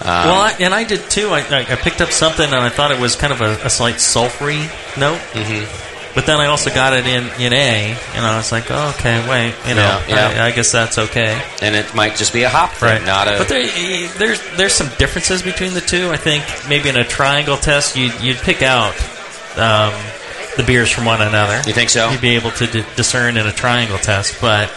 Um, 0.00 0.06
well, 0.06 0.40
I, 0.40 0.52
and 0.60 0.72
I 0.72 0.84
did 0.84 1.10
too. 1.10 1.28
I, 1.28 1.40
I 1.40 1.60
I 1.60 1.76
picked 1.76 2.00
up 2.00 2.10
something 2.10 2.46
and 2.46 2.54
I 2.54 2.70
thought 2.70 2.90
it 2.90 2.98
was 2.98 3.16
kind 3.16 3.32
of 3.34 3.42
a, 3.42 3.66
a 3.66 3.70
slight 3.70 3.96
sulfury 3.96 4.60
note. 4.98 5.18
Mm-hmm. 5.32 5.88
But 6.14 6.26
then 6.26 6.40
I 6.40 6.46
also 6.46 6.70
got 6.70 6.92
it 6.92 7.06
in, 7.06 7.22
in 7.40 7.52
A, 7.52 7.96
and 8.16 8.26
I 8.26 8.36
was 8.36 8.50
like, 8.50 8.68
oh, 8.70 8.94
okay, 8.98 9.20
wait, 9.28 9.54
you 9.68 9.76
know, 9.76 10.02
Yeah, 10.08 10.32
yeah. 10.32 10.42
I, 10.42 10.46
I 10.46 10.50
guess 10.50 10.72
that's 10.72 10.98
okay. 10.98 11.40
and 11.62 11.76
it 11.76 11.94
might 11.94 12.16
just 12.16 12.32
be 12.32 12.42
a 12.42 12.48
hop 12.48 12.72
thing, 12.72 12.88
Right. 12.88 13.04
not 13.06 13.28
a. 13.28 13.38
But 13.38 13.48
there, 13.48 13.64
there's 14.18 14.56
there's 14.56 14.72
some 14.72 14.88
differences 14.98 15.42
between 15.42 15.72
the 15.74 15.80
two. 15.80 16.10
I 16.10 16.16
think 16.16 16.42
maybe 16.68 16.88
in 16.88 16.96
a 16.96 17.04
triangle 17.04 17.56
test, 17.56 17.94
you'd, 17.96 18.18
you'd 18.20 18.38
pick 18.38 18.60
out 18.62 18.94
um, 19.56 19.92
the 20.56 20.62
beers 20.62 20.90
from 20.90 21.04
one 21.04 21.22
another. 21.22 21.56
You 21.66 21.72
think 21.72 21.90
so? 21.90 22.10
You'd 22.10 22.20
be 22.20 22.34
able 22.36 22.50
to 22.52 22.66
d- 22.66 22.84
discern 22.96 23.36
in 23.36 23.46
a 23.46 23.52
triangle 23.52 23.98
test, 23.98 24.40
but 24.40 24.72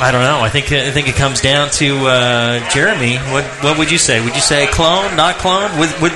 I 0.00 0.10
don't 0.12 0.22
know. 0.22 0.40
I 0.40 0.48
think 0.48 0.70
I 0.72 0.90
think 0.90 1.08
it 1.08 1.16
comes 1.16 1.40
down 1.40 1.70
to 1.70 2.06
uh, 2.06 2.70
Jeremy. 2.70 3.16
What 3.32 3.44
what 3.62 3.78
would 3.78 3.90
you 3.90 3.98
say? 3.98 4.24
Would 4.24 4.34
you 4.34 4.40
say 4.40 4.66
clone, 4.68 5.16
not 5.16 5.36
clone? 5.36 5.76
Would 5.78 5.90
would 6.00 6.12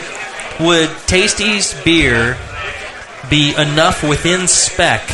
would 0.61 0.91
Tasty's 1.07 1.75
beer 1.83 2.37
be 3.29 3.55
enough 3.57 4.03
within 4.09 4.47
spec 4.47 5.07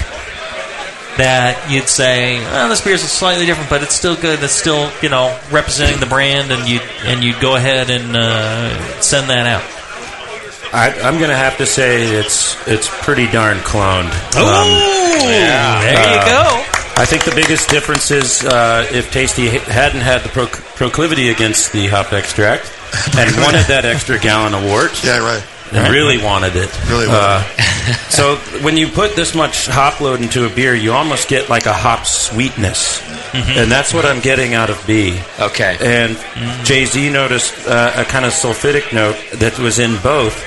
that 1.17 1.69
you'd 1.71 1.89
say, 1.89 2.39
oh, 2.53 2.69
this 2.69 2.81
beer's 2.81 3.03
a 3.03 3.09
slightly 3.09 3.45
different, 3.45 3.69
but 3.69 3.83
it's 3.83 3.95
still 3.95 4.15
good. 4.15 4.43
It's 4.43 4.53
still 4.53 4.91
you 5.03 5.09
know 5.09 5.39
representing 5.51 5.99
the 6.01 6.07
brand, 6.07 6.53
and 6.53 6.69
you 6.69 6.81
and 7.05 7.25
you'd 7.25 7.41
go 7.41 7.57
ahead 7.57 7.91
and 7.91 8.17
uh, 8.17 9.01
send 9.01 9.31
that 9.31 9.47
out. 9.47 9.78
I, 10.73 10.93
I'm 11.03 11.19
going 11.19 11.31
to 11.31 11.37
have 11.37 11.57
to 11.59 11.67
say 11.67 12.03
it's 12.03 12.57
it's 12.69 12.89
pretty 13.05 13.27
darn 13.31 13.59
cloned. 13.59 14.11
Oh, 14.35 15.19
yeah, 15.23 15.81
there 15.81 16.15
you 16.15 16.27
go. 16.27 16.65
I 17.01 17.05
think 17.07 17.25
the 17.25 17.35
biggest 17.35 17.69
difference 17.69 18.11
is 18.11 18.45
uh, 18.45 18.87
if 18.91 19.13
Tasty 19.13 19.49
hadn't 19.49 20.01
had 20.01 20.23
the 20.23 20.29
proc- 20.31 20.51
proclivity 20.75 21.29
against 21.31 21.73
the 21.73 21.87
hop 21.87 22.13
extract 22.13 22.65
and 23.17 23.31
wanted 23.45 23.67
that 23.67 23.85
extra 23.85 24.19
gallon 24.19 24.53
of 24.55 24.65
wort. 24.65 25.03
Yeah, 25.05 25.19
right. 25.19 25.45
And 25.73 25.93
really 25.93 26.17
wanted 26.23 26.57
it. 26.57 26.71
Really 26.89 27.07
Uh, 27.09 27.43
so 28.09 28.37
when 28.65 28.77
you 28.77 28.89
put 28.89 29.15
this 29.15 29.35
much 29.35 29.67
hop 29.69 30.01
load 30.01 30.21
into 30.23 30.45
a 30.47 30.49
beer, 30.49 30.75
you 30.75 30.93
almost 30.93 31.29
get 31.29 31.49
like 31.49 31.67
a 31.67 31.73
hop 31.73 32.05
sweetness. 32.07 33.01
And 33.35 33.71
that's 33.71 33.93
what 33.95 34.05
I'm 34.07 34.21
getting 34.21 34.55
out 34.55 34.71
of 34.71 34.83
B. 34.87 35.21
Okay. 35.39 35.77
And 35.81 36.17
Jay 36.65 36.85
Z 36.87 37.11
noticed 37.11 37.69
uh, 37.69 37.93
a 37.97 38.05
kind 38.05 38.25
of 38.25 38.33
sulfitic 38.33 38.93
note 38.93 39.17
that 39.39 39.59
was 39.59 39.79
in 39.79 40.01
both. 40.03 40.43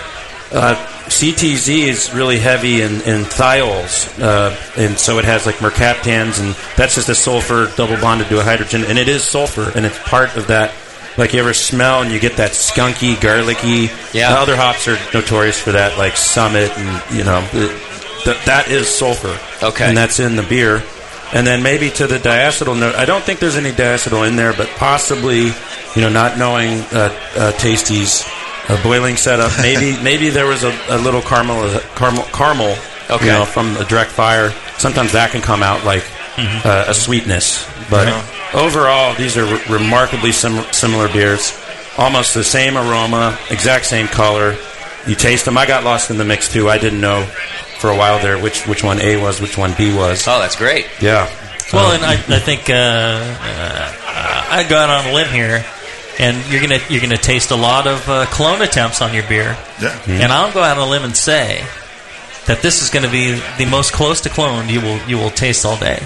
Uh, 0.52 0.76
CTZ 1.08 1.88
is 1.88 2.14
really 2.14 2.38
heavy 2.38 2.82
in, 2.82 2.94
in 3.02 3.24
thiols, 3.24 4.08
uh, 4.22 4.56
and 4.78 4.98
so 5.00 5.18
it 5.18 5.26
has 5.26 5.46
like 5.46 5.56
mercaptans, 5.56 6.42
and 6.42 6.56
that's 6.76 6.96
just 6.96 7.10
a 7.10 7.16
sulfur 7.16 7.72
double 7.76 8.00
bonded 8.02 8.28
to 8.28 8.40
a 8.40 8.44
hydrogen, 8.44 8.84
and 8.86 8.98
it 8.98 9.08
is 9.08 9.24
sulfur, 9.24 9.72
and 9.76 9.86
it's 9.86 9.98
part 10.00 10.36
of 10.36 10.48
that. 10.48 10.74
Like 11.18 11.34
you 11.34 11.42
ever 11.42 11.54
smell 11.54 12.02
and 12.02 12.12
you 12.12 12.22
get 12.22 12.38
that 12.38 12.52
skunky, 12.52 13.20
garlicky. 13.20 13.92
Yeah. 14.14 14.34
The 14.34 14.40
other 14.40 14.56
hops 14.56 14.88
are 14.88 14.98
notorious 15.14 15.60
for 15.60 15.74
that, 15.74 15.98
like 15.98 16.16
Summit, 16.16 16.72
and 16.78 17.18
you 17.18 17.26
know, 17.26 17.46
th- 17.52 18.46
that 18.46 18.68
is 18.70 18.88
sulfur. 18.88 19.38
Okay. 19.62 19.86
And 19.86 19.98
that's 19.98 20.22
in 20.22 20.38
the 20.38 20.44
beer. 20.44 20.82
And 21.34 21.46
then 21.48 21.64
maybe 21.64 21.90
to 21.92 22.08
the 22.08 22.18
diacetyl 22.18 22.80
note, 22.80 22.96
I 22.96 23.06
don't 23.06 23.24
think 23.24 23.40
there's 23.40 23.58
any 23.58 23.72
diacetyl 23.72 24.28
in 24.28 24.36
there, 24.36 24.54
but 24.54 24.68
possibly, 24.78 25.48
you 25.96 26.02
know, 26.02 26.10
not 26.10 26.38
knowing 26.38 26.80
uh, 26.92 27.18
uh, 27.36 27.52
Tasty's 27.54 28.24
uh, 28.72 28.84
boiling 28.84 29.18
setup, 29.18 29.52
maybe 29.62 30.02
maybe 30.04 30.30
there 30.30 30.46
was 30.48 30.64
a, 30.64 30.72
a 30.90 30.98
little 30.98 31.22
caramel, 31.22 31.80
caramel, 31.96 32.24
caramel, 32.34 32.76
Okay. 33.10 33.26
you 33.26 33.32
know, 33.32 33.46
from 33.46 33.74
the 33.74 33.84
direct 33.86 34.12
fire. 34.12 34.52
Sometimes 34.78 35.12
that 35.14 35.32
can 35.32 35.42
come 35.42 35.62
out 35.64 35.84
like 35.86 36.04
Mm-hmm. 36.32 36.66
uh, 36.66 36.86
a 36.88 36.94
sweetness, 36.94 37.68
but 37.90 38.08
overall, 38.56 39.14
these 39.16 39.36
are 39.38 39.44
re- 39.44 39.62
remarkably 39.70 40.32
sim- 40.32 40.64
similar 40.72 41.10
beers. 41.12 41.52
Almost 41.98 42.34
the 42.36 42.44
same 42.44 42.78
aroma, 42.78 43.38
exact 43.50 43.86
same 43.86 44.08
color. 44.08 44.56
You 45.06 45.16
taste 45.16 45.44
them. 45.44 45.58
I 45.58 45.66
got 45.66 45.84
lost 45.84 46.10
in 46.10 46.18
the 46.18 46.24
mix 46.24 46.48
too. 46.52 46.70
I 46.70 46.78
didn't 46.78 47.02
know 47.02 47.26
for 47.80 47.90
a 47.92 47.98
while 47.98 48.22
there 48.24 48.40
which 48.40 48.66
which 48.66 48.82
one 48.82 49.02
A 49.02 49.22
was, 49.22 49.42
which 49.42 49.58
one 49.58 49.74
B 49.78 49.94
was. 49.94 50.26
Oh, 50.26 50.40
that's 50.40 50.56
great. 50.56 50.88
Yeah. 51.02 51.28
Well, 51.74 51.92
Uh, 51.92 51.96
and 51.96 52.06
I, 52.06 52.14
I 52.14 52.40
think 52.40 52.70
uh, 52.70 52.74
uh, 52.76 54.46
I 54.52 54.66
got 54.70 54.90
on 54.90 55.12
a 55.12 55.14
limb 55.14 55.30
here, 55.34 55.66
and 56.20 56.36
you're 56.52 56.62
gonna 56.62 56.80
you're 56.90 57.02
gonna 57.02 57.18
taste 57.18 57.52
a 57.52 57.56
lot 57.56 57.88
of 57.88 58.08
uh, 58.10 58.26
clone 58.28 58.62
attempts 58.62 59.02
on 59.02 59.14
your 59.14 59.28
beer. 59.28 59.58
Yeah. 59.82 59.98
And 60.08 60.32
I'll 60.32 60.52
go 60.54 60.62
out 60.62 60.78
on 60.78 60.88
a 60.88 60.90
limb 60.90 61.04
and 61.04 61.16
say 61.16 61.66
that 62.48 62.62
this 62.62 62.82
is 62.82 62.90
going 62.90 63.06
to 63.06 63.12
be 63.12 63.40
the 63.58 63.66
most 63.70 63.94
close 63.94 64.22
to 64.22 64.30
clone 64.30 64.68
you 64.68 64.82
will 64.82 65.00
you 65.08 65.18
will 65.18 65.30
taste 65.30 65.66
all 65.66 65.78
day. 65.78 66.02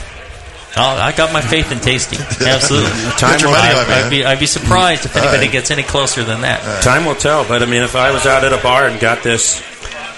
Oh, 0.78 0.82
I 0.84 1.14
got 1.16 1.32
my 1.32 1.39
faith 1.39 1.72
in 1.72 1.80
tasty. 1.80 2.18
Absolutely. 2.45 2.89
Time 3.18 3.39
will- 3.41 3.56
I, 3.56 4.01
would 4.03 4.10
be 4.10 4.26
I'd 4.26 4.39
be 4.39 4.45
surprised 4.45 5.06
if 5.06 5.16
anybody 5.16 5.47
gets 5.47 5.72
any 5.72 5.84
closer 5.84 6.24
than 6.24 6.41
that. 6.41 6.84
Time 6.84 7.06
will 7.06 7.16
tell, 7.16 7.47
but 7.47 7.64
I 7.64 7.66
mean, 7.66 7.82
if 7.82 7.95
I 7.95 8.12
was 8.12 8.26
out 8.26 8.43
at 8.43 8.51
a 8.51 8.62
bar 8.62 8.86
and 8.88 8.99
got 8.99 9.24
this, 9.24 9.64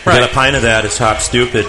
got 0.04 0.28
a 0.30 0.34
pint 0.34 0.56
of 0.56 0.64
that, 0.64 0.84
it's 0.86 0.98
hop 0.98 1.18
stoopid. 1.18 1.66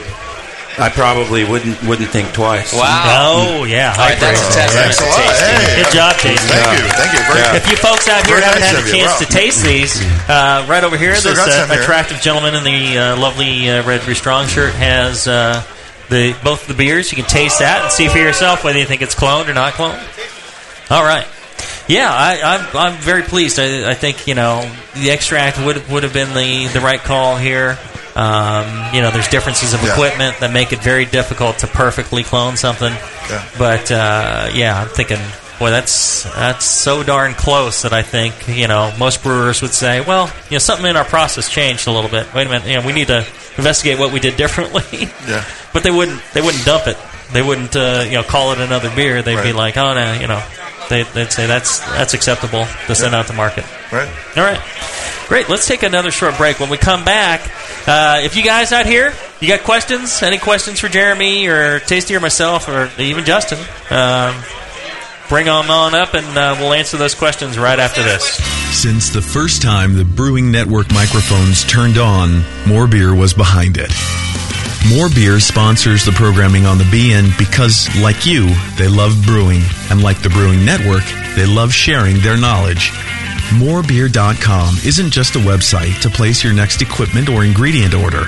I 0.79 0.89
probably 0.91 1.45
wouldn't 1.45 1.83
wouldn't 1.83 2.09
think 2.11 2.33
twice. 2.33 2.73
Wow. 2.73 3.59
Oh 3.61 3.65
yeah. 3.65 3.91
All 3.93 4.07
right, 4.07 4.19
that's 4.19 4.41
a 4.41 4.53
test. 4.55 4.75
Thanks 4.75 5.01
a 5.01 5.05
lot. 5.05 5.35
Hey. 5.35 5.83
Good 5.83 5.93
job, 5.93 6.15
Tasty. 6.17 6.47
Thank 6.47 6.79
you. 6.79 6.89
Thank 6.95 7.13
you. 7.13 7.19
Very 7.27 7.41
much. 7.43 7.57
If 7.57 7.71
you 7.71 7.77
folks 7.77 8.09
out 8.09 8.27
here 8.27 8.41
haven't 8.41 8.61
nice 8.61 8.71
had 8.71 8.77
a 8.77 8.83
of 8.83 8.87
you. 8.87 8.93
chance 8.95 9.13
Wow. 9.21 9.27
to 9.27 9.27
taste 9.27 9.65
these, 9.65 10.01
uh, 10.29 10.67
right 10.69 10.85
over 10.85 10.97
here, 10.97 11.15
Still 11.17 11.35
this 11.35 11.47
uh, 11.47 11.67
here. 11.67 11.83
attractive 11.83 12.21
gentleman 12.21 12.55
in 12.55 12.63
the 12.65 12.99
uh, 12.99 13.17
lovely 13.19 13.69
uh, 13.69 13.83
red 13.87 14.03
Strong 14.17 14.47
shirt 14.47 14.73
has 14.75 15.27
uh, 15.29 15.63
the 16.09 16.37
both 16.45 16.67
the 16.67 16.75
beers. 16.75 17.11
You 17.13 17.17
can 17.17 17.27
taste 17.27 17.59
that 17.59 17.83
and 17.83 17.93
see 17.93 18.09
for 18.09 18.19
yourself 18.19 18.65
whether 18.65 18.79
you 18.79 18.87
think 18.87 19.03
it's 19.03 19.15
cloned 19.15 19.49
or 19.49 19.55
not 19.55 19.75
cloned. 19.75 19.99
All 20.91 21.03
right. 21.03 21.27
Yeah, 21.89 22.11
I, 22.13 22.41
I'm, 22.57 22.77
I'm 22.77 22.95
very 23.01 23.23
pleased. 23.23 23.59
I, 23.59 23.91
I 23.91 23.95
think 23.95 24.27
you 24.27 24.35
know 24.35 24.71
the 24.95 25.11
extract 25.11 25.59
would 25.65 25.89
would 25.91 26.03
have 26.05 26.13
been 26.13 26.35
the, 26.35 26.67
the 26.73 26.81
right 26.81 27.01
call 27.01 27.37
here. 27.37 27.79
Um, 28.19 28.95
you 28.95 29.01
know, 29.01 29.11
there's 29.13 29.29
differences 29.29 29.75
of 29.75 29.83
Yeah. 29.83 29.93
equipment 29.93 30.41
that 30.41 30.53
make 30.53 30.73
it 30.73 30.81
very 30.83 31.05
difficult 31.05 31.59
to 31.59 31.67
perfectly 31.69 32.25
clone 32.25 32.57
something. 32.57 32.93
Yeah. 32.93 33.45
But 33.57 33.93
uh, 33.93 34.51
yeah, 34.55 34.81
I'm 34.83 34.89
thinking, 34.89 35.19
boy, 35.61 35.71
that's 35.71 36.25
that's 36.35 36.65
so 36.65 37.05
darn 37.05 37.35
close 37.35 37.83
that 37.83 37.93
I 37.93 38.03
think 38.03 38.35
you 38.49 38.67
know 38.67 38.93
most 38.99 39.23
brewers 39.23 39.63
would 39.63 39.71
say, 39.73 40.01
well, 40.01 40.27
you 40.51 40.55
know, 40.57 40.59
something 40.59 40.87
in 40.87 40.97
our 40.97 41.05
process 41.05 41.49
changed 41.49 41.87
a 41.87 41.93
little 41.93 42.11
bit. 42.11 42.33
Wait 42.35 42.47
a 42.47 42.51
minute, 42.51 42.67
you 42.69 42.81
know, 42.81 42.85
we 42.87 42.93
need 42.93 43.07
to 43.07 43.25
investigate 43.57 43.99
what 44.01 44.13
we 44.13 44.19
did 44.21 44.37
differently. 44.37 44.83
Yeah. 45.29 45.45
but 45.73 45.83
they 45.85 45.91
wouldn't 45.93 46.21
they 46.35 46.41
wouldn't 46.41 46.65
dump 46.65 46.89
it. 46.89 46.97
They 47.33 47.43
wouldn't 47.43 47.77
uh, 47.77 48.05
you 48.07 48.15
know 48.15 48.23
call 48.25 48.51
it 48.53 48.59
another 48.59 48.91
beer. 48.97 49.23
They'd 49.23 49.43
be 49.45 49.53
like, 49.53 49.77
oh 49.77 49.95
no, 49.95 50.13
you 50.15 50.27
know, 50.27 50.43
they, 50.89 51.03
they'd 51.05 51.31
say 51.31 51.47
that's 51.47 51.79
that's 51.81 52.15
acceptable 52.15 52.67
to 52.89 52.95
send 52.97 53.15
out 53.15 53.27
to 53.29 53.33
market. 53.35 53.65
Right. 53.93 54.09
All 54.37 54.43
right. 54.43 54.61
Great. 55.29 55.49
Let's 55.51 55.67
take 55.69 55.83
another 55.83 56.11
short 56.11 56.37
break. 56.39 56.59
When 56.59 56.71
we 56.71 56.79
come 56.79 57.05
back, 57.05 57.43
uh, 57.89 58.21
if 58.23 58.37
you 58.37 58.43
guys 58.43 58.73
out 58.73 58.87
here, 58.87 59.15
you 59.41 59.49
got 59.49 59.61
questions, 59.61 60.23
any 60.23 60.39
questions 60.39 60.79
for 60.79 60.89
Jeremy 60.89 61.47
or 61.47 61.81
Tasty 61.81 62.15
or 62.15 62.21
myself 62.21 62.69
or 62.69 62.91
even 63.01 63.25
Justin, 63.25 63.59
um, 63.91 64.37
bring 65.29 65.47
them 65.47 65.71
on 65.71 65.95
up 65.95 66.15
and 66.15 66.27
uh, 66.37 66.55
we'll 66.59 66.75
answer 66.75 66.97
those 66.99 67.15
questions 67.15 67.59
right 67.59 67.79
after 67.79 68.03
this. 68.03 68.25
Since 68.77 69.11
the 69.11 69.23
first 69.23 69.63
time 69.63 69.95
the 69.95 70.05
Brewing 70.05 70.51
Network 70.51 70.93
microphones 70.93 71.65
turned 71.65 71.99
on, 71.99 72.45
More 72.67 72.87
Beer 72.87 73.15
was 73.15 73.33
behind 73.33 73.79
it. 73.79 73.91
More 74.95 75.09
Beer 75.09 75.41
sponsors 75.41 76.05
the 76.05 76.13
programming 76.13 76.65
on 76.67 76.79
the 76.79 76.85
BN 76.85 77.37
because, 77.39 77.89
like 78.01 78.25
you, 78.25 78.49
they 78.77 78.89
love 78.89 79.21
brewing, 79.25 79.63
and 79.91 80.03
like 80.03 80.23
the 80.23 80.31
Brewing 80.31 80.65
Network, 80.65 81.05
they 81.37 81.47
love 81.47 81.73
sharing 81.73 82.21
their 82.21 82.37
knowledge. 82.37 82.93
Morebeer.com 83.51 84.77
isn't 84.85 85.11
just 85.11 85.35
a 85.35 85.39
website 85.39 86.01
to 86.03 86.11
place 86.11 86.45
your 86.45 86.53
next 86.53 86.83
equipment 86.83 87.29
or 87.29 87.45
ingredient 87.45 87.95
order. 87.95 88.25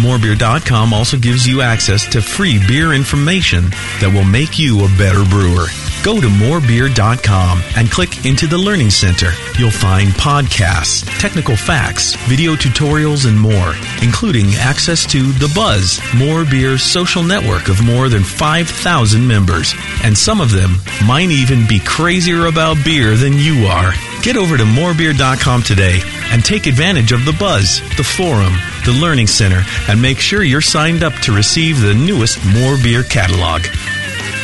Morebeer.com 0.00 0.92
also 0.92 1.18
gives 1.18 1.46
you 1.46 1.60
access 1.60 2.06
to 2.08 2.22
free 2.22 2.58
beer 2.66 2.94
information 2.94 3.70
that 4.00 4.10
will 4.12 4.24
make 4.24 4.58
you 4.58 4.84
a 4.84 4.88
better 4.96 5.22
brewer. 5.28 5.66
Go 6.04 6.20
to 6.20 6.26
morebeer.com 6.26 7.62
and 7.76 7.90
click 7.90 8.26
into 8.26 8.46
the 8.46 8.58
Learning 8.58 8.90
Center. 8.90 9.30
You'll 9.58 9.70
find 9.70 10.10
podcasts, 10.10 11.02
technical 11.18 11.56
facts, 11.56 12.14
video 12.28 12.56
tutorials, 12.56 13.26
and 13.26 13.40
more, 13.40 13.72
including 14.02 14.54
access 14.56 15.06
to 15.06 15.32
The 15.32 15.50
Buzz, 15.54 15.98
More 16.14 16.44
Beer's 16.44 16.82
social 16.82 17.22
network 17.22 17.70
of 17.70 17.82
more 17.82 18.10
than 18.10 18.22
5,000 18.22 19.26
members. 19.26 19.74
And 20.02 20.16
some 20.16 20.42
of 20.42 20.52
them 20.52 20.76
might 21.06 21.30
even 21.30 21.66
be 21.66 21.80
crazier 21.80 22.48
about 22.48 22.84
beer 22.84 23.16
than 23.16 23.32
you 23.38 23.64
are. 23.64 23.94
Get 24.22 24.36
over 24.36 24.58
to 24.58 24.64
morebeer.com 24.64 25.62
today 25.62 26.00
and 26.30 26.44
take 26.44 26.66
advantage 26.66 27.12
of 27.12 27.24
The 27.24 27.36
Buzz, 27.40 27.80
the 27.96 28.04
forum, 28.04 28.52
the 28.84 28.92
Learning 28.92 29.26
Center, 29.26 29.62
and 29.88 30.02
make 30.02 30.18
sure 30.18 30.42
you're 30.42 30.60
signed 30.60 31.02
up 31.02 31.14
to 31.22 31.32
receive 31.32 31.80
the 31.80 31.94
newest 31.94 32.44
More 32.44 32.76
Beer 32.76 33.04
catalog. 33.04 33.62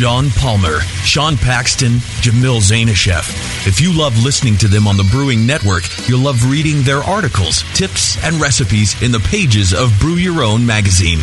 John 0.00 0.30
Palmer, 0.30 0.80
Sean 1.04 1.36
Paxton, 1.36 1.98
Jamil 2.22 2.62
Zainasheff. 2.62 3.66
If 3.66 3.82
you 3.82 3.92
love 3.92 4.16
listening 4.24 4.56
to 4.56 4.66
them 4.66 4.88
on 4.88 4.96
the 4.96 5.06
Brewing 5.12 5.46
Network, 5.46 5.82
you'll 6.08 6.22
love 6.22 6.50
reading 6.50 6.80
their 6.80 7.02
articles, 7.02 7.64
tips, 7.74 8.16
and 8.24 8.40
recipes 8.40 8.96
in 9.02 9.12
the 9.12 9.20
pages 9.20 9.74
of 9.74 9.92
Brew 10.00 10.14
Your 10.14 10.42
Own 10.42 10.64
magazine. 10.64 11.18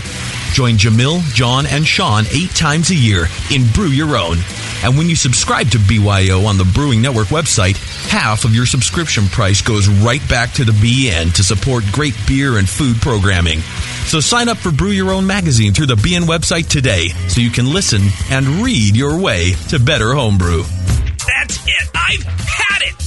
Join 0.53 0.75
Jamil, 0.75 1.23
John, 1.34 1.65
and 1.65 1.88
Sean 1.88 2.25
eight 2.32 2.51
times 2.51 2.91
a 2.91 2.95
year 2.95 3.25
in 3.51 3.65
Brew 3.71 3.88
Your 3.88 4.15
Own. 4.15 4.38
And 4.84 4.97
when 4.97 5.09
you 5.09 5.15
subscribe 5.15 5.69
to 5.71 5.80
BYO 5.80 6.45
on 6.45 6.57
the 6.57 6.69
Brewing 6.73 7.01
Network 7.01 7.28
website, 7.28 7.78
half 8.09 8.45
of 8.45 8.53
your 8.53 8.65
subscription 8.65 9.28
price 9.28 9.61
goes 9.61 9.88
right 9.88 10.21
back 10.30 10.51
to 10.53 10.65
the 10.65 10.71
BN 10.71 11.34
to 11.36 11.43
support 11.43 11.84
great 11.91 12.15
beer 12.28 12.57
and 12.57 12.67
food 12.67 12.97
programming. 12.97 13.59
So 14.07 14.19
sign 14.19 14.49
up 14.49 14.57
for 14.57 14.71
Brew 14.71 14.91
Your 14.91 15.11
Own 15.11 15.28
magazine 15.28 15.73
through 15.73 15.88
the 15.88 15.95
BN 15.95 16.23
website 16.23 16.69
today 16.69 17.09
so 17.28 17.41
you 17.41 17.51
can 17.51 17.73
listen 17.73 18.01
and 18.30 18.45
read 18.63 18.95
your 18.95 19.19
way 19.19 19.53
to 19.69 19.80
better 19.80 20.13
homebrew. 20.13 20.63
That's 20.63 21.57
it. 21.65 21.89
I've 21.93 22.23
had 22.23 22.82
it. 22.84 23.07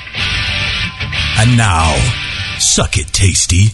And 1.41 1.57
now, 1.57 1.95
suck 2.59 2.97
it, 2.99 3.07
tasty. 3.07 3.73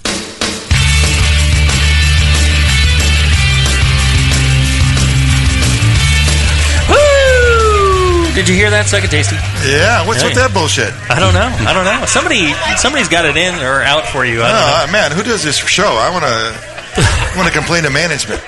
Woo! 6.90 8.32
Did 8.34 8.48
you 8.48 8.56
hear 8.56 8.70
that? 8.70 8.86
Suck 8.88 9.04
it, 9.04 9.12
tasty. 9.12 9.36
Yeah, 9.68 10.06
what's 10.08 10.22
Hey. 10.22 10.30
with 10.30 10.38
that 10.38 10.54
bullshit? 10.54 10.94
I 11.10 11.20
don't 11.20 11.34
know. 11.34 11.50
I 11.68 11.74
don't 11.74 11.86
know. 11.86 12.06
Somebody, 12.06 12.54
somebody's 12.78 13.10
got 13.10 13.26
it 13.26 13.36
in 13.36 13.56
or 13.64 13.82
out 13.84 14.08
for 14.08 14.24
you. 14.26 14.42
I 14.44 14.48
don't 14.48 14.62
know. 14.62 14.84
Oh, 14.88 14.92
man, 14.92 15.12
who 15.12 15.24
does 15.24 15.44
this 15.44 15.58
show? 15.58 15.98
I 15.98 16.10
want 16.10 16.24
to 16.24 17.38
want 17.38 17.48
to 17.48 17.54
complain 17.54 17.84
to 17.84 17.90
management. 17.90 18.42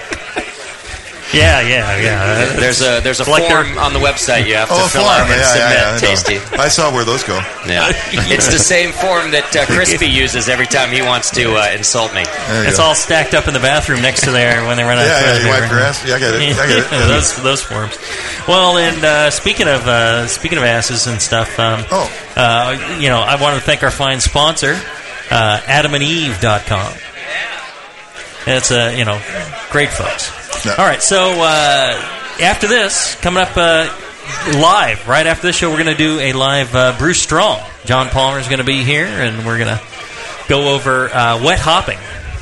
Yeah, 1.34 1.62
yeah, 1.62 1.96
yeah. 2.02 2.46
There's 2.58 2.82
a 2.82 3.02
there's 3.02 3.20
a 3.20 3.24
It's 3.24 3.30
like 3.30 3.44
form 3.52 3.78
on 3.78 3.94
the 3.94 4.00
website 4.00 4.48
you 4.48 4.56
have 4.56 4.68
to 4.70 4.74
Oh, 4.74 4.86
a 4.86 4.90
fill 4.90 5.04
form. 5.04 5.14
out 5.14 5.30
and 5.30 5.38
Yeah, 5.38 5.46
submit. 5.54 5.78
yeah, 5.78 5.94
I 5.94 6.00
tasty. 6.00 6.58
I 6.58 6.68
saw 6.70 6.92
where 6.92 7.06
those 7.06 7.24
go. 7.24 7.36
Yeah, 7.68 7.92
it's 8.34 8.48
the 8.48 8.58
same 8.58 8.92
form 8.94 9.30
that 9.32 9.46
uh, 9.56 9.66
Crispy 9.68 10.08
uses 10.08 10.50
every 10.50 10.66
time 10.66 10.90
he 10.90 11.04
wants 11.04 11.30
to 11.38 11.54
uh, 11.56 11.70
insult 11.78 12.16
me. 12.16 12.24
It's 12.66 12.80
all 12.80 12.96
stacked 12.96 13.36
up 13.36 13.48
in 13.48 13.54
the 13.54 13.60
bathroom 13.60 14.02
next 14.02 14.22
to 14.24 14.32
there 14.32 14.66
when 14.66 14.76
they 14.78 14.84
run 14.84 14.98
out 14.98 15.06
Yeah, 15.06 15.20
of 15.20 15.26
yeah, 15.38 15.44
you 15.44 15.50
wipe 15.62 15.70
your 15.70 15.80
ass? 15.82 16.02
Yeah, 16.08 16.16
I 16.16 16.20
get 16.20 16.34
it. 16.34 16.42
I 16.58 16.68
get 16.68 16.78
it. 16.80 16.92
Yeah, 16.92 17.06
those 17.08 17.36
those 17.44 17.62
forms. 17.62 17.96
Well, 18.48 18.78
and 18.78 19.04
uh, 19.06 19.30
speaking 19.30 19.68
of 19.68 19.86
uh, 19.88 20.26
speaking 20.26 20.58
of 20.58 20.64
asses 20.64 21.06
and 21.06 21.22
stuff, 21.22 21.60
um, 21.60 21.86
oh, 21.92 22.10
uh, 22.38 22.98
you 23.00 23.10
know, 23.10 23.20
I 23.20 23.40
want 23.40 23.54
to 23.56 23.62
thank 23.62 23.84
our 23.84 23.92
fine 23.92 24.20
sponsor, 24.20 24.74
uh, 25.30 25.60
AdamandEve.com. 25.66 26.94
It's 28.48 28.72
uh, 28.72 28.96
you 28.98 29.06
know, 29.06 29.22
great 29.70 29.90
folks. 29.92 30.32
All 30.68 30.76
right, 30.86 31.02
so 31.02 31.32
uh, 31.42 31.94
after 32.42 32.68
this, 32.68 33.16
coming 33.22 33.42
up 33.42 33.56
uh, 33.56 33.88
live, 34.60 35.08
right 35.08 35.26
after 35.26 35.48
this 35.48 35.56
show, 35.56 35.70
we're 35.70 35.82
going 35.82 35.96
to 35.96 36.04
do 36.04 36.20
a 36.20 36.34
live 36.34 36.76
uh, 36.76 36.98
Brew 36.98 37.14
Strong. 37.14 37.62
John 37.86 38.10
Palmer 38.10 38.40
is 38.40 38.48
going 38.48 38.60
to 38.60 38.66
be 38.66 38.84
here, 38.84 39.06
and 39.06 39.46
we're 39.46 39.58
going 39.58 39.78
to 39.78 39.82
go 40.50 40.76
over 40.76 41.08
uh, 41.10 41.42
wet 41.44 41.60
hopping 41.60 41.98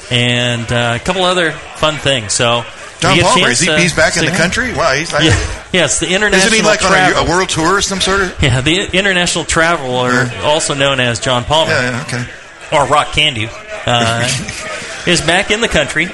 and 0.09 0.71
uh, 0.71 0.97
a 0.99 1.03
couple 1.03 1.23
other 1.23 1.51
fun 1.51 1.97
things. 1.97 2.33
So, 2.33 2.63
John 2.99 3.15
you 3.17 3.21
get 3.21 3.29
a 3.29 3.33
Palmer, 3.35 3.49
is 3.49 3.59
he, 3.59 3.75
he's 3.77 3.95
back 3.95 4.17
in 4.17 4.25
the 4.25 4.31
country? 4.31 4.73
Wow, 4.73 4.93
he's 4.93 5.13
like, 5.13 5.23
Yeah, 5.23 5.65
yes, 5.71 5.99
the 5.99 6.07
international 6.07 6.53
isn't 6.53 6.53
he 6.53 6.61
like 6.63 6.83
on 6.83 6.93
a, 6.93 7.27
a 7.27 7.29
world 7.29 7.49
tour 7.49 7.75
or 7.77 7.81
some 7.81 8.01
sort 8.01 8.21
of? 8.21 8.41
Yeah, 8.41 8.61
the 8.61 8.97
international 8.97 9.45
traveler, 9.45 10.31
also 10.43 10.73
known 10.73 10.99
as 10.99 11.19
John 11.19 11.43
Palmer, 11.43 11.71
Yeah, 11.71 11.91
yeah, 11.91 12.23
okay. 12.23 12.75
or 12.75 12.87
Rock 12.87 13.13
Candy, 13.13 13.47
uh, 13.85 14.23
is 15.07 15.21
back 15.21 15.51
in 15.51 15.61
the 15.61 15.67
country 15.67 16.07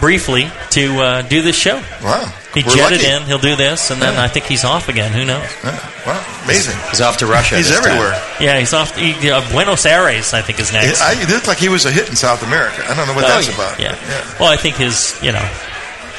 briefly 0.00 0.48
to 0.70 0.98
uh, 1.00 1.22
do 1.22 1.42
this 1.42 1.56
show. 1.56 1.76
Wow, 2.02 2.32
He 2.54 2.62
We're 2.62 2.74
jetted 2.74 3.02
lucky. 3.02 3.10
in. 3.10 3.22
He'll 3.24 3.38
do 3.38 3.56
this, 3.56 3.90
and 3.90 4.00
then 4.00 4.16
I 4.16 4.28
think 4.28 4.46
he's 4.46 4.64
off 4.64 4.88
again. 4.88 5.12
Who 5.12 5.24
knows? 5.24 5.46
Wow, 6.06 6.24
amazing. 6.44 6.76
He's 6.90 7.00
off 7.00 7.18
to 7.18 7.26
Russia. 7.26 7.56
He's 7.56 7.68
this 7.68 7.78
time. 7.78 7.88
everywhere. 7.88 8.14
Yeah, 8.40 8.58
he's 8.58 8.72
off. 8.72 8.96
He, 8.96 9.12
uh, 9.30 9.42
Buenos 9.50 9.84
Aires, 9.86 10.32
I 10.32 10.40
think, 10.42 10.60
is 10.60 10.72
next. 10.72 11.00
I, 11.02 11.20
it 11.20 11.28
looked 11.28 11.46
like 11.48 11.58
he 11.58 11.68
was 11.68 11.84
a 11.86 11.90
hit 11.90 12.08
in 12.08 12.16
South 12.16 12.42
America. 12.42 12.82
I 12.88 12.94
don't 12.94 13.06
know 13.06 13.14
what 13.14 13.24
Oh, 13.24 13.28
that's 13.28 13.48
yeah, 13.48 13.54
about. 13.54 13.78
Yeah. 13.80 14.36
Well, 14.40 14.48
I 14.48 14.56
think 14.56 14.76
his, 14.76 15.18
you 15.22 15.32
know, 15.32 15.44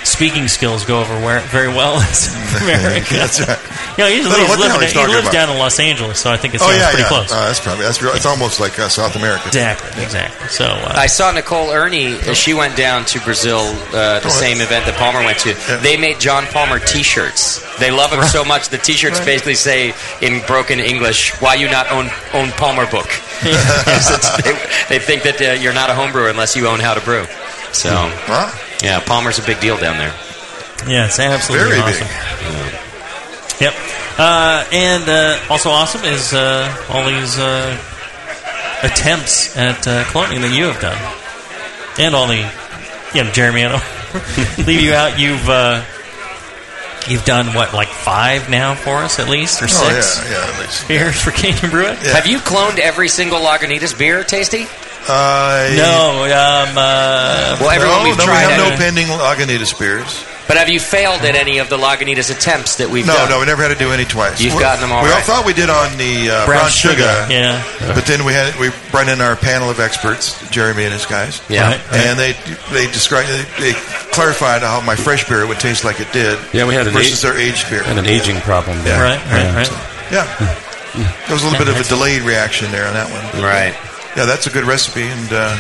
speaking 0.09 0.47
skills 0.47 0.85
go 0.85 0.99
over 1.01 1.13
where, 1.25 1.39
very 1.41 1.67
well 1.69 1.95
in 2.01 2.63
America. 2.63 3.13
That's 3.13 3.39
right. 3.39 3.59
You 3.99 4.05
know, 4.05 4.11
he's, 4.11 4.25
I 4.25 4.29
don't 4.29 4.31
know 4.31 4.45
he's 4.47 4.49
what 4.49 4.59
living, 4.79 4.87
he 4.95 5.07
lives 5.11 5.27
about. 5.27 5.33
down 5.33 5.49
in 5.49 5.57
Los 5.57 5.77
Angeles, 5.77 6.19
so 6.21 6.31
I 6.31 6.37
think 6.37 6.53
it's 6.53 6.63
oh 6.63 6.71
yeah, 6.71 6.87
pretty 6.87 7.01
yeah. 7.03 7.07
close. 7.09 7.33
Uh, 7.33 7.47
that's 7.47 7.59
probably 7.59 7.83
that's 7.83 8.01
real- 8.01 8.13
it's 8.15 8.25
almost 8.25 8.61
like 8.61 8.79
uh, 8.79 8.87
South 8.87 9.17
America. 9.17 9.43
Exactly, 9.47 10.01
exactly. 10.01 10.47
So 10.47 10.63
uh, 10.67 10.93
I 10.95 11.07
saw 11.07 11.31
Nicole 11.31 11.67
Erny. 11.67 12.13
uh, 12.25 12.33
She 12.33 12.53
went 12.53 12.77
down 12.77 13.03
to 13.11 13.19
Brazil, 13.19 13.59
uh, 13.59 14.21
the 14.21 14.29
same 14.29 14.61
event 14.61 14.85
that 14.85 14.95
Palmer 14.95 15.19
went 15.19 15.39
to. 15.39 15.53
They 15.83 15.97
made 15.97 16.17
John 16.21 16.45
Palmer 16.45 16.79
T-shirts. 16.79 17.59
They 17.77 17.91
love 17.91 18.13
him 18.13 18.23
so 18.23 18.45
much. 18.45 18.69
The 18.69 18.77
T-shirts 18.77 19.19
basically 19.19 19.55
say 19.55 19.93
in 20.21 20.39
broken 20.47 20.79
English, 20.79 21.33
"Why 21.41 21.55
you 21.55 21.67
not 21.69 21.91
own 21.91 22.07
own 22.31 22.51
Palmer 22.51 22.89
book?" 22.89 23.09
they, 23.43 24.55
they 24.87 24.99
think 25.03 25.23
that 25.23 25.41
uh, 25.41 25.59
you're 25.59 25.73
not 25.73 25.89
a 25.89 25.93
home 25.93 26.13
brewer 26.13 26.29
unless 26.29 26.55
you 26.55 26.67
own 26.67 26.79
how 26.79 26.93
to 26.93 27.01
brew. 27.01 27.25
So, 27.73 27.89
yeah, 28.83 28.99
Palmer's 28.99 29.39
a 29.39 29.43
big 29.43 29.59
deal 29.59 29.77
down 29.77 29.97
there. 29.97 30.13
Yeah, 30.87 31.05
it's 31.07 31.19
absolutely 31.19 31.69
Very 31.77 31.81
awesome. 31.81 32.07
Yep. 33.59 33.73
Uh, 34.17 34.65
and 34.71 35.09
uh, 35.09 35.39
also 35.49 35.69
awesome 35.69 36.03
is 36.05 36.33
uh, 36.33 36.85
all 36.89 37.05
these 37.05 37.37
uh, 37.37 37.77
attempts 38.83 39.55
at 39.57 39.87
uh, 39.87 40.03
cloning 40.05 40.41
that 40.41 40.53
you 40.55 40.65
have 40.65 40.79
done, 40.81 40.97
and 41.99 42.15
all 42.15 42.27
the, 42.27 42.37
you 43.13 43.23
know, 43.23 43.31
Jeremy. 43.31 43.65
I 43.65 43.69
don't 43.69 44.57
leave 44.67 44.81
you 44.81 44.93
out. 44.93 45.19
You've 45.19 45.47
uh, 45.49 45.83
you've 47.07 47.25
done 47.25 47.47
what, 47.53 47.73
like 47.73 47.87
five 47.89 48.49
now 48.49 48.75
for 48.75 48.97
us 48.97 49.19
at 49.19 49.27
least, 49.29 49.61
or 49.61 49.65
Oh, 49.65 49.67
six? 49.67 50.21
yeah, 50.25 50.31
yeah, 50.31 50.53
at 50.53 50.59
least. 50.59 50.87
beers 50.87 51.21
for 51.21 51.31
Can 51.31 51.61
You 51.61 51.69
Brew 51.69 51.87
It. 51.87 51.97
Have 51.99 52.27
you 52.27 52.39
cloned 52.39 52.77
every 52.79 53.09
single 53.09 53.39
Lagunitas 53.39 53.97
beer, 53.97 54.23
Tasty? 54.23 54.65
Uh, 55.07 55.69
No, 55.75 56.23
um, 56.25 56.77
uh, 56.77 57.57
Well, 57.59 57.69
everyone 57.71 57.99
no, 57.99 58.03
we've 58.03 58.17
no, 58.17 58.25
tried 58.25 58.47
we 58.47 58.53
have 58.53 58.67
it. 58.67 58.69
no 58.71 58.77
pending 58.77 59.07
Lagunitas 59.07 59.77
beers. 59.77 60.25
But 60.47 60.57
have 60.57 60.67
you 60.69 60.79
failed 60.79 61.21
at 61.21 61.35
any 61.35 61.59
of 61.59 61.69
the 61.69 61.77
Lagunitas 61.77 62.31
attempts 62.35 62.77
that 62.77 62.89
we've 62.89 63.05
No, 63.05 63.13
done? 63.13 63.29
no, 63.29 63.39
we 63.39 63.45
never 63.45 63.61
had 63.61 63.69
to 63.69 63.75
do 63.77 63.91
any 63.91 64.03
twice. 64.03 64.41
You've 64.41 64.55
We- 64.55 64.59
gotten 64.61 64.81
them 64.81 64.91
all 64.91 65.03
We 65.03 65.09
right. 65.09 65.17
all 65.17 65.21
thought 65.21 65.45
we 65.45 65.53
did 65.53 65.69
on 65.69 65.95
the 65.97 66.31
uh, 66.31 66.45
Brown 66.47 66.61
brown, 66.61 66.69
sugar, 66.71 66.95
sugar, 67.03 67.27
yeah. 67.29 67.93
But 67.93 68.07
then 68.07 68.25
we 68.25 68.33
had 68.33 68.57
we 68.59 68.71
brought 68.91 69.07
in 69.09 69.21
our 69.21 69.35
panel 69.35 69.69
of 69.69 69.79
experts, 69.79 70.35
Jeremy 70.49 70.85
and 70.85 70.93
his 70.93 71.05
guys. 71.05 71.41
Yeah. 71.49 71.67
Right, 71.69 71.91
right. 71.91 72.01
and 72.01 72.17
they 72.19 72.33
they 72.71 72.87
described 72.91 73.29
they, 73.29 73.45
they 73.61 73.73
clarified 74.11 74.63
how 74.63 74.81
my 74.81 74.95
fresh 74.95 75.23
beer 75.29 75.45
would 75.45 75.59
taste 75.59 75.83
like 75.85 75.99
it 76.01 76.11
did. 76.11 76.39
Yeah, 76.51 76.65
we 76.65 76.73
had 76.73 76.87
an 76.87 76.93
versus 76.93 77.13
age- 77.13 77.21
their 77.21 77.37
aged 77.37 77.69
beer 77.69 77.83
and 77.85 77.99
an 77.99 78.07
aging 78.07 78.41
problem 78.41 78.83
there. 78.83 78.99
Right, 78.99 79.21
right, 79.31 79.53
right. 79.53 79.71
Yeah, 80.11 80.25
there 80.95 81.33
was 81.35 81.43
a 81.43 81.45
little 81.47 81.63
bit 81.63 81.67
of 81.69 81.79
a 81.79 81.83
delayed 81.87 82.23
reaction 82.23 82.71
there 82.71 82.87
on 82.87 82.95
that 82.95 83.11
one. 83.11 83.23
But, 83.33 83.43
Right. 83.43 83.75
Yeah, 84.15 84.25
that's 84.25 84.47
a 84.47 84.49
good 84.49 84.65
recipe, 84.65 85.03
and 85.03 85.31
uh, 85.31 85.55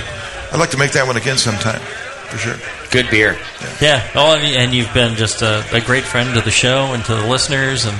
I'd 0.51 0.59
like 0.59 0.71
to 0.71 0.77
make 0.77 0.91
that 0.93 1.05
one 1.05 1.17
again 1.17 1.37
sometime, 1.37 1.79
for 1.79 2.37
sure. 2.37 2.55
Good 2.91 3.09
beer. 3.11 3.37
Yeah. 3.79 4.09
Oh, 4.15 4.33
and, 4.35 4.43
and 4.43 4.73
you've 4.73 4.93
been 4.93 5.15
just 5.15 5.41
a, 5.43 5.63
a 5.71 5.81
great 5.81 6.03
friend 6.03 6.33
to 6.33 6.41
the 6.41 6.51
show 6.51 6.93
and 6.93 7.05
to 7.05 7.15
the 7.15 7.27
listeners, 7.27 7.85
and 7.85 7.95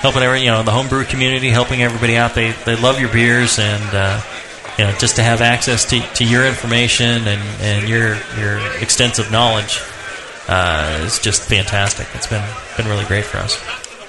helping 0.00 0.22
every 0.22 0.40
you 0.40 0.50
know 0.50 0.62
the 0.62 0.72
homebrew 0.72 1.04
community, 1.04 1.48
helping 1.48 1.82
everybody 1.82 2.16
out. 2.16 2.34
They 2.34 2.52
they 2.64 2.76
love 2.76 3.00
your 3.00 3.12
beers, 3.12 3.58
and 3.58 3.94
uh, 3.94 4.20
you 4.76 4.84
know 4.84 4.92
just 4.98 5.16
to 5.16 5.22
have 5.22 5.40
access 5.40 5.84
to, 5.86 6.00
to 6.00 6.24
your 6.24 6.44
information 6.46 7.26
and, 7.28 7.42
and 7.62 7.88
your 7.88 8.18
your 8.36 8.58
extensive 8.82 9.30
knowledge 9.30 9.80
uh, 10.48 11.02
is 11.06 11.20
just 11.20 11.42
fantastic. 11.42 12.08
It's 12.14 12.26
been 12.26 12.44
been 12.76 12.86
really 12.86 13.04
great 13.06 13.24
for 13.24 13.38
us. 13.38 13.56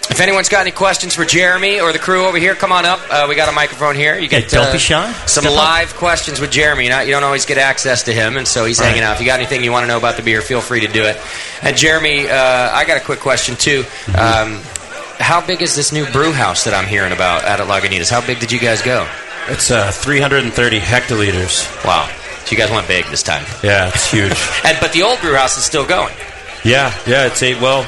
If 0.10 0.22
anyone's 0.22 0.50
got 0.50 0.62
any 0.62 0.72
questions 0.72 1.14
for 1.16 1.26
Jeremy 1.26 1.80
or 1.82 1.92
the 1.92 2.00
crew 2.00 2.26
over 2.26 2.38
here, 2.38 2.56
come 2.56 2.72
on 2.72 2.86
up. 2.86 3.00
Uh, 3.10 3.26
we 3.28 3.36
got 3.36 3.50
a 3.50 3.52
microphone 3.52 3.96
here. 3.96 4.18
You 4.18 4.28
get 4.30 4.50
don't 4.50 4.68
uh, 4.68 4.72
be 4.72 4.78
shy. 4.78 5.12
some 5.26 5.44
Step 5.44 5.46
up. 5.52 5.58
live 5.58 5.96
questions 5.96 6.40
with 6.40 6.52
Jeremy. 6.52 6.86
You, 6.86 6.90
don't 7.12 7.24
always 7.24 7.46
get 7.46 7.58
access 7.58 8.04
to 8.04 8.14
him, 8.14 8.38
and 8.38 8.48
so 8.48 8.66
he's 8.66 8.80
Right. 8.80 8.88
hanging 8.88 9.04
out. 9.04 9.16
If 9.16 9.20
you 9.22 9.26
got 9.26 9.40
anything 9.40 9.64
you 9.64 9.72
want 9.72 9.84
to 9.84 9.88
know 9.88 9.98
about 9.98 10.16
the 10.16 10.24
beer, 10.24 10.42
feel 10.42 10.62
free 10.62 10.82
to 10.82 10.88
do 10.88 11.04
it. 11.04 11.20
And 11.62 11.76
Jeremy, 11.76 12.30
uh, 12.30 12.36
I 12.72 12.86
got 12.86 12.98
a 12.98 13.04
quick 13.04 13.20
question 13.20 13.56
too. 13.56 13.82
Mm-hmm. 13.84 14.56
Um, 14.56 14.62
how 15.20 15.46
big 15.46 15.62
is 15.62 15.76
this 15.76 15.92
new 15.92 16.06
brew 16.12 16.32
house 16.32 16.64
that 16.66 16.74
I'm 16.74 16.88
hearing 16.88 17.12
about 17.12 17.44
out 17.44 17.60
at 17.60 17.68
Lagunitas? 17.68 18.10
How 18.12 18.26
big 18.26 18.40
did 18.40 18.52
you 18.52 18.60
guys 18.60 18.82
go? 18.82 19.08
It's 19.48 19.70
uh, 19.72 19.92
330 19.92 20.80
hectoliters. 20.80 21.66
Wow. 21.86 22.10
So 22.46 22.52
you 22.52 22.58
guys 22.58 22.70
went 22.72 22.88
big 22.88 23.06
this 23.08 23.24
time. 23.24 23.44
Yeah, 23.64 23.88
it's 23.90 24.12
huge. 24.12 24.34
And 24.66 24.78
but 24.80 24.94
the 24.94 25.02
old 25.04 25.20
brew 25.20 25.36
house 25.36 25.58
is 25.58 25.64
still 25.66 25.86
going. 25.86 26.14
yeah, 26.64 26.94
yeah. 27.08 27.26
It's 27.28 27.42
a 27.44 27.56
well, 27.60 27.88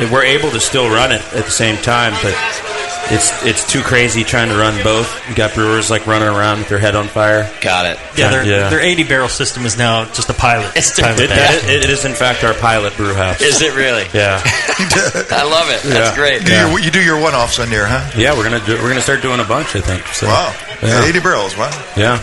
we're 0.00 0.24
able 0.24 0.50
to 0.50 0.60
still 0.60 0.88
run 0.88 1.12
it 1.12 1.22
at 1.34 1.44
the 1.44 1.50
same 1.50 1.76
time, 1.82 2.12
but 2.22 2.34
it's 3.08 3.30
it's 3.44 3.70
too 3.70 3.82
crazy 3.82 4.24
trying 4.24 4.48
to 4.48 4.56
run 4.56 4.82
both. 4.82 5.06
You 5.28 5.34
got 5.34 5.54
brewers 5.54 5.90
like 5.90 6.06
running 6.06 6.28
around 6.28 6.58
with 6.58 6.68
their 6.68 6.78
head 6.78 6.96
on 6.96 7.06
fire. 7.06 7.48
Got 7.60 7.86
it. 7.86 7.98
Yeah, 8.16 8.30
their, 8.30 8.44
yeah. 8.44 8.68
their 8.68 8.80
80 8.80 9.04
barrel 9.04 9.28
system 9.28 9.64
is 9.64 9.78
now 9.78 10.04
just 10.06 10.28
a 10.28 10.34
pilot. 10.34 10.72
It's 10.76 10.98
pilot 10.98 11.20
It, 11.20 11.28
batch. 11.30 11.62
that- 11.62 11.70
it 11.84 11.88
is 11.90 12.04
in 12.04 12.14
fact 12.14 12.42
our 12.44 12.54
pilot 12.54 12.96
brew 12.96 13.14
house. 13.14 13.40
Is 13.40 13.62
it 13.62 13.74
really? 13.76 14.04
Yeah, 14.12 14.40
I 14.44 15.44
love 15.48 15.70
it. 15.70 15.82
That's 15.88 16.10
Yeah. 16.10 16.14
great. 16.16 16.44
Do 16.44 16.52
your, 16.52 16.78
you 16.80 16.90
do 16.90 17.02
your 17.02 17.20
one-offs 17.20 17.58
on 17.60 17.70
there, 17.70 17.86
huh? 17.86 18.10
yeah. 18.18 18.36
We're 18.36 18.44
gonna 18.44 18.64
do, 18.66 18.74
we're 18.82 18.88
gonna 18.88 19.00
start 19.00 19.22
doing 19.22 19.40
a 19.40 19.44
bunch. 19.44 19.76
I 19.76 19.80
think. 19.80 20.04
So, 20.08 20.26
Wow, 20.26 20.54
Yeah. 20.82 21.04
80 21.04 21.20
barrels. 21.20 21.56
Wow. 21.56 21.70
Yeah. 21.96 22.18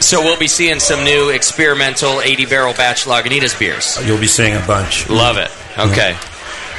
So 0.00 0.20
we'll 0.22 0.38
be 0.38 0.46
seeing 0.48 0.78
some 0.78 1.02
new 1.04 1.30
experimental 1.30 2.20
80 2.20 2.46
barrel 2.46 2.72
batch 2.74 3.04
Lagunitas 3.04 3.58
beers. 3.58 3.98
You'll 4.06 4.20
be 4.20 4.26
seeing 4.28 4.54
a 4.56 4.64
bunch. 4.66 5.08
Love 5.08 5.38
it. 5.38 5.50
Okay. 5.78 6.16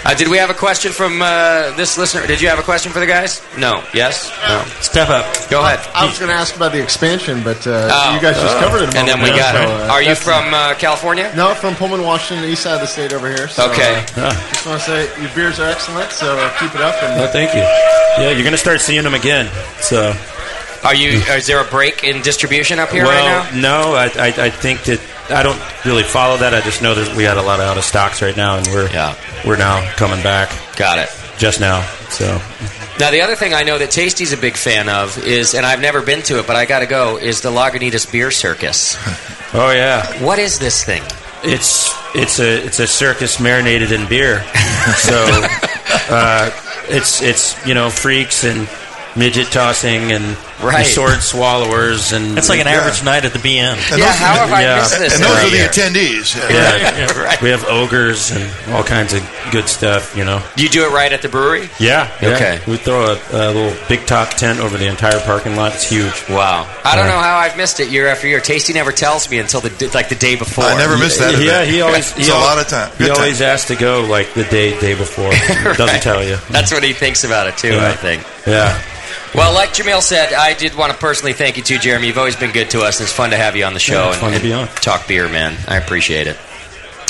Uh, 0.06 0.14
did 0.16 0.28
we 0.30 0.38
have 0.38 0.50
a 0.50 0.54
question 0.54 0.92
from 0.92 1.22
uh, 1.22 1.76
this 1.76 1.98
listener? 1.98 2.26
Did 2.26 2.42
you 2.42 2.48
have 2.48 2.58
a 2.58 2.64
question 2.64 2.92
for 2.92 3.00
the 3.00 3.06
guys? 3.06 3.42
No. 3.58 3.84
Yes? 3.94 4.32
No. 4.48 4.64
Step 4.82 5.10
up. 5.10 5.26
Go 5.50 5.60
ahead. 5.62 5.80
I 5.94 6.06
was 6.06 6.18
going 6.18 6.30
to 6.30 6.36
ask 6.36 6.56
about 6.56 6.72
the 6.72 6.82
expansion, 6.82 7.44
but 7.44 7.66
uh, 7.68 7.90
Oh. 7.92 8.16
you 8.16 8.22
guys 8.22 8.36
just 8.40 8.58
covered 8.60 8.84
it. 8.84 8.94
a 8.96 8.98
And 8.98 9.08
then 9.08 9.20
we 9.22 9.30
ago, 9.30 9.38
got 9.38 9.56
so, 9.56 9.62
it. 9.62 9.68
uh, 9.90 9.94
Are 9.94 10.02
you 10.02 10.16
from 10.16 10.54
uh, 10.54 10.74
California? 10.76 11.32
No, 11.36 11.54
from 11.54 11.76
Pullman, 11.76 12.02
Washington, 12.04 12.50
east 12.50 12.64
side 12.64 12.76
of 12.76 12.82
the 12.82 12.88
state 12.88 13.12
over 13.14 13.28
here. 13.28 13.48
So, 13.50 13.70
Okay. 13.72 14.04
uh, 14.16 14.32
just 14.50 14.66
want 14.66 14.82
to 14.82 14.86
say 14.86 15.22
your 15.22 15.32
beers 15.36 15.60
are 15.60 15.70
excellent, 15.70 16.12
so 16.12 16.38
uh, 16.38 16.50
keep 16.60 16.74
it 16.74 16.82
up. 16.82 16.96
And 17.04 17.30
thank 17.32 17.54
you. 17.54 17.62
Yeah, 17.62 18.32
you're 18.32 18.44
gonna 18.44 18.58
start 18.58 18.82
seeing 18.82 19.04
them 19.04 19.14
again. 19.14 19.50
So. 19.82 20.14
Are 20.84 20.96
you? 20.96 21.10
Is 21.36 21.46
there 21.46 21.60
a 21.60 21.66
break 21.70 22.06
in 22.06 22.22
distribution 22.22 22.80
up 22.80 22.90
here 22.90 23.04
well, 23.04 23.44
right 23.44 23.54
now? 23.54 23.60
no, 23.62 23.94
I, 23.96 24.06
I, 24.06 24.28
I 24.46 24.50
think 24.50 24.84
that 24.84 25.02
I 25.30 25.44
don't 25.44 25.60
really 25.86 26.04
follow 26.04 26.38
that. 26.38 26.54
I 26.54 26.62
just 26.62 26.82
know 26.82 26.96
that 26.96 27.16
we 27.16 27.24
had 27.24 27.38
a 27.38 27.42
lot 27.42 27.60
of 27.60 27.66
out 27.66 27.78
of 27.78 27.84
stocks 27.84 28.22
right 28.22 28.36
now, 28.36 28.58
and 28.58 28.68
we're 28.68 28.90
yeah. 28.90 29.16
we're 29.46 29.58
now 29.58 29.90
coming 29.96 30.22
back. 30.24 30.50
Got 30.76 31.00
it. 31.00 31.10
Just 31.38 31.62
now, 31.62 31.82
so 32.10 32.42
Now 33.00 33.12
the 33.12 33.22
other 33.22 33.36
thing 33.36 33.54
I 33.54 33.64
know 33.64 33.78
that 33.78 33.92
Tasty's 33.92 34.34
a 34.34 34.38
big 34.38 34.58
fan 34.58 34.90
of 34.90 35.18
is, 35.26 35.54
and 35.54 35.66
I've 35.66 35.80
never 35.80 36.02
been 36.02 36.22
to 36.24 36.40
it, 36.40 36.48
but 36.48 36.58
I 36.58 36.66
got 36.66 36.80
to 36.80 36.86
go, 36.86 37.16
is 37.18 37.40
the 37.40 37.50
Lagunitas 37.50 38.12
Beer 38.12 38.30
Circus. 38.30 38.98
oh 39.54 39.72
yeah, 39.72 40.22
What 40.22 40.38
is 40.40 40.60
this 40.60 40.84
thing? 40.84 41.02
it's 41.44 41.90
it's 42.16 42.40
a 42.40 42.66
it's 42.66 42.80
a 42.80 42.88
circus 42.88 43.40
marinated 43.40 43.92
in 43.92 44.08
beer. 44.08 44.42
so 44.98 45.16
uh, 46.10 46.50
it's 46.90 47.22
it's 47.22 47.66
you 47.66 47.74
know 47.74 47.90
freaks 47.90 48.44
and 48.44 48.68
midget 49.16 49.48
tossing 49.48 50.12
and 50.12 50.38
Right. 50.62 50.86
sword 50.86 51.22
swallowers 51.22 52.12
and 52.12 52.38
It's 52.38 52.50
like 52.50 52.60
an 52.60 52.68
Yeah. 52.68 52.82
average 52.82 53.04
night 53.04 53.24
at 53.26 53.34
the 53.34 53.40
BM. 53.40 53.78
And 53.92 54.02
those 54.02 54.22
are 54.22 54.48
the- 54.48 55.04
And 55.06 55.24
those 55.24 55.24
are 55.24 55.50
the 55.50 55.64
attendees. 55.68 56.36
Yeah, 56.50 57.12
right. 57.24 57.42
we 57.42 57.50
have 57.50 57.66
ogres 57.66 58.32
and 58.32 58.50
all 58.74 58.84
kinds 58.84 59.14
of 59.14 59.24
good 59.52 59.70
stuff. 59.70 60.16
You 60.16 60.26
know. 60.26 60.42
You 60.58 60.68
do 60.70 60.84
it 60.86 60.92
right 60.92 61.12
at 61.12 61.22
the 61.22 61.30
brewery? 61.30 61.70
Yeah. 61.80 62.10
yeah. 62.22 62.30
Okay. 62.30 62.60
We 62.68 62.78
throw 62.78 63.14
a, 63.14 63.20
a 63.32 63.48
little 63.52 63.74
big 63.88 64.06
top 64.06 64.32
tent 64.36 64.60
over 64.60 64.78
the 64.78 64.88
entire 64.88 65.20
parking 65.22 65.56
lot. 65.56 65.74
It's 65.74 65.90
huge. 65.90 66.28
Wow. 66.30 66.68
I 66.84 66.96
don't 66.96 67.06
Yeah. 67.06 67.12
know 67.14 67.20
how 67.20 67.38
I've 67.38 67.56
missed 67.58 67.80
it 67.80 67.90
year 67.90 68.08
after 68.08 68.28
year. 68.28 68.40
Tasty 68.42 68.74
never 68.74 68.92
tells 68.92 69.30
me 69.30 69.40
until 69.40 69.62
the 69.62 69.90
like 69.94 70.10
the 70.10 70.16
day 70.16 70.36
before. 70.36 70.66
I 70.66 70.78
never 70.78 70.98
missed 70.98 71.20
that 71.20 71.34
Yeah, 71.34 71.62
event. 71.62 71.70
he 71.72 71.82
always. 71.82 72.14
It's 72.18 72.28
he 72.28 72.32
a 72.34 72.36
lot 72.36 72.60
of 72.60 72.68
time. 72.68 72.92
He 72.98 73.06
time. 73.08 73.16
always 73.16 73.42
asks 73.42 73.68
to 73.70 73.76
go 73.76 74.02
like 74.02 74.34
the 74.34 74.44
day 74.44 74.78
day 74.80 74.94
before. 74.96 75.32
Doesn't 75.76 76.02
tell 76.02 76.24
you. 76.24 76.38
That's 76.50 76.72
what 76.74 76.84
he 76.84 76.94
thinks 76.94 77.24
about 77.24 77.48
it 77.48 77.58
too. 77.58 77.70
Yeah. 77.76 77.88
I 77.90 77.94
think. 77.94 78.24
Yeah. 78.46 78.78
Well, 79.36 79.54
like 79.54 79.70
Jamil 79.70 80.02
said, 80.02 80.34
I 80.34 80.54
did 80.54 80.76
want 80.76 80.92
to 80.92 80.98
personally 80.98 81.34
thank 81.34 81.56
you 81.58 81.64
too, 81.64 81.78
Jeremy. 81.78 82.08
You've 82.08 82.18
always 82.18 82.36
been 82.36 82.52
good 82.52 82.72
to 82.72 82.82
us. 82.82 83.00
and 83.00 83.06
It's 83.06 83.14
fun 83.16 83.30
to 83.30 83.38
have 83.38 83.56
you 83.56 83.64
on 83.64 83.74
the 83.74 83.80
show 83.80 83.94
Yeah, 84.06 84.08
it's 84.08 84.18
and, 84.18 84.22
fun 84.26 84.34
to 84.34 84.40
be 84.42 84.52
on. 84.54 84.68
talk 84.68 85.08
beer, 85.08 85.30
man. 85.30 85.56
I 85.68 85.78
appreciate 85.78 86.28
it. 86.28 86.38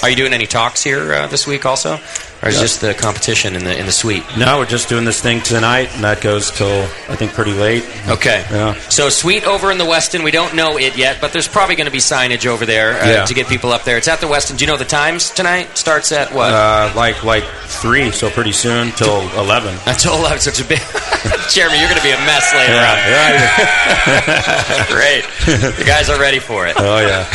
Are 0.04 0.10
you 0.10 0.16
doing 0.16 0.34
any 0.34 0.46
talks 0.46 0.84
here 0.84 1.14
uh, 1.14 1.28
this 1.28 1.48
week 1.48 1.66
also, 1.66 2.00
or 2.42 2.50
is 2.50 2.56
Yeah. 2.56 2.62
just 2.62 2.82
the 2.82 2.94
competition 2.94 3.56
in 3.56 3.64
the 3.64 3.78
in 3.78 3.86
the 3.86 3.92
suite? 3.92 4.24
No, 4.38 4.58
we're 4.60 4.66
just 4.66 4.90
doing 4.90 5.06
this 5.06 5.20
thing 5.22 5.42
tonight, 5.42 5.90
and 5.96 6.04
that 6.04 6.22
goes 6.22 6.52
till 6.52 6.84
I 7.10 7.16
think 7.16 7.34
pretty 7.34 7.54
late. 7.54 7.84
Okay. 8.08 8.44
Yeah. 8.52 8.76
So 8.90 9.10
suite 9.10 9.44
over 9.46 9.72
in 9.72 9.78
the 9.78 9.86
Westin. 9.86 10.24
We 10.24 10.32
don't 10.32 10.56
know 10.56 10.78
it 10.78 10.98
yet, 10.98 11.18
but 11.22 11.34
there's 11.34 11.48
probably 11.48 11.76
going 11.76 11.86
to 11.86 11.92
be 11.92 12.00
signage 12.00 12.46
over 12.46 12.66
there 12.66 13.02
uh, 13.02 13.06
Yeah. 13.08 13.26
to 13.26 13.34
get 13.34 13.48
people 13.48 13.72
up 13.72 13.84
there. 13.84 13.98
It's 13.98 14.08
at 14.08 14.22
the 14.22 14.28
Westin. 14.28 14.58
Do 14.58 14.64
you 14.66 14.68
know 14.72 14.78
the 14.78 14.86
times 14.86 15.30
tonight? 15.32 15.78
Starts 15.78 16.12
at 16.12 16.34
what? 16.34 16.54
Uh, 16.54 16.92
like 16.96 17.24
like 17.24 17.44
three, 17.66 18.12
so 18.12 18.30
pretty 18.30 18.52
soon 18.54 18.92
till 18.94 19.22
eleven. 19.38 19.76
Until 19.86 20.16
11. 20.16 20.40
Such 20.40 20.62
a 20.62 20.66
big. 20.66 20.80
Jeremy, 21.50 21.80
you're 21.80 21.90
going 21.90 22.00
to 22.00 22.04
be 22.04 22.12
a 22.12 22.18
mess 22.26 22.54
later 22.54 22.74
Yeah, 22.74 22.94
on. 24.88 24.88
Great. 24.96 25.24
The 25.46 25.84
guys 25.86 26.10
are 26.10 26.20
ready 26.20 26.40
for 26.40 26.68
it. 26.68 26.76
Oh 26.78 27.00
yeah. 27.00 27.26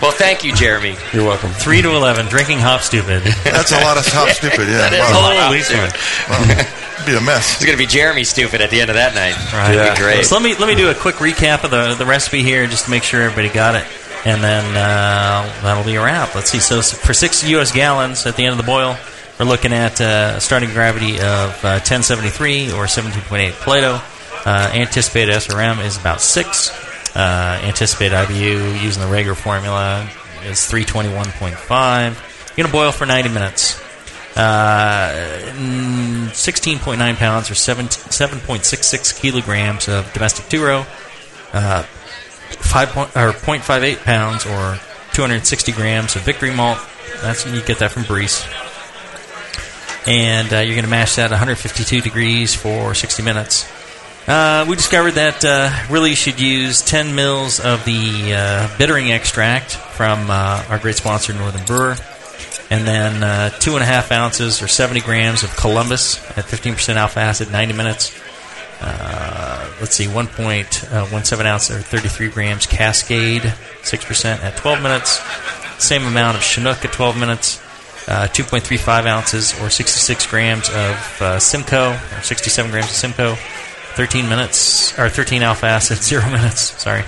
well, 0.00 0.12
thank 0.12 0.44
you, 0.44 0.52
Jeremy. 0.54 0.96
You're 1.12 1.24
welcome. 1.24 1.50
3 1.50 1.82
to 1.82 1.90
11, 1.90 2.26
drinking 2.26 2.58
hop 2.60 2.80
stoopid. 2.80 3.22
That's 3.44 3.72
a 3.72 3.80
lot 3.80 3.98
of 3.98 4.04
top 4.14 4.28
stupid. 4.30 4.68
Yeah. 4.68 4.78
That 4.88 4.92
is 4.94 5.00
Wow. 5.10 5.30
a 5.30 5.40
Holy 5.46 5.60
stupid. 5.60 5.92
Wow. 6.30 7.06
Be 7.06 7.16
a 7.16 7.20
mess. 7.20 7.56
It's 7.56 7.64
going 7.66 7.76
to 7.76 7.82
be 7.82 7.86
Jeremy 7.90 8.24
stupid 8.24 8.60
at 8.62 8.70
the 8.70 8.80
end 8.80 8.88
of 8.88 8.96
that 8.96 9.14
night. 9.14 9.34
Right. 9.52 9.74
That'd 9.76 9.96
be 9.98 10.02
great. 10.02 10.24
So 10.24 10.36
let 10.36 10.42
me 10.44 10.54
let 10.54 10.68
me 10.68 10.74
do 10.74 10.88
a 10.90 10.94
quick 10.94 11.16
recap 11.16 11.64
of 11.64 11.70
the 11.70 11.94
the 11.94 12.06
recipe 12.06 12.42
here, 12.42 12.66
just 12.66 12.84
to 12.86 12.90
make 12.90 13.02
sure 13.02 13.20
everybody 13.22 13.48
got 13.52 13.74
it, 13.74 13.84
and 14.24 14.42
then 14.42 14.64
uh, 14.76 15.44
that'll 15.62 15.84
be 15.84 15.96
a 15.96 16.02
wrap. 16.02 16.34
Let's 16.34 16.50
see. 16.50 16.60
So 16.60 16.80
for 16.80 17.12
six 17.12 17.44
U.S. 17.44 17.72
gallons 17.72 18.24
at 18.26 18.36
the 18.36 18.44
end 18.44 18.52
of 18.52 18.58
the 18.58 18.64
boil, 18.64 18.96
we're 19.38 19.44
looking 19.46 19.72
at 19.74 20.00
uh, 20.00 20.38
starting 20.40 20.70
gravity 20.70 21.16
of 21.16 21.50
uh, 21.64 21.82
1073 21.84 22.72
or 22.72 22.84
17.8 22.86 23.50
Plato. 23.52 24.00
Uh, 24.46 24.70
anticipated 24.74 25.32
SRM 25.34 25.84
is 25.84 25.98
about 25.98 26.20
six. 26.22 26.70
Uh, 27.16 27.60
anticipated 27.64 28.14
IBU 28.14 28.82
using 28.82 29.02
the 29.02 29.08
Rager 29.08 29.36
formula 29.36 30.08
is 30.44 30.60
321.5. 30.70 32.56
You're 32.56 32.64
gonna 32.66 32.72
boil 32.72 32.92
for 32.92 33.04
90 33.06 33.28
minutes. 33.30 33.80
Uh, 34.36 35.10
mm, 35.52 36.26
16.9 36.28 37.16
pounds 37.16 37.50
or 37.50 37.54
7, 37.54 37.86
7.66 37.86 39.20
kilograms 39.20 39.88
of 39.88 40.12
domestic 40.12 40.48
two-row. 40.48 40.84
Uh, 41.52 41.84
5 42.64 42.88
point, 42.88 43.10
or 43.10 43.32
0.58 43.32 44.02
pounds 44.04 44.46
or 44.46 44.78
260 45.12 45.72
grams 45.72 46.16
of 46.16 46.22
victory 46.22 46.52
malt. 46.52 46.78
That's 47.22 47.46
you 47.46 47.62
get 47.62 47.78
that 47.78 47.92
from 47.92 48.02
Briess. 48.04 48.44
And 50.06 50.52
uh, 50.52 50.58
you're 50.58 50.74
going 50.74 50.84
to 50.84 50.90
mash 50.90 51.16
that 51.16 51.26
at 51.26 51.30
152 51.30 52.00
degrees 52.00 52.54
for 52.54 52.94
60 52.94 53.22
minutes. 53.22 53.70
Uh, 54.26 54.64
we 54.68 54.74
discovered 54.74 55.12
that 55.12 55.44
uh, 55.44 55.70
really 55.92 56.10
you 56.10 56.16
should 56.16 56.40
use 56.40 56.82
10 56.82 57.14
mils 57.14 57.60
of 57.60 57.84
the 57.84 58.34
uh, 58.34 58.78
bittering 58.78 59.12
extract 59.12 59.72
from 59.72 60.30
uh, 60.30 60.64
our 60.68 60.78
great 60.78 60.96
sponsor, 60.96 61.32
Northern 61.34 61.64
Brewer. 61.64 61.96
And 62.70 62.86
then 62.86 63.22
uh, 63.22 63.50
two 63.50 63.74
and 63.74 63.82
a 63.82 63.86
half 63.86 64.10
ounces 64.10 64.62
or 64.62 64.68
70 64.68 65.00
grams 65.00 65.42
of 65.42 65.54
Columbus 65.56 66.18
at 66.36 66.44
15% 66.44 66.96
alpha 66.96 67.20
acid, 67.20 67.50
90 67.52 67.74
minutes. 67.74 68.18
Uh, 68.80 69.70
let's 69.80 69.94
see, 69.94 70.06
1.17 70.06 71.44
ounce 71.46 71.70
or 71.70 71.80
33 71.80 72.28
grams 72.28 72.66
Cascade, 72.66 73.42
6% 73.42 74.24
at 74.42 74.56
12 74.56 74.82
minutes. 74.82 75.22
Same 75.78 76.04
amount 76.06 76.36
of 76.36 76.42
Chinook 76.42 76.84
at 76.84 76.92
12 76.92 77.18
minutes. 77.18 77.60
Uh, 78.06 78.26
2.35 78.28 79.06
ounces 79.06 79.60
or 79.62 79.70
66 79.70 80.26
grams 80.26 80.68
of 80.68 81.22
uh, 81.22 81.38
Simcoe, 81.38 81.92
or 81.92 82.22
67 82.22 82.70
grams 82.70 82.86
of 82.86 82.92
Simcoe. 82.92 83.36
13 83.94 84.28
minutes, 84.28 84.98
or 84.98 85.08
13 85.08 85.42
alpha 85.42 85.66
acid, 85.66 85.98
0 86.02 86.28
minutes, 86.30 86.82
sorry. 86.82 87.04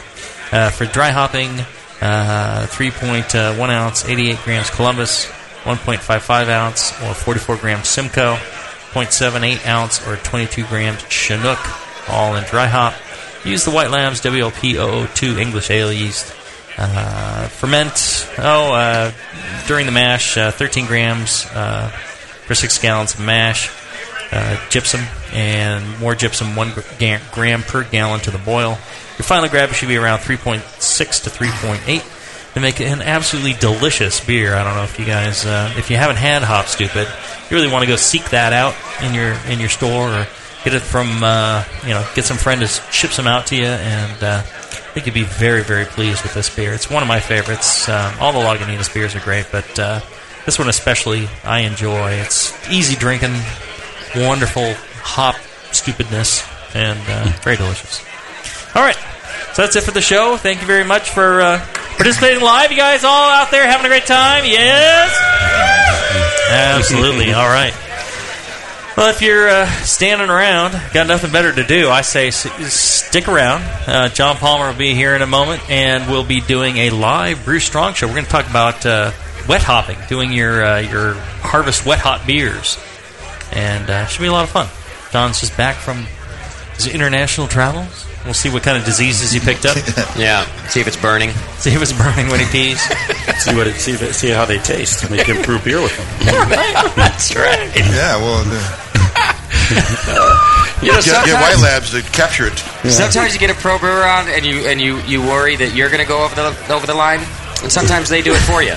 Uh, 0.52 0.70
for 0.70 0.86
dry 0.86 1.10
hopping, 1.10 1.50
uh, 2.00 2.66
3.1 2.70 3.68
ounce, 3.70 4.04
88 4.08 4.38
grams 4.44 4.70
Columbus, 4.70 5.26
1.55 5.66 6.48
ounce 6.48 6.92
or 7.02 7.12
44 7.12 7.56
grams 7.56 7.88
Simcoe, 7.88 8.36
0.78 8.92 9.66
ounce 9.66 10.06
or 10.06 10.16
22 10.16 10.64
grams 10.66 11.02
Chinook, 11.08 11.58
all 12.08 12.36
in 12.36 12.44
dry 12.44 12.66
hop. 12.66 12.94
Use 13.44 13.64
the 13.64 13.72
White 13.72 13.90
Labs 13.90 14.20
WLP 14.22 15.08
002 15.14 15.38
English 15.38 15.70
ale 15.70 15.92
yeast. 15.92 16.32
Uh, 16.78 17.48
ferment, 17.48 18.28
oh, 18.38 18.72
uh, 18.74 19.12
during 19.66 19.86
the 19.86 19.92
mash, 19.92 20.36
uh, 20.36 20.52
13 20.52 20.86
grams 20.86 21.46
uh, 21.52 21.88
for 21.88 22.54
6 22.54 22.78
gallons 22.78 23.14
of 23.14 23.20
mash. 23.20 23.70
Uh, 24.30 24.56
gypsum 24.70 25.00
and 25.32 25.98
more 25.98 26.14
gypsum, 26.14 26.54
1 26.54 26.72
gram 27.32 27.62
per 27.62 27.82
gallon 27.84 28.20
to 28.20 28.30
the 28.30 28.38
boil. 28.38 28.78
Your 29.18 29.24
final 29.24 29.48
gravity 29.48 29.74
should 29.78 29.88
be 29.88 29.96
around 29.96 30.18
3.6 30.18 31.24
to 31.24 31.30
3.8 31.30 32.15
to 32.56 32.60
make 32.62 32.80
an 32.80 33.02
absolutely 33.02 33.52
delicious 33.52 34.24
beer. 34.24 34.54
I 34.54 34.64
don't 34.64 34.74
know 34.76 34.84
if 34.84 34.98
you 34.98 35.04
guys, 35.04 35.44
uh, 35.44 35.74
if 35.76 35.90
you 35.90 35.98
haven't 35.98 36.16
had 36.16 36.42
Hop 36.42 36.64
Stoopid, 36.64 37.04
you 37.50 37.54
really 37.54 37.70
want 37.70 37.82
to 37.82 37.86
go 37.86 37.96
seek 37.96 38.30
that 38.30 38.54
out 38.54 38.74
in 39.04 39.12
your 39.12 39.36
in 39.50 39.60
your 39.60 39.68
store 39.68 40.08
or 40.08 40.26
get 40.64 40.72
it 40.72 40.80
from, 40.80 41.22
uh, 41.22 41.62
you 41.82 41.90
know, 41.90 42.02
get 42.14 42.24
some 42.24 42.38
friend 42.38 42.62
to 42.62 42.66
ship 42.66 43.10
some 43.10 43.26
out 43.26 43.48
to 43.48 43.56
you, 43.56 43.66
and 43.66 44.24
uh, 44.24 44.38
I 44.38 44.92
think 44.94 45.04
you'd 45.04 45.12
be 45.12 45.24
very 45.24 45.62
very 45.62 45.84
pleased 45.84 46.22
with 46.22 46.32
this 46.32 46.48
beer. 46.48 46.72
It's 46.72 46.88
one 46.88 47.02
of 47.02 47.08
my 47.08 47.20
favorites. 47.20 47.90
Um, 47.90 48.14
all 48.20 48.32
the 48.32 48.38
Lagunitas 48.38 48.92
beers 48.92 49.14
are 49.14 49.20
great, 49.20 49.48
but 49.52 49.78
uh, 49.78 50.00
this 50.46 50.58
one 50.58 50.70
especially 50.70 51.28
I 51.44 51.60
enjoy. 51.60 52.12
It's 52.12 52.54
easy 52.70 52.96
drinking, 52.96 53.34
wonderful 54.16 54.72
hop 55.02 55.36
stupidness, 55.72 56.42
and 56.74 56.98
uh, 57.06 57.30
very 57.42 57.56
delicious. 57.56 58.02
All 58.74 58.82
right. 58.82 58.96
So 59.52 59.60
that's 59.60 59.76
it 59.76 59.82
for 59.82 59.90
the 59.90 60.00
show. 60.00 60.38
Thank 60.38 60.62
you 60.62 60.66
very 60.66 60.84
much 60.84 61.10
for 61.10 61.42
uh, 61.42 61.66
participating 61.96 62.42
live. 62.42 62.70
You 62.70 62.76
guys 62.76 63.04
all 63.04 63.30
out 63.30 63.50
there 63.50 63.66
having 63.66 63.86
a 63.86 63.88
great 63.88 64.06
time? 64.06 64.44
Yes? 64.44 65.16
Absolutely. 66.50 67.32
All 67.32 67.48
right. 67.48 67.74
Well, 68.96 69.10
if 69.10 69.20
you're 69.20 69.48
uh, 69.48 69.66
standing 69.82 70.30
around, 70.30 70.72
got 70.94 71.06
nothing 71.06 71.30
better 71.30 71.52
to 71.52 71.64
do, 71.64 71.90
I 71.90 72.00
say 72.00 72.30
stick 72.30 73.28
around. 73.28 73.62
Uh, 73.86 74.08
John 74.08 74.36
Palmer 74.36 74.68
will 74.68 74.78
be 74.78 74.94
here 74.94 75.14
in 75.14 75.20
a 75.20 75.26
moment, 75.26 75.68
and 75.68 76.10
we'll 76.10 76.24
be 76.24 76.40
doing 76.40 76.78
a 76.78 76.90
live 76.90 77.44
Brew 77.44 77.58
Strong 77.60 77.92
show. 77.92 78.06
We're 78.06 78.14
going 78.14 78.24
to 78.24 78.30
talk 78.30 78.48
about 78.48 78.86
uh, 78.86 79.12
wet 79.46 79.62
hopping, 79.62 79.98
doing 80.08 80.32
your 80.32 80.64
uh, 80.64 80.78
your 80.78 81.12
harvest 81.42 81.84
wet 81.84 81.98
hot 81.98 82.26
beers, 82.26 82.78
and 83.52 83.90
uh, 83.90 84.06
should 84.06 84.22
be 84.22 84.28
a 84.28 84.32
lot 84.32 84.44
of 84.44 84.50
fun. 84.50 84.66
John's 85.12 85.40
just 85.40 85.56
back 85.58 85.76
from 85.76 86.06
his 86.76 86.86
international 86.86 87.48
travels. 87.48 88.06
We'll 88.26 88.34
see 88.34 88.50
what 88.50 88.64
kind 88.64 88.76
of 88.76 88.84
diseases 88.84 89.30
he 89.30 89.38
picked 89.38 89.64
up. 89.64 89.76
yeah, 90.18 90.44
see 90.66 90.80
if 90.80 90.88
it's 90.88 90.96
burning. 90.96 91.30
See 91.62 91.70
if 91.70 91.80
it's 91.80 91.92
burning 91.92 92.28
when 92.28 92.40
he 92.40 92.46
pees. 92.46 92.80
see 93.38 93.54
what 93.54 93.68
it, 93.68 93.76
see 93.76 93.92
if 93.92 94.02
it, 94.02 94.14
see 94.14 94.30
how 94.30 94.44
they 94.44 94.58
taste. 94.58 95.08
Make 95.10 95.26
him 95.26 95.42
brew 95.42 95.60
beer 95.60 95.80
with 95.80 95.96
them. 95.96 96.06
That's 96.96 97.36
right. 97.36 97.70
Yeah, 97.76 98.16
well, 98.18 98.42
uh, 98.44 98.82
You 100.82 100.92
know, 100.92 101.00
get, 101.00 101.24
get 101.24 101.40
White 101.40 101.62
Labs 101.62 101.92
to 101.92 102.02
capture 102.02 102.48
it. 102.48 102.58
Sometimes 102.90 103.32
you 103.32 103.40
get 103.40 103.50
a 103.50 103.54
pro 103.54 103.78
brewer 103.78 104.04
on, 104.04 104.28
and 104.28 104.44
you 104.44 104.66
and 104.66 104.80
you, 104.80 104.98
you 105.02 105.22
worry 105.22 105.56
that 105.56 105.74
you're 105.74 105.88
going 105.88 106.02
to 106.02 106.08
go 106.08 106.24
over 106.24 106.34
the 106.34 106.74
over 106.74 106.86
the 106.86 106.94
line, 106.94 107.20
and 107.62 107.72
sometimes 107.72 108.08
they 108.08 108.22
do 108.22 108.32
it 108.32 108.40
for 108.42 108.62
you. 108.62 108.72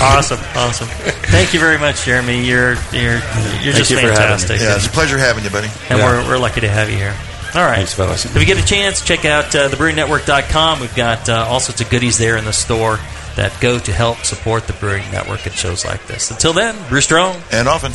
awesome, 0.00 0.38
awesome. 0.54 0.88
Thank 1.30 1.54
you 1.54 1.60
very 1.60 1.78
much, 1.78 2.04
Jeremy. 2.04 2.44
You're 2.46 2.74
you're 2.92 3.20
you're 3.62 3.74
just 3.74 3.90
you 3.90 3.96
for 3.96 4.02
having 4.02 4.10
me. 4.10 4.16
fantastic. 4.16 4.60
Yeah, 4.60 4.76
it's 4.76 4.86
a 4.86 4.90
pleasure 4.90 5.18
having 5.18 5.44
you, 5.44 5.50
buddy. 5.50 5.68
And 5.90 5.98
Yeah. 5.98 6.22
we're, 6.24 6.28
we're 6.30 6.38
lucky 6.38 6.60
to 6.62 6.68
have 6.68 6.90
you 6.90 6.96
here. 6.96 7.14
All 7.54 7.62
right. 7.64 7.76
Thanks, 7.76 7.94
fellas. 7.94 8.24
If 8.26 8.36
you 8.36 8.44
get 8.44 8.62
a 8.62 8.66
chance, 8.66 9.02
check 9.04 9.24
out 9.24 9.54
uh, 9.54 9.68
thebrewingnetwork.com. 9.68 10.80
We've 10.80 10.94
got 10.94 11.28
uh, 11.28 11.46
all 11.48 11.60
sorts 11.60 11.80
of 11.80 11.88
goodies 11.90 12.18
there 12.18 12.36
in 12.36 12.44
the 12.44 12.52
store 12.52 12.98
that 13.36 13.56
go 13.60 13.78
to 13.78 13.92
help 13.92 14.18
support 14.24 14.66
the 14.66 14.72
Brewing 14.74 15.10
Network 15.10 15.46
and 15.46 15.54
shows 15.54 15.84
like 15.84 16.06
this. 16.06 16.30
Until 16.30 16.52
then, 16.52 16.76
brew 16.88 17.00
strong. 17.00 17.36
And 17.52 17.68
often. 17.68 17.92